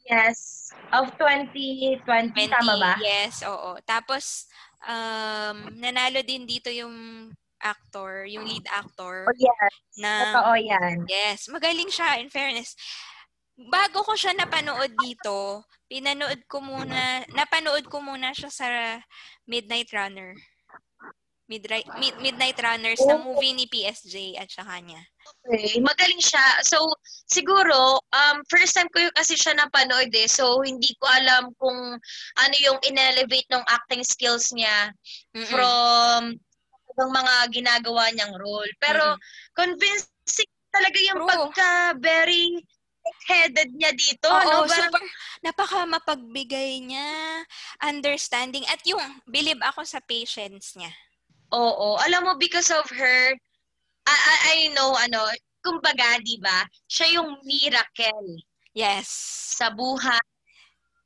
Yes. 0.08 0.72
Of 0.96 1.12
2020, 1.20 2.08
20, 2.08 2.48
tama 2.48 2.80
ba? 2.80 2.94
Yes, 3.04 3.44
oo. 3.44 3.76
Tapos, 3.84 4.48
um, 4.88 5.76
nanalo 5.76 6.24
din 6.24 6.48
dito 6.48 6.72
yung 6.72 7.28
actor, 7.62 8.26
yung 8.26 8.46
lead 8.46 8.66
actor. 8.68 9.30
Oh, 9.30 9.36
yes. 9.38 9.74
Na, 9.98 10.12
Totoo 10.34 10.54
yan. 10.58 11.06
yes, 11.08 11.48
magaling 11.48 11.90
siya, 11.90 12.20
in 12.20 12.30
fairness. 12.30 12.74
Bago 13.70 14.02
ko 14.02 14.18
siya 14.18 14.34
napanood 14.34 14.94
dito, 14.98 15.62
pinanood 15.86 16.42
ko 16.50 16.60
muna, 16.60 17.22
napanood 17.32 17.86
ko 17.86 18.02
muna 18.02 18.34
siya 18.34 18.50
sa 18.50 18.68
Midnight 19.46 19.94
Runner. 19.94 20.34
Midnight, 21.52 21.84
Mid, 22.00 22.16
Midnight 22.24 22.56
Runners 22.64 23.04
na 23.04 23.20
Oh. 23.20 23.28
movie 23.28 23.52
ni 23.52 23.68
PSG 23.68 24.40
at 24.40 24.48
saka 24.48 24.80
niya. 24.80 25.04
Okay. 25.44 25.84
Magaling 25.84 26.24
siya. 26.24 26.64
So, 26.64 26.80
siguro, 27.28 28.00
um, 28.00 28.40
first 28.48 28.72
time 28.72 28.88
ko 28.88 29.04
yung 29.04 29.12
kasi 29.12 29.36
siya 29.36 29.60
napanood 29.60 30.16
eh. 30.16 30.32
So, 30.32 30.64
hindi 30.64 30.96
ko 30.96 31.12
alam 31.12 31.52
kung 31.60 32.00
ano 32.40 32.56
yung 32.56 32.80
in-elevate 32.88 33.52
ng 33.52 33.68
acting 33.68 34.00
skills 34.08 34.56
niya 34.56 34.96
Mm-mm. 35.36 35.52
from 35.52 36.40
ng 36.98 37.12
mga 37.12 37.34
ginagawa 37.52 38.12
niyang 38.12 38.36
role. 38.36 38.72
Pero, 38.80 39.16
convincing 39.56 40.52
talaga 40.72 40.98
yung 41.04 41.20
True. 41.24 41.30
pagka 41.30 41.70
very 42.00 42.64
headed 43.26 43.74
niya 43.76 43.92
dito. 43.98 44.30
Oo, 44.30 44.46
no? 44.46 44.70
Parang, 44.70 44.94
super, 44.94 45.04
napaka 45.42 45.80
mapagbigay 45.90 46.80
niya, 46.86 47.44
understanding, 47.82 48.62
at 48.70 48.80
yung 48.86 49.02
believe 49.26 49.60
ako 49.66 49.82
sa 49.84 50.00
patience 50.00 50.78
niya. 50.78 50.94
oo. 51.52 52.00
Alam 52.00 52.32
mo, 52.32 52.32
because 52.40 52.72
of 52.72 52.88
her, 52.94 53.36
I, 54.08 54.16
I, 54.16 54.36
I 54.48 54.58
know, 54.72 54.96
ano, 54.96 55.28
kumbaga, 55.62 56.18
di 56.24 56.40
ba, 56.40 56.64
siya 56.88 57.20
yung 57.22 57.42
miracle 57.44 58.40
Yes. 58.72 59.12
sa 59.60 59.68
buhay 59.70 60.22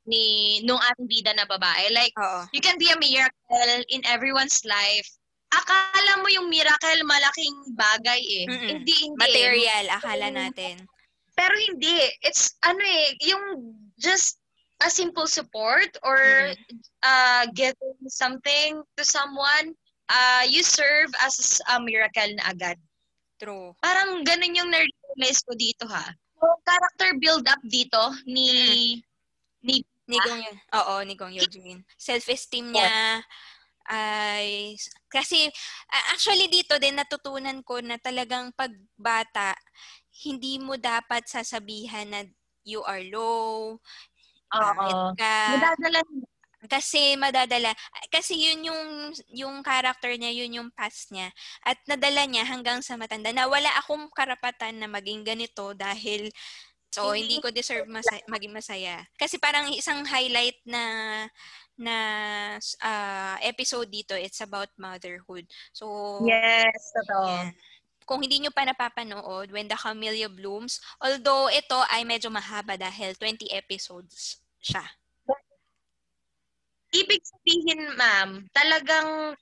ni 0.06 0.62
nung 0.62 0.78
ating 0.78 1.10
bida 1.10 1.34
na 1.34 1.44
babae. 1.50 1.90
Like, 1.90 2.14
Oo. 2.14 2.46
you 2.54 2.62
can 2.62 2.78
be 2.78 2.86
a 2.94 2.98
miracle 3.02 3.82
in 3.90 4.06
everyone's 4.06 4.62
life. 4.62 5.10
Akala 5.52 6.22
mo 6.22 6.28
yung 6.28 6.50
miracle 6.50 7.00
malaking 7.06 7.54
bagay 7.78 8.18
eh. 8.18 8.44
Mm-mm. 8.50 8.68
Hindi, 8.80 8.94
hindi. 9.06 9.20
Material, 9.20 9.84
akala 9.94 10.28
natin. 10.34 10.82
Pero 11.36 11.54
hindi. 11.54 12.02
It's, 12.24 12.56
ano 12.66 12.82
eh, 12.82 13.14
yung 13.22 13.44
just 14.00 14.42
a 14.82 14.90
simple 14.90 15.30
support 15.30 15.94
or 16.02 16.18
Mm-mm. 16.18 16.76
uh, 17.06 17.46
getting 17.54 17.96
something 18.10 18.82
to 18.98 19.02
someone, 19.06 19.72
uh, 20.10 20.44
you 20.48 20.66
serve 20.66 21.08
as 21.22 21.62
a 21.70 21.80
miracle 21.80 22.32
na 22.36 22.50
agad. 22.52 22.76
True. 23.38 23.76
Parang 23.84 24.24
ganun 24.24 24.56
yung 24.56 24.70
na-realize 24.72 25.40
ko 25.44 25.52
dito 25.54 25.84
ha. 25.86 26.10
Yung 26.42 26.60
character 26.64 27.10
build-up 27.20 27.62
dito 27.64 28.02
ni 28.26 28.50
ni 29.62 29.84
Ni 30.06 30.22
Gong, 30.22 30.46
oo, 30.70 30.94
ni 31.02 31.18
Gong 31.18 31.34
Eugene. 31.34 31.82
Self-esteem 31.98 32.70
niya 32.70 33.18
ay 33.90 34.74
kasi 35.10 35.50
actually 36.12 36.50
dito 36.50 36.76
din 36.78 36.98
natutunan 36.98 37.62
ko 37.62 37.80
na 37.80 37.96
talagang 37.98 38.50
pagbata 38.52 39.54
hindi 40.24 40.56
mo 40.56 40.80
dapat 40.80 41.28
sasabihan 41.28 42.08
na 42.08 42.24
you 42.66 42.82
are 42.82 43.04
low, 43.06 43.78
pangit 44.50 45.00
ka, 45.14 45.36
Nadadala 45.54 46.00
kasi 46.66 47.14
madadala 47.14 47.70
kasi 48.10 48.34
yun 48.34 48.72
yung 48.72 48.86
yung 49.30 49.56
character 49.62 50.10
niya 50.18 50.34
yun 50.34 50.56
yung 50.62 50.70
past 50.74 51.14
niya. 51.14 51.30
At 51.62 51.78
nadala 51.86 52.26
niya 52.26 52.42
hanggang 52.42 52.82
sa 52.82 52.98
matanda 52.98 53.30
na 53.30 53.46
wala 53.46 53.70
akong 53.78 54.10
karapatan 54.10 54.82
na 54.82 54.90
maging 54.90 55.22
ganito 55.22 55.76
dahil 55.76 56.32
so 56.90 57.12
hindi 57.12 57.38
ko 57.38 57.52
deserve 57.52 57.86
masa- 57.86 58.24
maging 58.26 58.56
masaya. 58.56 59.04
Kasi 59.14 59.38
parang 59.38 59.70
isang 59.70 60.02
highlight 60.08 60.58
na 60.66 60.82
na 61.76 61.96
ah, 62.80 63.36
episode 63.44 63.88
dito 63.92 64.16
it's 64.16 64.40
about 64.40 64.68
motherhood 64.80 65.44
so 65.72 65.86
Yes, 66.24 66.92
totoo. 66.96 67.52
kung 68.08 68.22
hindi 68.24 68.40
nyo 68.40 68.52
pa 68.54 68.64
napapanood 68.64 69.52
when 69.52 69.68
the 69.68 69.76
camellia 69.76 70.28
blooms 70.30 70.80
although 71.04 71.52
ito 71.52 71.76
ay 71.92 72.02
medyo 72.08 72.32
mahaba 72.32 72.74
dahil 72.80 73.12
20 73.18 73.48
episodes 73.52 74.40
siya 74.60 74.84
Ibig 76.96 77.22
sabihin, 77.28 77.92
ma'am, 77.98 78.46
talagang 78.54 79.36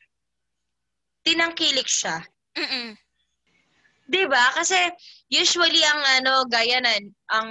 tinangkilik 1.23 1.87
siya. 1.87 2.25
Mm-mm. 2.57 2.99
'Di 4.05 4.29
ba? 4.29 4.53
Kasi 4.53 4.77
usually 5.33 5.81
ang 5.81 6.03
ano 6.21 6.45
gaya 6.47 6.79
nan, 6.79 7.03
ang 7.33 7.49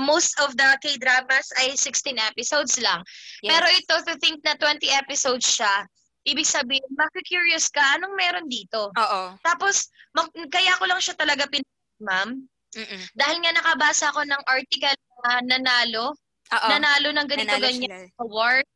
most 0.00 0.32
of 0.40 0.56
the 0.56 0.68
K-dramas 0.80 1.52
ay 1.60 1.76
16 1.76 2.16
episodes 2.18 2.80
lang. 2.80 3.04
Yes. 3.44 3.50
Pero 3.52 3.66
ito 3.68 3.94
to 4.08 4.14
think 4.18 4.40
na 4.44 4.56
20 4.56 4.88
episodes 4.96 5.44
siya, 5.44 5.84
ibig 6.24 6.48
sabihin, 6.48 6.88
maki-curious 6.96 7.68
ka 7.68 7.80
anong 7.96 8.16
meron 8.16 8.48
dito. 8.48 8.88
Oo. 8.92 9.22
Tapos 9.44 9.88
mag- 10.16 10.32
kaya 10.48 10.76
ko 10.80 10.84
lang 10.88 11.00
siya 11.00 11.16
talaga 11.16 11.44
pin 11.48 11.64
ma'am, 12.00 12.36
Mm-mm. 12.76 13.02
dahil 13.16 13.36
nga 13.42 13.52
nakabasa 13.56 14.12
ko 14.12 14.22
ng 14.24 14.42
article 14.46 14.96
na 15.24 15.40
nanalo, 15.44 16.14
Oo. 16.52 16.68
nanalo 16.68 17.08
ng 17.12 17.28
ganito 17.28 17.48
Nanalo 17.52 17.66
ganyan 17.68 17.92
sila. 18.08 18.22
award. 18.24 18.66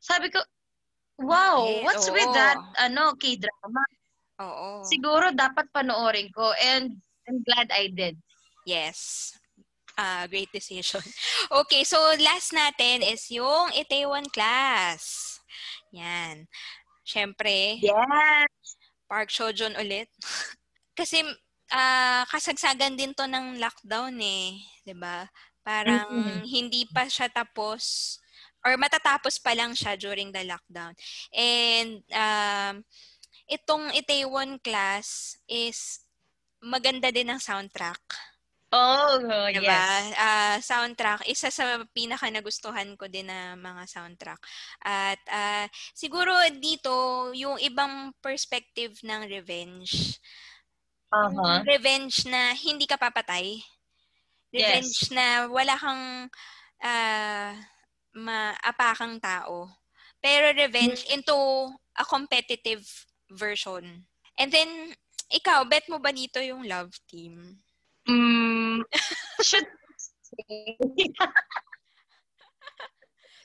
Sabi 0.00 0.28
ko, 0.30 0.40
wow, 1.20 1.60
Eh, 1.60 1.82
what's 1.84 2.08
oo. 2.08 2.14
with 2.14 2.30
that 2.32 2.56
ano 2.78 3.12
K-drama? 3.16 3.82
Oo. 4.40 4.82
Siguro 4.88 5.30
dapat 5.30 5.68
panoorin 5.70 6.32
ko 6.32 6.50
and 6.56 6.96
I'm 7.28 7.44
glad 7.44 7.68
I 7.70 7.92
did. 7.92 8.16
Yes. 8.64 9.32
Ah, 9.94 10.24
great 10.26 10.48
decision. 10.50 11.04
Okay, 11.60 11.82
so 11.84 11.98
last 12.22 12.54
natin 12.54 13.02
is 13.04 13.26
yung 13.28 13.74
Itaewon 13.74 14.28
class. 14.32 15.36
Yan. 15.92 16.46
Siyempre, 17.04 17.76
Yes. 17.82 18.78
Park 19.10 19.28
Sojun 19.34 19.74
ulit. 19.76 20.06
Kasi 20.98 21.20
ah 21.70 22.26
kasagsagan 22.26 22.98
din 22.98 23.14
to 23.14 23.26
ng 23.30 23.58
lockdown 23.62 24.14
eh, 24.18 24.58
ba? 24.94 25.26
Parang 25.62 26.06
Mhm. 26.10 26.46
hindi 26.46 26.82
pa 26.90 27.06
siya 27.06 27.30
tapos 27.30 28.16
or 28.66 28.76
matatapos 28.76 29.38
pa 29.40 29.54
lang 29.56 29.72
siya 29.74 29.96
during 29.98 30.30
the 30.30 30.42
lockdown. 30.46 30.92
And 31.34 32.02
um 32.12 32.74
itong 33.50 33.90
Itaewon 33.92 34.62
class 34.62 35.34
is 35.50 36.06
maganda 36.62 37.10
din 37.10 37.28
ang 37.28 37.42
soundtrack. 37.42 38.00
Oh, 38.70 39.18
Diba? 39.50 39.66
yes. 39.66 40.14
Ah, 40.14 40.56
soundtrack, 40.62 41.26
isa 41.26 41.50
sa 41.50 41.82
pinaka 41.90 42.30
nagustuhan 42.30 42.94
ko 42.94 43.10
din 43.10 43.26
na 43.26 43.58
mga 43.58 43.82
soundtrack. 43.90 44.38
At 44.86 45.18
ah, 45.26 45.66
siguro 45.90 46.30
dito, 46.54 46.94
yung 47.34 47.58
ibang 47.58 48.14
perspective 48.22 48.94
ng 49.02 49.26
revenge. 49.26 50.22
Uh-huh. 51.10 51.66
Revenge 51.66 52.30
na 52.30 52.54
hindi 52.54 52.86
ka 52.86 52.94
papatay. 52.94 53.58
Revenge 54.54 55.10
na 55.10 55.50
wala 55.50 55.74
kang 55.74 56.30
ah, 56.86 57.50
maapakang 58.14 59.18
tao. 59.18 59.66
Pero 60.22 60.54
revenge 60.54 61.10
into 61.10 61.34
a 61.98 62.06
competitive 62.06 63.09
version. 63.30 64.04
And 64.38 64.50
then, 64.52 64.94
ikaw, 65.30 65.64
bet 65.68 65.86
mo 65.88 65.98
ba 65.98 66.10
dito 66.10 66.38
yung 66.42 66.66
love 66.66 66.90
team? 67.06 67.62
Mm, 68.08 68.82
should. 69.42 69.66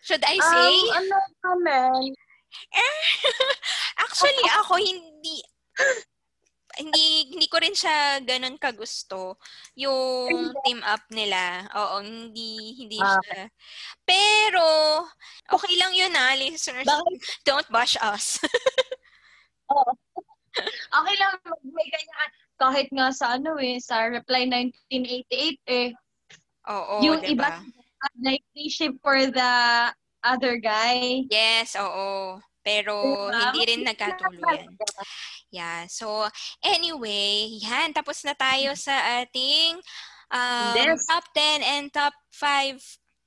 Should 0.05 0.21
I 0.21 0.37
say? 0.37 0.73
Um, 0.93 1.01
ano 1.01 1.17
naman? 1.41 2.13
Actually, 4.05 4.45
ako 4.61 4.77
hindi 4.77 5.41
hindi 6.77 7.05
hindi 7.33 7.47
ko 7.47 7.57
rin 7.57 7.73
siya 7.73 8.19
ganun 8.21 8.59
kagusto 8.61 9.41
yung 9.73 10.53
team 10.61 10.83
up 10.85 11.01
nila. 11.09 11.65
Oo, 11.73 12.05
hindi 12.05 12.77
hindi 12.85 13.01
Ah. 13.01 13.17
siya. 13.17 13.49
Pero 14.05 14.67
okay 15.49 15.73
lang 15.79 15.97
yun 15.97 16.13
ah, 16.13 16.37
listeners. 16.37 16.85
Bakit? 16.85 17.19
Don't 17.41 17.69
bash 17.73 17.97
us. 17.97 18.37
Okay 20.95 21.15
lang, 21.19 21.35
may 21.67 21.87
ganyan. 21.91 22.29
Kahit 22.55 22.87
nga 22.87 23.11
sa 23.11 23.35
ano 23.35 23.59
eh, 23.59 23.75
sa 23.83 24.07
Reply 24.07 24.47
1988 24.47 25.59
eh, 25.67 25.91
Oo, 26.71 27.03
yung 27.03 27.19
diba? 27.19 27.59
iba 27.59 27.75
na-ship 28.15 28.95
for 29.03 29.19
the 29.27 29.53
other 30.23 30.55
guy. 30.57 31.27
Yes, 31.27 31.75
oo. 31.75 32.39
Pero 32.65 33.29
Diba? 33.29 33.37
hindi 33.53 33.61
rin 33.69 33.81
nagkatuluyan. 33.85 34.73
Yeah. 35.53 35.85
So, 35.85 36.25
anyway, 36.65 37.61
yan. 37.61 37.93
Tapos 37.93 38.25
na 38.25 38.33
tayo 38.33 38.73
sa 38.73 39.21
ating 39.21 39.77
um, 40.33 40.73
Yes. 40.73 41.05
top 41.05 41.25
10 41.37 41.61
and 41.61 41.85
top 41.93 42.15
5 42.33 42.81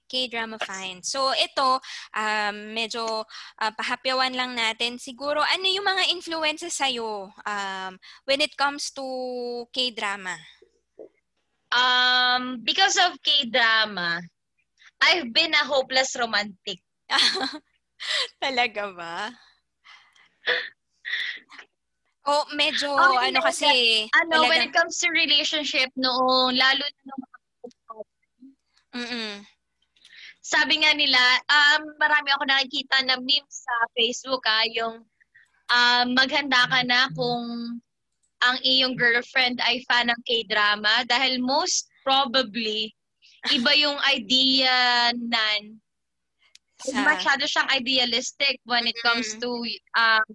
K-drama 0.09 0.57
finds. 0.59 1.13
So, 1.13 1.31
ito, 1.37 1.79
um, 2.17 2.57
medyo 2.73 3.05
uh, 3.61 3.73
pahapyawan 3.77 4.33
lang 4.33 4.57
natin. 4.57 4.97
Siguro, 4.97 5.45
ano 5.45 5.67
yung 5.69 5.85
mga 5.85 6.09
influences 6.11 6.75
sa'yo 6.81 7.29
um, 7.45 7.93
when 8.25 8.41
it 8.41 8.57
comes 8.57 8.91
to 8.97 9.05
K-drama? 9.71 10.35
Um, 11.69 12.65
because 12.65 12.97
of 12.97 13.21
K-drama, 13.21 14.25
I've 15.05 15.31
been 15.33 15.53
a 15.53 15.69
hopeless 15.69 16.17
romantic. 16.17 16.81
Talaga 18.43 18.97
ba? 18.97 19.17
Oh, 22.29 22.45
medyo 22.53 22.93
Okay, 22.93 23.33
ano 23.33 23.41
kasi 23.41 23.69
Ano, 24.13 24.45
when 24.45 24.53
talagang 24.53 24.69
it 24.69 24.73
comes 24.77 25.01
to 25.01 25.09
relationship 25.09 25.89
noong, 25.97 26.57
lalo 26.57 26.85
na 26.85 27.03
nung 27.09 27.25
mm 28.89 29.58
sabi 30.49 30.81
nga 30.81 30.97
nila, 30.97 31.21
um, 31.45 31.93
marami 32.01 32.33
ako 32.33 32.49
nakikita 32.49 33.05
na 33.05 33.21
memes 33.21 33.53
sa 33.53 33.77
Facebook 33.93 34.41
ah, 34.49 34.65
yung 34.73 35.05
um, 35.69 36.07
maghanda 36.17 36.65
ka 36.73 36.81
na 36.89 37.13
kung 37.13 37.77
ang 38.41 38.57
iyong 38.65 38.97
girlfriend 38.97 39.61
ay 39.61 39.85
fan 39.85 40.09
ng 40.09 40.21
K-drama 40.25 41.05
dahil 41.05 41.43
most 41.45 41.93
probably 42.01 42.97
iba 43.53 43.73
yung 43.77 44.01
idea 44.09 45.11
nan 45.13 45.77
sa 46.79 47.03
masyado 47.03 47.43
siyang 47.45 47.69
idealistic 47.75 48.63
when 48.65 48.87
it 48.87 48.95
comes 49.03 49.35
to 49.43 49.51
um, 49.99 50.27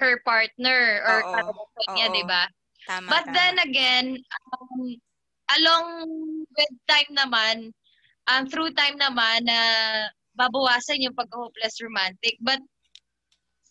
her 0.00 0.18
partner 0.24 1.04
or 1.04 1.20
karanasan 1.22 1.88
niya, 1.94 2.06
di 2.10 2.24
ba? 2.24 2.42
tama. 2.88 3.08
But 3.12 3.24
tama. 3.28 3.36
then 3.36 3.54
again, 3.60 4.06
um, 4.16 4.96
along 5.60 5.86
with 6.48 6.72
time 6.88 7.12
naman, 7.12 7.56
um, 8.30 8.44
through 8.46 8.70
time 8.74 8.98
naman 8.98 9.42
na 9.46 9.58
babawasan 10.36 11.02
yung 11.02 11.16
pag-hopeless 11.16 11.80
romantic. 11.82 12.38
But 12.40 12.60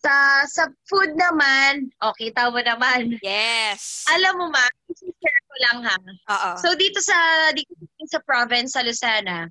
sa 0.01 0.43
sa 0.49 0.65
food 0.89 1.13
naman, 1.13 1.93
okay, 2.01 2.33
kita 2.33 2.49
mo 2.49 2.57
naman. 2.57 3.21
yes. 3.21 4.05
Alam 4.09 4.33
mo 4.41 4.45
ma, 4.49 4.65
share 4.97 5.41
ko 5.45 5.55
lang 5.69 5.77
ha. 5.85 5.95
Oo. 6.33 6.51
So 6.57 6.73
dito 6.73 6.97
sa 7.01 7.15
dito 7.53 7.69
sa 8.09 8.17
province 8.25 8.73
sa 8.73 8.81
Lucena, 8.81 9.45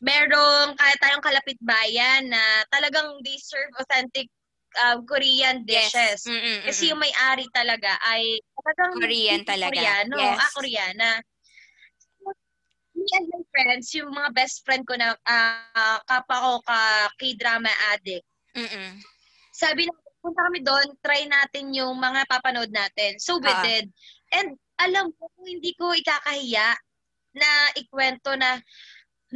merong 0.00 0.72
kaya 0.76 0.96
tayong 1.00 1.24
kalapit 1.24 1.60
bayan 1.60 2.32
na 2.32 2.40
talagang 2.72 3.12
they 3.24 3.36
serve 3.36 3.68
authentic 3.76 4.28
uh, 4.80 4.96
Korean 5.04 5.68
dishes. 5.68 6.24
Yes. 6.24 6.28
Mm-mm, 6.28 6.58
Kasi 6.64 6.80
mm-mm. 6.88 6.90
yung 6.96 7.00
may-ari 7.04 7.46
talaga 7.52 7.92
ay 8.08 8.40
talagang 8.56 8.92
Korean 8.96 9.42
talaga. 9.44 9.68
Koreano, 9.68 10.16
Yes. 10.16 10.38
ah, 10.40 10.50
Koreana. 10.56 11.10
Me 13.04 13.10
and 13.20 13.28
my 13.28 13.44
friends, 13.52 13.92
yung 13.92 14.08
mga 14.16 14.32
best 14.32 14.64
friend 14.64 14.88
ko 14.88 14.96
na 14.96 15.12
ah, 15.28 16.00
kapa 16.08 16.36
ko 16.40 16.52
ka 16.64 16.80
K-drama 17.20 17.68
addict, 17.92 18.24
Mm-mm. 18.56 18.96
sabi 19.52 19.84
na, 19.84 19.92
punta 20.24 20.40
kami 20.48 20.64
doon, 20.64 20.88
try 21.04 21.28
natin 21.28 21.68
yung 21.76 22.00
mga 22.00 22.24
papanood 22.24 22.72
natin. 22.72 23.20
So 23.20 23.36
we 23.36 23.52
Ah. 23.52 23.60
did. 23.60 23.92
And 24.32 24.56
alam 24.80 25.12
ko, 25.12 25.28
hindi 25.44 25.76
ko 25.76 25.92
ikakahiya 25.92 26.72
na 27.36 27.48
ikwento 27.76 28.32
na 28.40 28.56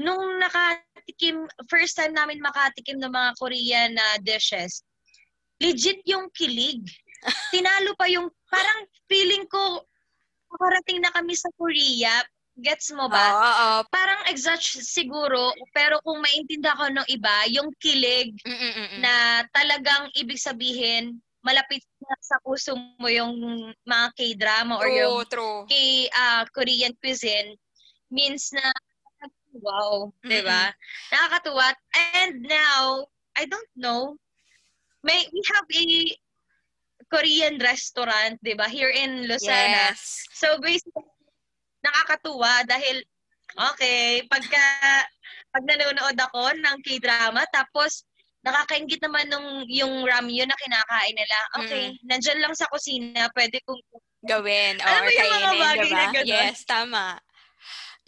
nung 0.01 0.41
nakatikim, 0.41 1.45
first 1.69 1.93
time 2.01 2.17
namin 2.17 2.41
makatikim 2.41 2.97
ng 2.97 3.13
mga 3.13 3.31
Korean 3.37 3.91
na 3.93 4.17
dishes, 4.25 4.81
legit 5.61 6.01
yung 6.09 6.33
kilig. 6.33 6.81
Tinalo 7.53 7.93
pa 7.99 8.09
yung, 8.09 8.31
parang 8.49 8.89
feeling 9.11 9.45
ko, 9.51 9.85
makarating 10.49 11.05
na 11.05 11.13
kami 11.13 11.37
sa 11.37 11.53
Korea. 11.59 12.25
Gets 12.59 12.91
mo 12.91 13.07
ba? 13.07 13.23
Oo, 13.23 13.39
oo. 13.39 13.79
Parang 13.87 14.27
exact 14.27 14.67
siguro, 14.83 15.55
pero 15.71 16.03
kung 16.03 16.19
maintindihan 16.19 16.75
ko 16.75 16.87
ng 16.91 17.07
iba, 17.07 17.47
yung 17.55 17.71
kilig 17.79 18.35
Mm-mm, 18.43 18.73
mm-mm. 18.75 18.99
na 18.99 19.47
talagang 19.55 20.11
ibig 20.19 20.43
sabihin, 20.43 21.23
malapit 21.39 21.87
na 22.03 22.19
sa 22.19 22.37
puso 22.43 22.75
mo 22.75 23.07
yung 23.07 23.39
mga 23.87 24.07
K-drama 24.19 24.75
or 24.83 24.91
yung 24.91 25.23
True, 25.31 25.31
true. 25.31 25.61
K 25.71 25.75
ah, 26.11 26.43
Korean 26.51 26.99
cuisine 26.99 27.55
means 28.11 28.51
na 28.51 28.75
wow, 29.63 30.11
'di 30.27 30.43
ba? 30.43 30.75
Nakakatuwa. 31.15 31.69
And 31.95 32.43
now, 32.43 33.07
I 33.39 33.47
don't 33.47 33.73
know. 33.79 34.19
May 35.07 35.31
we 35.31 35.41
have 35.55 35.69
a 35.71 35.87
Korean 37.07 37.63
restaurant, 37.63 38.43
'di 38.43 38.59
ba, 38.59 38.67
here 38.67 38.91
in 38.91 39.31
Lucena. 39.31 39.95
Yes. 39.95 40.27
So 40.35 40.59
basically 40.59 41.07
nakakatuwa 41.85 42.67
dahil 42.67 43.03
okay, 43.73 44.25
pagka 44.27 44.65
pag 45.49 45.65
nanonood 45.65 46.17
ako 46.19 46.53
ng 46.55 46.77
K-drama 46.85 47.43
tapos 47.51 48.05
nakakaingit 48.47 49.03
naman 49.03 49.27
nung 49.29 49.67
yung 49.67 50.07
ramyun 50.07 50.47
na 50.47 50.57
kinakain 50.57 51.17
nila. 51.17 51.39
Okay, 51.63 51.85
nandyan 52.07 52.39
lang 52.39 52.55
sa 52.55 52.71
kusina, 52.71 53.27
pwede 53.35 53.59
kong 53.67 53.83
Gawin. 54.27 54.83
Alam 54.83 54.99
or 54.99 55.07
mo 55.07 55.11
yung 55.15 55.31
mga 55.31 55.39
kainin, 55.39 55.63
bagay 55.63 55.87
diba? 55.87 55.95
na 55.95 56.07
ganun? 56.11 56.27
Yes, 56.27 56.59
tama. 56.67 57.05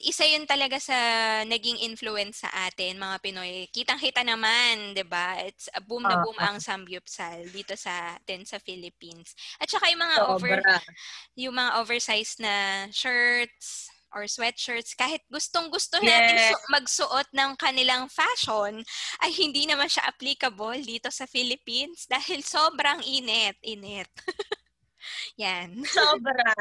Isa 0.00 0.24
yun 0.24 0.48
talaga 0.48 0.80
sa 0.80 0.96
naging 1.44 1.84
influence 1.84 2.40
sa 2.40 2.48
atin, 2.64 2.96
mga 2.96 3.16
Pinoy. 3.20 3.68
Kitang-kita 3.68 4.24
naman, 4.24 4.96
di 4.96 5.04
ba? 5.04 5.36
It's 5.44 5.68
a 5.76 5.80
boom 5.84 6.08
na 6.08 6.24
boom 6.24 6.36
ang 6.40 6.56
samgyupsal 6.56 7.52
dito 7.52 7.76
sa 7.76 8.16
atin 8.16 8.48
sa 8.48 8.56
Philippines. 8.56 9.36
At 9.60 9.68
saka 9.68 9.92
yung 9.92 10.00
mga 10.00 10.16
over 10.24 10.56
yung 11.36 11.52
mga 11.52 11.70
oversized 11.84 12.40
na 12.40 12.88
shirts 12.88 13.92
or 14.10 14.26
sweatshirts, 14.26 14.96
kahit 14.98 15.22
gustong-gusto 15.30 16.02
natin 16.02 16.34
Yes. 16.34 16.50
su- 16.50 16.66
magsuot 16.72 17.28
ng 17.30 17.54
kanilang 17.54 18.10
fashion, 18.10 18.82
ay 19.22 19.30
hindi 19.36 19.70
naman 19.70 19.86
siya 19.86 20.08
applicable 20.10 20.82
dito 20.82 21.12
sa 21.14 21.30
Philippines 21.30 22.10
dahil 22.10 22.42
sobrang 22.42 23.04
init. 23.06 23.54
Init. 23.62 24.10
Yan. 25.36 25.82
Sobra. 25.96 26.52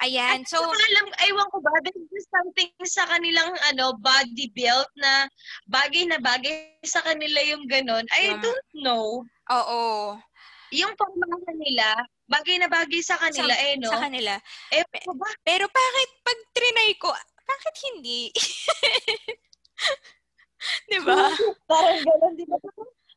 Ayan. 0.00 0.46
So, 0.46 0.62
So, 0.62 0.70
alam, 0.70 1.06
ewan 1.26 1.48
ko 1.50 1.58
ba, 1.58 1.70
there's 1.82 2.28
something 2.28 2.70
sa 2.84 3.06
kanilang 3.06 3.50
ano, 3.68 3.94
body 3.98 4.50
build 4.52 4.86
na 4.96 5.26
bagay 5.66 6.06
na 6.06 6.18
bagay 6.18 6.74
sa 6.82 7.02
kanila 7.02 7.40
yung 7.42 7.66
ganun. 7.66 8.06
I 8.14 8.30
Yung- 8.30 8.42
don't 8.42 8.68
know. 8.74 9.22
oo. 9.50 9.82
Yung 10.68 10.92
pamamahan 10.94 11.56
nila, 11.56 11.96
bagay 12.28 12.60
na 12.60 12.68
bagay 12.68 13.00
sa 13.00 13.16
kanila, 13.16 13.56
sa, 13.56 13.62
eh, 13.64 13.74
no? 13.80 13.88
sa 13.88 14.04
kanila. 14.04 14.36
eh, 14.68 14.84
ko 15.00 15.16
ba? 15.16 15.24
Pero 15.40 15.64
bakit 15.64 16.10
pag 16.20 16.38
trinay 16.52 16.92
ko, 17.00 17.08
bakit 17.48 17.74
hindi? 17.88 18.28
Di 20.90 20.98
ba? 21.00 21.32
Parang 21.64 22.00
ganun, 22.02 22.34
di 22.36 22.44
ba? 22.44 22.56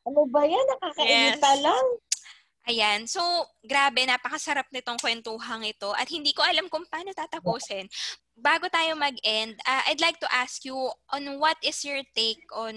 Ano 0.07 0.23
ba 0.29 0.41
yan? 0.45 0.65
Nakakainita 0.71 1.51
Yes. 1.51 1.61
lang. 1.61 1.85
Ayan. 2.70 3.09
So, 3.09 3.22
grabe, 3.66 4.05
napakasarap 4.05 4.70
nitong 4.70 5.01
kwentuhang 5.01 5.66
ito 5.66 5.89
at 5.97 6.05
hindi 6.14 6.30
ko 6.30 6.45
alam 6.45 6.70
kung 6.70 6.86
paano 6.86 7.09
tatapusin. 7.09 7.89
Bago 8.38 8.70
tayo 8.70 8.93
mag-end, 8.93 9.57
uh, 9.66 9.84
I'd 9.89 10.01
like 10.01 10.22
to 10.22 10.30
ask 10.30 10.62
you 10.62 10.78
on 11.09 11.41
what 11.41 11.57
is 11.66 11.82
your 11.82 12.05
take 12.14 12.41
on 12.53 12.76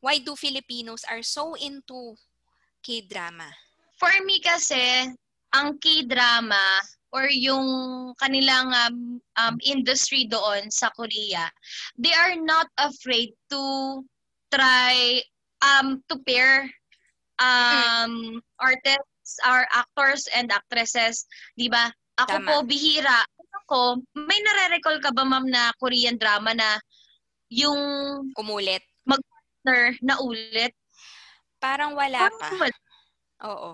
why 0.00 0.24
do 0.24 0.32
Filipinos 0.32 1.04
are 1.04 1.20
so 1.20 1.52
into 1.60 2.16
K-drama? 2.80 3.52
For 4.00 4.12
me 4.24 4.40
kasi, 4.40 5.12
ang 5.52 5.76
K-drama 5.76 6.80
or 7.12 7.28
yung 7.28 7.68
kanilang 8.16 8.72
um, 8.72 9.20
um, 9.36 9.56
industry 9.68 10.24
doon 10.24 10.72
sa 10.72 10.88
Korea, 10.96 11.52
they 12.00 12.16
are 12.16 12.40
not 12.40 12.72
afraid 12.80 13.36
to 13.52 14.00
try 14.48 15.20
um 15.60 16.00
to 16.08 16.16
pair 16.24 16.66
um 17.38 18.40
artists 18.58 19.09
or 19.44 19.66
actors 19.70 20.26
and 20.32 20.50
actresses, 20.50 21.26
'di 21.54 21.70
ba? 21.70 21.90
Ako 22.18 22.36
Tama. 22.40 22.46
po 22.46 22.54
bihira. 22.64 23.22
Ako, 23.64 24.02
may 24.18 24.38
nare-recall 24.42 24.98
ka 24.98 25.10
ba 25.10 25.22
ma'am 25.22 25.46
na 25.46 25.70
Korean 25.78 26.18
drama 26.18 26.50
na 26.52 26.78
yung 27.48 27.78
Umulit? 28.34 28.82
partner 29.60 29.92
na 30.00 30.16
ulit? 30.18 30.72
Parang 31.60 31.92
wala 31.92 32.32
pa. 32.32 32.40
Parang 32.40 32.56
wala. 32.58 32.76
Oo. 33.44 33.70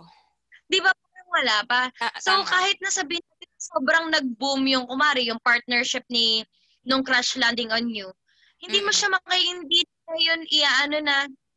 'Di 0.66 0.78
ba 0.82 0.90
parang 0.90 1.28
wala 1.30 1.56
pa? 1.64 1.80
Ta- 1.94 2.18
So 2.18 2.34
tama. 2.42 2.50
kahit 2.50 2.76
na 2.82 2.90
sabihin 2.90 3.22
natin 3.22 3.50
sobrang 3.56 4.06
nag-boom 4.10 4.66
yung 4.66 4.84
kumari 4.90 5.30
yung 5.30 5.38
partnership 5.46 6.02
ni 6.10 6.42
nung 6.82 7.06
Crash 7.06 7.38
Landing 7.38 7.70
on 7.70 7.86
You. 7.86 8.10
Hindi 8.58 8.82
mo 8.82 8.90
Mm-mm. 8.90 8.98
siya 8.98 9.08
maka 9.14 9.34
hindi 9.38 9.86
ngayon 10.06 10.40
iaano 10.50 10.98
na 11.02 11.16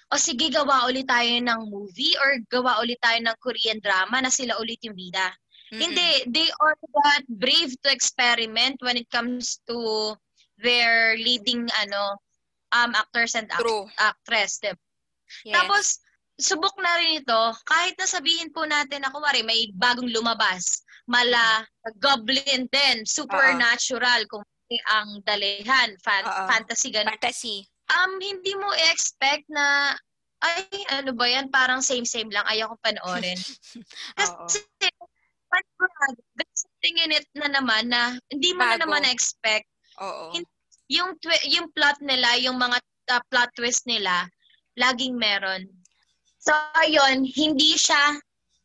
o 0.10 0.18
sige 0.18 0.50
gawa 0.50 0.90
ulit 0.90 1.06
tayo 1.06 1.30
ng 1.30 1.62
movie 1.70 2.18
or 2.18 2.42
gawa 2.50 2.82
ulit 2.82 2.98
tayo 3.02 3.22
ng 3.22 3.38
Korean 3.38 3.78
drama 3.78 4.22
na 4.26 4.34
sila 4.34 4.58
ulit 4.58 4.82
yung 4.82 4.98
bida. 4.98 5.30
Mm-mm. 5.70 5.86
Hindi, 5.86 6.10
they 6.34 6.50
are 6.58 6.74
that 7.06 7.24
brave 7.30 7.78
to 7.86 7.94
experiment 7.94 8.82
when 8.82 8.98
it 8.98 9.06
comes 9.14 9.62
to 9.70 10.18
their 10.58 11.14
leading 11.22 11.70
ano 11.86 12.18
um 12.74 12.98
actors 12.98 13.38
and 13.38 13.46
act- 13.54 13.62
True. 13.62 13.86
actress. 14.02 14.58
diba? 14.58 14.78
Yes. 15.46 15.54
Tapos, 15.54 15.86
subok 16.42 16.74
na 16.82 16.98
rin 16.98 17.22
ito, 17.22 17.42
kahit 17.70 17.94
na 18.02 18.10
sabihin 18.10 18.50
po 18.50 18.66
natin 18.66 19.06
na 19.06 19.14
kumari 19.14 19.46
may 19.46 19.70
bagong 19.78 20.10
lumabas, 20.10 20.82
mala, 21.06 21.66
goblin 22.02 22.66
din, 22.70 23.06
supernatural, 23.06 24.26
kung 24.26 24.42
ang 24.94 25.22
dalihan, 25.26 25.94
fan, 26.02 26.24
Oo. 26.26 26.46
fantasy, 26.46 26.94
ganun. 26.94 27.14
fantasy. 27.18 27.66
Um, 27.90 28.22
hindi 28.22 28.54
mo 28.54 28.70
i-expect 28.72 29.50
na, 29.50 29.98
ay, 30.40 30.62
ano 30.94 31.12
ba 31.12 31.26
yan, 31.26 31.50
parang 31.50 31.82
same-same 31.82 32.30
lang, 32.30 32.46
ayaw 32.46 32.70
kong 32.72 32.84
panoorin. 32.86 33.40
Oo. 34.24 34.46
Kasi, 34.46 34.62
panigurado, 35.50 36.20
there's 36.38 36.60
something 36.62 36.96
in 37.02 37.12
it 37.12 37.28
na 37.34 37.50
naman 37.50 37.90
na 37.90 38.14
hindi 38.30 38.54
mo 38.54 38.62
na 38.64 38.78
Bago. 38.78 38.82
naman 38.86 39.02
na-expect 39.04 39.66
Oo. 40.00 40.38
Yung 40.90 41.14
twi- 41.22 41.46
yung 41.54 41.70
plot 41.70 42.02
nila, 42.02 42.34
yung 42.40 42.58
mga 42.58 42.78
uh, 43.14 43.22
plot 43.30 43.50
twist 43.54 43.86
nila, 43.86 44.26
laging 44.74 45.18
meron. 45.18 45.66
So, 46.40 46.54
ayun, 46.78 47.26
hindi 47.26 47.76
siya 47.76 48.18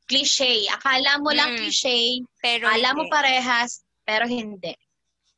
cliche. 0.07 0.69
Akala 0.71 1.19
mo 1.19 1.33
lang 1.33 1.53
Mm. 1.53 1.59
cliche, 1.59 2.21
Pero 2.41 2.69
akala 2.69 2.93
mo 2.95 3.09
hindi. 3.09 3.13
parehas, 3.13 3.83
pero 4.05 4.25
hindi. 4.25 4.73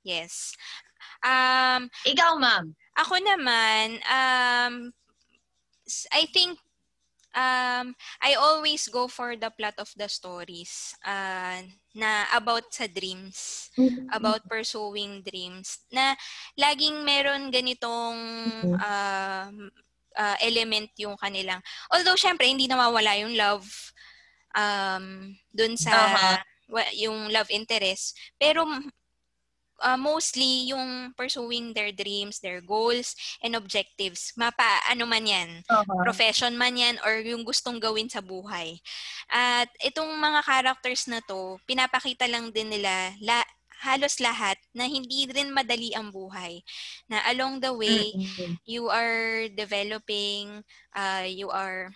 Yes. 0.02 0.54
Um, 1.22 1.90
Ikaw, 2.04 2.38
ma'am. 2.38 2.70
Ako 2.96 3.20
naman, 3.20 4.00
um, 4.08 4.74
I 6.12 6.26
think 6.32 6.58
um, 7.34 7.94
I 8.22 8.34
always 8.38 8.88
go 8.88 9.08
for 9.08 9.36
the 9.36 9.50
plot 9.50 9.74
of 9.78 9.92
the 9.96 10.08
stories 10.08 10.94
uh, 11.04 11.62
na 11.94 12.26
about 12.34 12.72
sa 12.72 12.86
dreams, 12.86 13.70
about 14.12 14.48
pursuing 14.48 15.22
dreams, 15.22 15.84
na 15.92 16.16
laging 16.58 17.04
meron 17.04 17.50
ganitong 17.50 18.18
uh, 18.80 19.48
uh, 20.16 20.36
element 20.42 20.90
yung 20.98 21.16
kanilang. 21.16 21.62
Although, 21.92 22.18
syempre, 22.18 22.48
hindi 22.48 22.66
nawawala 22.66 23.20
yung 23.20 23.36
love 23.36 23.66
um, 24.56 25.36
dun 25.54 25.76
sa 25.76 25.94
wa- 26.68 26.94
yung 26.96 27.30
love 27.30 27.50
interest. 27.52 28.16
Pero 28.38 28.66
uh, 29.82 29.98
mostly 29.98 30.70
yung 30.72 31.12
pursuing 31.16 31.72
their 31.72 31.92
dreams, 31.92 32.40
their 32.40 32.60
goals, 32.60 33.14
and 33.42 33.56
objectives. 33.56 34.32
Mapa, 34.36 34.80
ano 34.88 35.04
man 35.04 35.26
yan. 35.26 35.50
Profession 36.04 36.56
man 36.56 36.76
yan 36.76 36.96
or 37.04 37.20
yung 37.20 37.44
gustong 37.44 37.80
gawin 37.80 38.08
sa 38.08 38.20
buhay. 38.24 38.78
At 39.28 39.68
itong 39.82 40.10
mga 40.16 40.40
characters 40.44 41.08
na 41.08 41.20
to, 41.24 41.60
pinapakita 41.68 42.28
lang 42.28 42.52
din 42.52 42.72
nila 42.72 43.12
la, 43.20 43.44
halos 43.84 44.16
lahat 44.24 44.56
na 44.72 44.88
hindi 44.88 45.28
rin 45.28 45.52
madali 45.52 45.92
ang 45.92 46.08
buhay. 46.08 46.64
Na 47.12 47.20
along 47.28 47.60
the 47.60 47.72
way, 47.72 48.16
you 48.64 48.88
are 48.88 49.48
developing, 49.52 50.64
uh, 50.96 51.28
you 51.28 51.52
are 51.52 51.92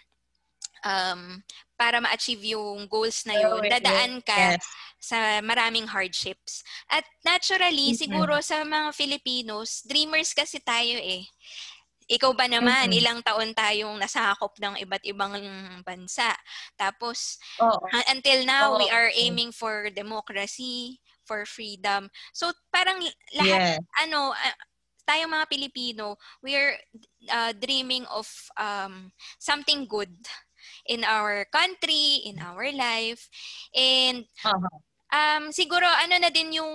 um, 0.84 1.42
para 1.80 1.96
ma-achieve 2.04 2.52
yung 2.52 2.84
goals 2.84 3.24
na 3.24 3.32
yun, 3.40 3.64
dadaan 3.64 4.20
ka 4.20 4.52
Yes. 4.52 4.64
sa 5.00 5.40
maraming 5.40 5.88
hardships. 5.88 6.60
At 6.92 7.08
naturally, 7.24 7.96
Mhm. 7.96 7.96
siguro 7.96 8.36
sa 8.44 8.60
mga 8.68 8.92
Filipinos, 8.92 9.80
dreamers 9.88 10.36
kasi 10.36 10.60
tayo 10.60 11.00
eh. 11.00 11.24
Ikaw 12.10 12.36
ba 12.36 12.44
naman, 12.50 12.90
Mhm. 12.90 13.00
ilang 13.00 13.24
taon 13.24 13.56
tayong 13.56 13.96
nasakop 13.96 14.52
ng 14.60 14.76
iba't 14.84 15.00
ibang 15.08 15.32
bansa. 15.86 16.36
Tapos, 16.76 17.40
Oo. 17.58 17.88
uh, 17.94 18.04
until 18.12 18.44
now, 18.44 18.76
we 18.76 18.84
Oo. 18.84 18.92
are 18.92 19.08
aiming 19.16 19.48
for 19.54 19.88
democracy, 19.88 21.00
for 21.24 21.46
freedom. 21.48 22.10
So, 22.36 22.52
parang 22.68 23.00
lahat 23.32 23.62
Yes. 23.62 23.80
ano, 24.04 24.34
ah, 24.36 24.56
tayong 25.08 25.32
mga 25.32 25.46
Pilipino, 25.48 26.18
we're 26.42 26.76
uh, 27.30 27.54
dreaming 27.56 28.04
of 28.10 28.26
um, 28.58 29.14
something 29.38 29.86
good 29.88 30.12
in 30.90 31.06
our 31.06 31.46
country, 31.54 32.26
in 32.26 32.42
our 32.42 32.66
life. 32.74 33.30
And 33.70 34.26
Aha. 34.42 34.68
um, 35.14 35.54
siguro 35.54 35.86
ano 35.86 36.18
na 36.18 36.34
din 36.34 36.58
yung 36.58 36.74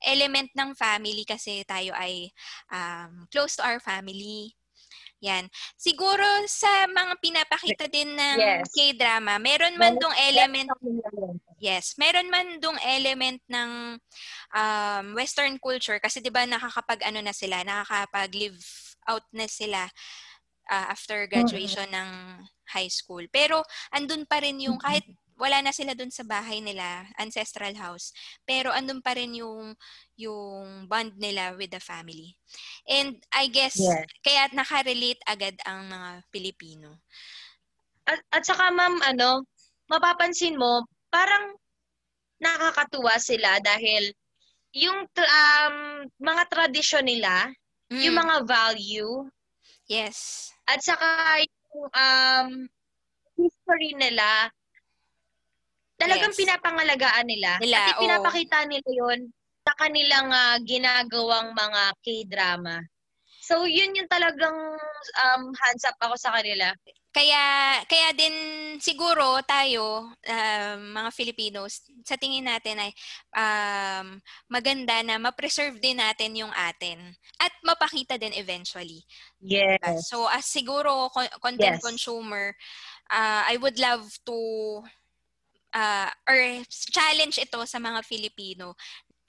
element 0.00 0.48
ng 0.56 0.72
family 0.72 1.28
kasi 1.28 1.60
tayo 1.68 1.92
ay 1.92 2.32
um, 2.72 3.28
close 3.28 3.60
to 3.60 3.62
our 3.62 3.78
family. 3.78 4.56
Yan. 5.20 5.52
Siguro 5.76 6.24
sa 6.48 6.88
mga 6.88 7.20
pinapakita 7.20 7.84
din 7.92 8.16
ng 8.16 8.40
Yes. 8.40 8.72
K-drama, 8.72 9.36
meron 9.36 9.76
man 9.76 10.00
dong 10.00 10.16
element 10.16 10.72
Yes. 11.60 12.00
Meron 12.00 12.32
man 12.32 12.56
dong 12.56 12.80
element 12.80 13.44
ng 13.52 14.00
um, 14.56 15.06
western 15.12 15.60
culture 15.60 16.00
kasi 16.00 16.24
'di 16.24 16.32
ba 16.32 16.48
nakakapag 16.48 17.04
ano 17.04 17.20
na 17.20 17.36
sila, 17.36 17.60
nakakapag 17.60 18.32
live 18.32 18.64
out 19.04 19.28
na 19.36 19.44
sila 19.44 19.84
ah, 20.72 20.88
after 20.88 21.28
graduation 21.28 21.84
ng 21.92 22.10
high 22.70 22.88
school. 22.90 23.22
Pero 23.30 23.62
andun 23.90 24.24
pa 24.26 24.40
rin 24.42 24.58
yung 24.62 24.78
kahit 24.78 25.04
wala 25.40 25.64
na 25.64 25.72
sila 25.72 25.96
dun 25.96 26.12
sa 26.12 26.20
bahay 26.20 26.60
nila, 26.60 27.08
ancestral 27.16 27.72
house, 27.80 28.12
pero 28.44 28.68
andun 28.68 29.00
pa 29.00 29.16
rin 29.16 29.40
yung 29.40 29.72
yung 30.20 30.84
bond 30.84 31.16
nila 31.16 31.56
with 31.56 31.72
the 31.72 31.80
family. 31.80 32.36
And 32.84 33.16
I 33.32 33.48
guess 33.48 33.80
Yes. 33.80 34.04
kaya 34.20 34.52
nakarelate 34.52 35.24
agad 35.24 35.56
ang 35.64 35.88
mga 35.88 36.10
Pilipino. 36.28 37.00
At, 38.04 38.20
at 38.28 38.42
saka 38.44 38.68
ma'am, 38.68 39.00
ano, 39.00 39.48
mapapansin 39.88 40.60
mo, 40.60 40.84
parang 41.08 41.56
nakakatuwa 42.40 43.16
sila 43.16 43.60
dahil 43.64 44.12
yung 44.76 45.08
um, 45.08 45.76
mga 46.20 46.42
tradisyon 46.52 47.08
nila, 47.08 47.48
yung 47.96 48.16
Mm, 48.16 48.22
mga 48.22 48.36
value, 48.46 49.26
yes. 49.90 50.50
at 50.68 50.78
saka 50.78 51.42
yung 51.42 51.59
um, 51.74 52.66
history 53.38 53.92
nila, 53.96 54.50
talagang 56.00 56.32
Yes. 56.32 56.40
pinapangalagaan 56.40 57.26
nila. 57.28 57.60
Nila, 57.60 57.78
Kasi 57.80 57.92
oo. 57.96 58.02
pinapakita 58.04 58.58
nila 58.66 58.88
yun 58.90 59.20
sa 59.60 59.72
kanilang 59.76 60.28
ah, 60.32 60.56
ginagawang 60.64 61.52
mga 61.52 61.82
K-drama. 62.00 62.80
So, 63.40 63.64
yun 63.64 63.96
yung 63.96 64.08
talagang 64.08 64.56
um, 65.20 65.42
hands 65.52 65.84
up 65.88 65.96
ako 66.00 66.14
sa 66.16 66.32
kanila. 66.36 66.72
Kaya 67.10 67.42
kaya 67.90 68.14
din 68.14 68.34
siguro 68.78 69.42
tayo 69.42 70.14
um, 70.14 70.78
mga 70.94 71.10
Filipinos 71.10 71.82
sa 72.06 72.14
tingin 72.14 72.46
natin 72.46 72.78
ay 72.78 72.90
um, 73.34 74.14
maganda 74.46 75.02
na 75.02 75.18
ma-preserve 75.18 75.82
din 75.82 75.98
natin 75.98 76.38
yung 76.38 76.54
atin 76.54 77.02
at 77.42 77.50
mapakita 77.66 78.14
din 78.14 78.30
eventually. 78.38 79.02
Yes. 79.42 80.06
So 80.06 80.30
as 80.30 80.46
siguro 80.46 81.10
co- 81.10 81.34
content 81.42 81.82
Yes. 81.82 81.82
consumer, 81.82 82.54
uh, 83.10 83.42
I 83.42 83.58
would 83.58 83.82
love 83.82 84.06
to 84.30 84.38
uh, 85.74 86.10
or 86.30 86.38
challenge 86.70 87.42
ito 87.42 87.58
sa 87.66 87.82
mga 87.82 88.06
Filipino 88.06 88.78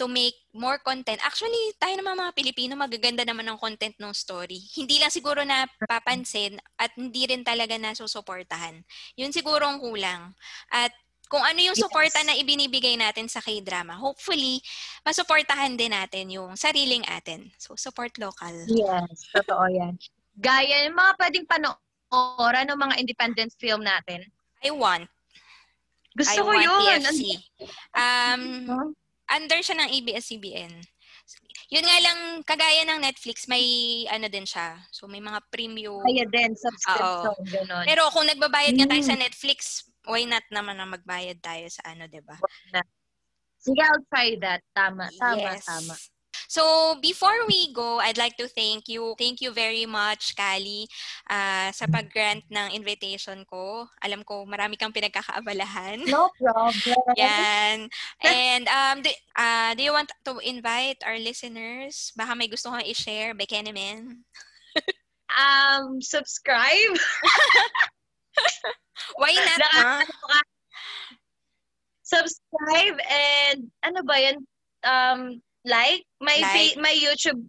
to 0.02 0.10
make 0.10 0.34
more 0.58 0.82
content. 0.82 1.22
Actually, 1.22 1.78
tayo 1.78 1.94
naman 1.94 2.18
mga 2.18 2.34
Pilipino, 2.34 2.74
magaganda 2.74 3.22
naman 3.22 3.46
ng 3.46 3.62
content 3.62 3.94
ng 4.02 4.10
story. 4.18 4.58
Hindi 4.74 4.98
lang 4.98 5.14
siguro 5.14 5.46
na 5.46 5.70
papansin 5.86 6.58
at 6.74 6.90
hindi 6.98 7.30
rin 7.30 7.46
talaga 7.46 7.78
nasusuportahan. 7.78 8.82
Yun 9.14 9.30
siguro 9.30 9.70
ang 9.70 9.78
kulang. 9.78 10.34
At 10.74 10.90
kung 11.30 11.46
ano 11.46 11.62
yung 11.62 11.78
Yes. 11.78 11.86
suporta 11.86 12.26
na 12.26 12.34
ibinibigay 12.34 12.98
natin 12.98 13.30
sa 13.30 13.46
K-drama, 13.46 13.94
hopefully, 13.94 14.58
masuportahan 15.06 15.78
din 15.78 15.94
natin 15.94 16.34
yung 16.34 16.58
sariling 16.58 17.06
atin. 17.06 17.54
So, 17.62 17.78
support 17.78 18.18
local. 18.18 18.52
Yes, 18.66 19.30
totoo 19.30 19.70
yan. 19.70 20.02
Gaya 20.42 20.90
yung 20.90 20.98
mga 20.98 21.14
pwedeng 21.22 21.46
panoorin 21.46 22.68
ng 22.74 22.80
mga 22.90 22.96
independent 22.98 23.54
film 23.62 23.86
natin. 23.86 24.26
I 24.66 24.74
want. 24.74 25.06
I 25.06 26.16
Gusto 26.18 26.42
ko 26.44 26.52
want 26.52 26.66
yun. 26.66 27.00
TFC. 27.06 27.22
Um? 27.96 28.98
Under 29.32 29.60
siya 29.64 29.80
ng 29.80 29.90
ABS-CBN. 29.90 30.74
Yun 31.72 31.88
nga 31.88 31.98
lang, 32.04 32.20
kagaya 32.44 32.84
ng 32.84 33.00
Netflix, 33.00 33.48
may 33.48 33.64
ano 34.12 34.28
din 34.28 34.44
siya. 34.44 34.76
So, 34.92 35.08
may 35.08 35.24
mga 35.24 35.40
premium. 35.48 36.04
Kaya 36.04 36.28
din, 36.28 36.52
subscription, 36.60 37.36
gano'n. 37.48 37.86
Pero 37.88 38.12
kung 38.12 38.28
nagbabayad 38.28 38.76
nga 38.76 38.92
tayo 38.92 39.04
sa 39.08 39.16
Netflix, 39.16 39.88
why 40.04 40.28
not 40.28 40.44
naman 40.52 40.76
na 40.76 40.90
magbayad 40.90 41.40
tayo 41.40 41.64
sa 41.72 41.96
ano, 41.96 42.10
'di 42.12 42.20
ba? 42.26 42.36
Sige, 43.62 43.78
I'll 43.86 44.04
try 44.10 44.34
that. 44.42 44.66
Tama, 44.74 45.08
tama, 45.22 45.38
Yes. 45.38 45.66
tama. 45.70 45.96
So, 46.52 47.00
before 47.00 47.48
we 47.48 47.72
go, 47.72 48.04
I'd 48.04 48.20
like 48.20 48.36
to 48.36 48.52
thank 48.52 48.92
you. 48.92 49.16
Thank 49.16 49.40
you 49.40 49.56
very 49.56 49.88
much, 49.88 50.36
Kali, 50.36 50.84
ah, 51.32 51.72
sa 51.72 51.88
pag-grant 51.88 52.44
ng 52.52 52.76
invitation 52.76 53.48
ko. 53.48 53.88
Alam 54.04 54.28
ko, 54.28 54.44
marami 54.44 54.76
kang 54.76 54.92
pinagkakaabalahan. 54.92 56.04
No 56.12 56.28
problem. 56.36 57.00
Yan. 57.16 57.88
And 58.20 58.68
um, 58.68 59.00
do, 59.00 59.08
ah, 59.40 59.72
do 59.80 59.80
you 59.80 59.96
want 59.96 60.12
to 60.12 60.44
invite 60.44 61.00
our 61.08 61.16
listeners? 61.16 62.12
Baka 62.20 62.36
may 62.36 62.52
gusto 62.52 62.68
kang 62.68 62.84
i-share, 62.84 63.32
Bekenemen. 63.32 64.28
Um, 65.32 66.04
subscribe. 66.04 67.00
Why 69.16 69.32
not, 69.40 69.62
ha? 69.72 70.04
subscribe 72.04 73.00
and 73.08 73.72
ano 73.88 74.04
ba 74.04 74.20
yan? 74.20 74.38
Um, 74.84 75.40
like, 75.64 76.04
may 76.20 76.40
Like. 76.42 76.74
fa- 76.74 76.80
may 76.82 76.96
YouTube 76.98 77.42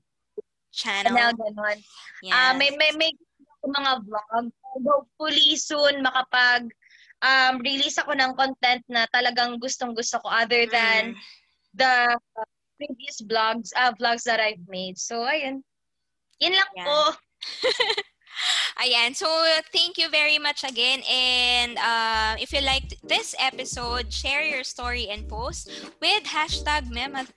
Channel. 0.73 1.13
channel, 1.13 1.33
gano'n. 1.37 1.79
Yes. 2.25 2.33
Ah, 2.33 2.53
may 2.57 2.73
may 2.73 2.93
may 2.97 3.13
mga 3.63 3.93
vlog. 4.03 4.47
Hopefully 4.81 5.53
soon 5.55 6.01
makapag 6.01 6.73
um, 7.21 7.61
release 7.61 8.01
ako 8.01 8.17
ng 8.17 8.33
content 8.35 8.81
na 8.89 9.05
talagang 9.13 9.61
gustong-gusto 9.61 10.19
ko 10.25 10.29
other 10.33 10.65
than 10.67 11.13
Mm. 11.13 11.19
the 11.77 11.93
previous 12.81 13.21
vlogs 13.23 13.71
uh, 13.77 13.93
vlogs 14.01 14.25
that 14.25 14.41
I've 14.41 14.65
made. 14.67 14.97
So 14.97 15.23
ayun. 15.23 15.61
Yun 16.41 16.57
lang 16.57 16.73
Yan. 16.75 16.87
po. 16.89 16.99
Ayan. 18.81 19.15
So, 19.15 19.29
thank 19.73 19.99
you 19.99 20.09
very 20.09 20.39
much 20.39 20.65
again. 20.65 21.03
And 21.09 21.79
uh, 21.79 22.37
if 22.41 22.53
you 22.53 22.61
liked 22.61 22.97
this 23.07 23.35
episode, 23.39 24.13
share 24.13 24.43
your 24.45 24.65
story 24.65 25.09
and 25.09 25.29
post 25.29 25.71
with 26.01 26.25
hashtag 26.25 26.89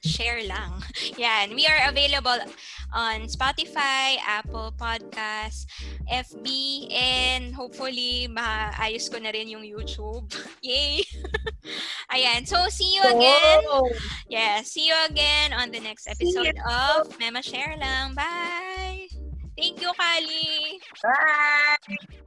share 0.03 0.41
lang. 0.47 0.83
Yan. 1.17 1.53
We 1.55 1.67
are 1.67 1.89
available 1.89 2.39
on 2.93 3.27
Spotify, 3.27 4.17
Apple 4.25 4.73
Podcasts, 4.77 5.67
FB, 6.11 6.47
and 6.93 7.53
hopefully 7.53 8.27
maayos 8.31 9.11
ko 9.11 9.19
na 9.19 9.29
rin 9.29 9.49
yung 9.49 9.63
YouTube. 9.63 10.31
Yay! 10.61 11.03
Ayan. 12.13 12.47
So, 12.47 12.57
see 12.69 12.95
you 12.95 13.03
again. 13.03 13.61
Yeah. 14.29 14.61
See 14.63 14.87
you 14.87 14.95
again 15.09 15.53
on 15.53 15.71
the 15.71 15.79
next 15.79 16.07
episode 16.07 16.57
of 16.63 17.11
Mema 17.19 17.43
Share 17.43 17.75
lang. 17.77 18.15
Bye! 18.15 19.14
Thank 19.57 19.81
you, 19.81 19.91
Kali. 19.93 20.79
Bye! 21.03 22.25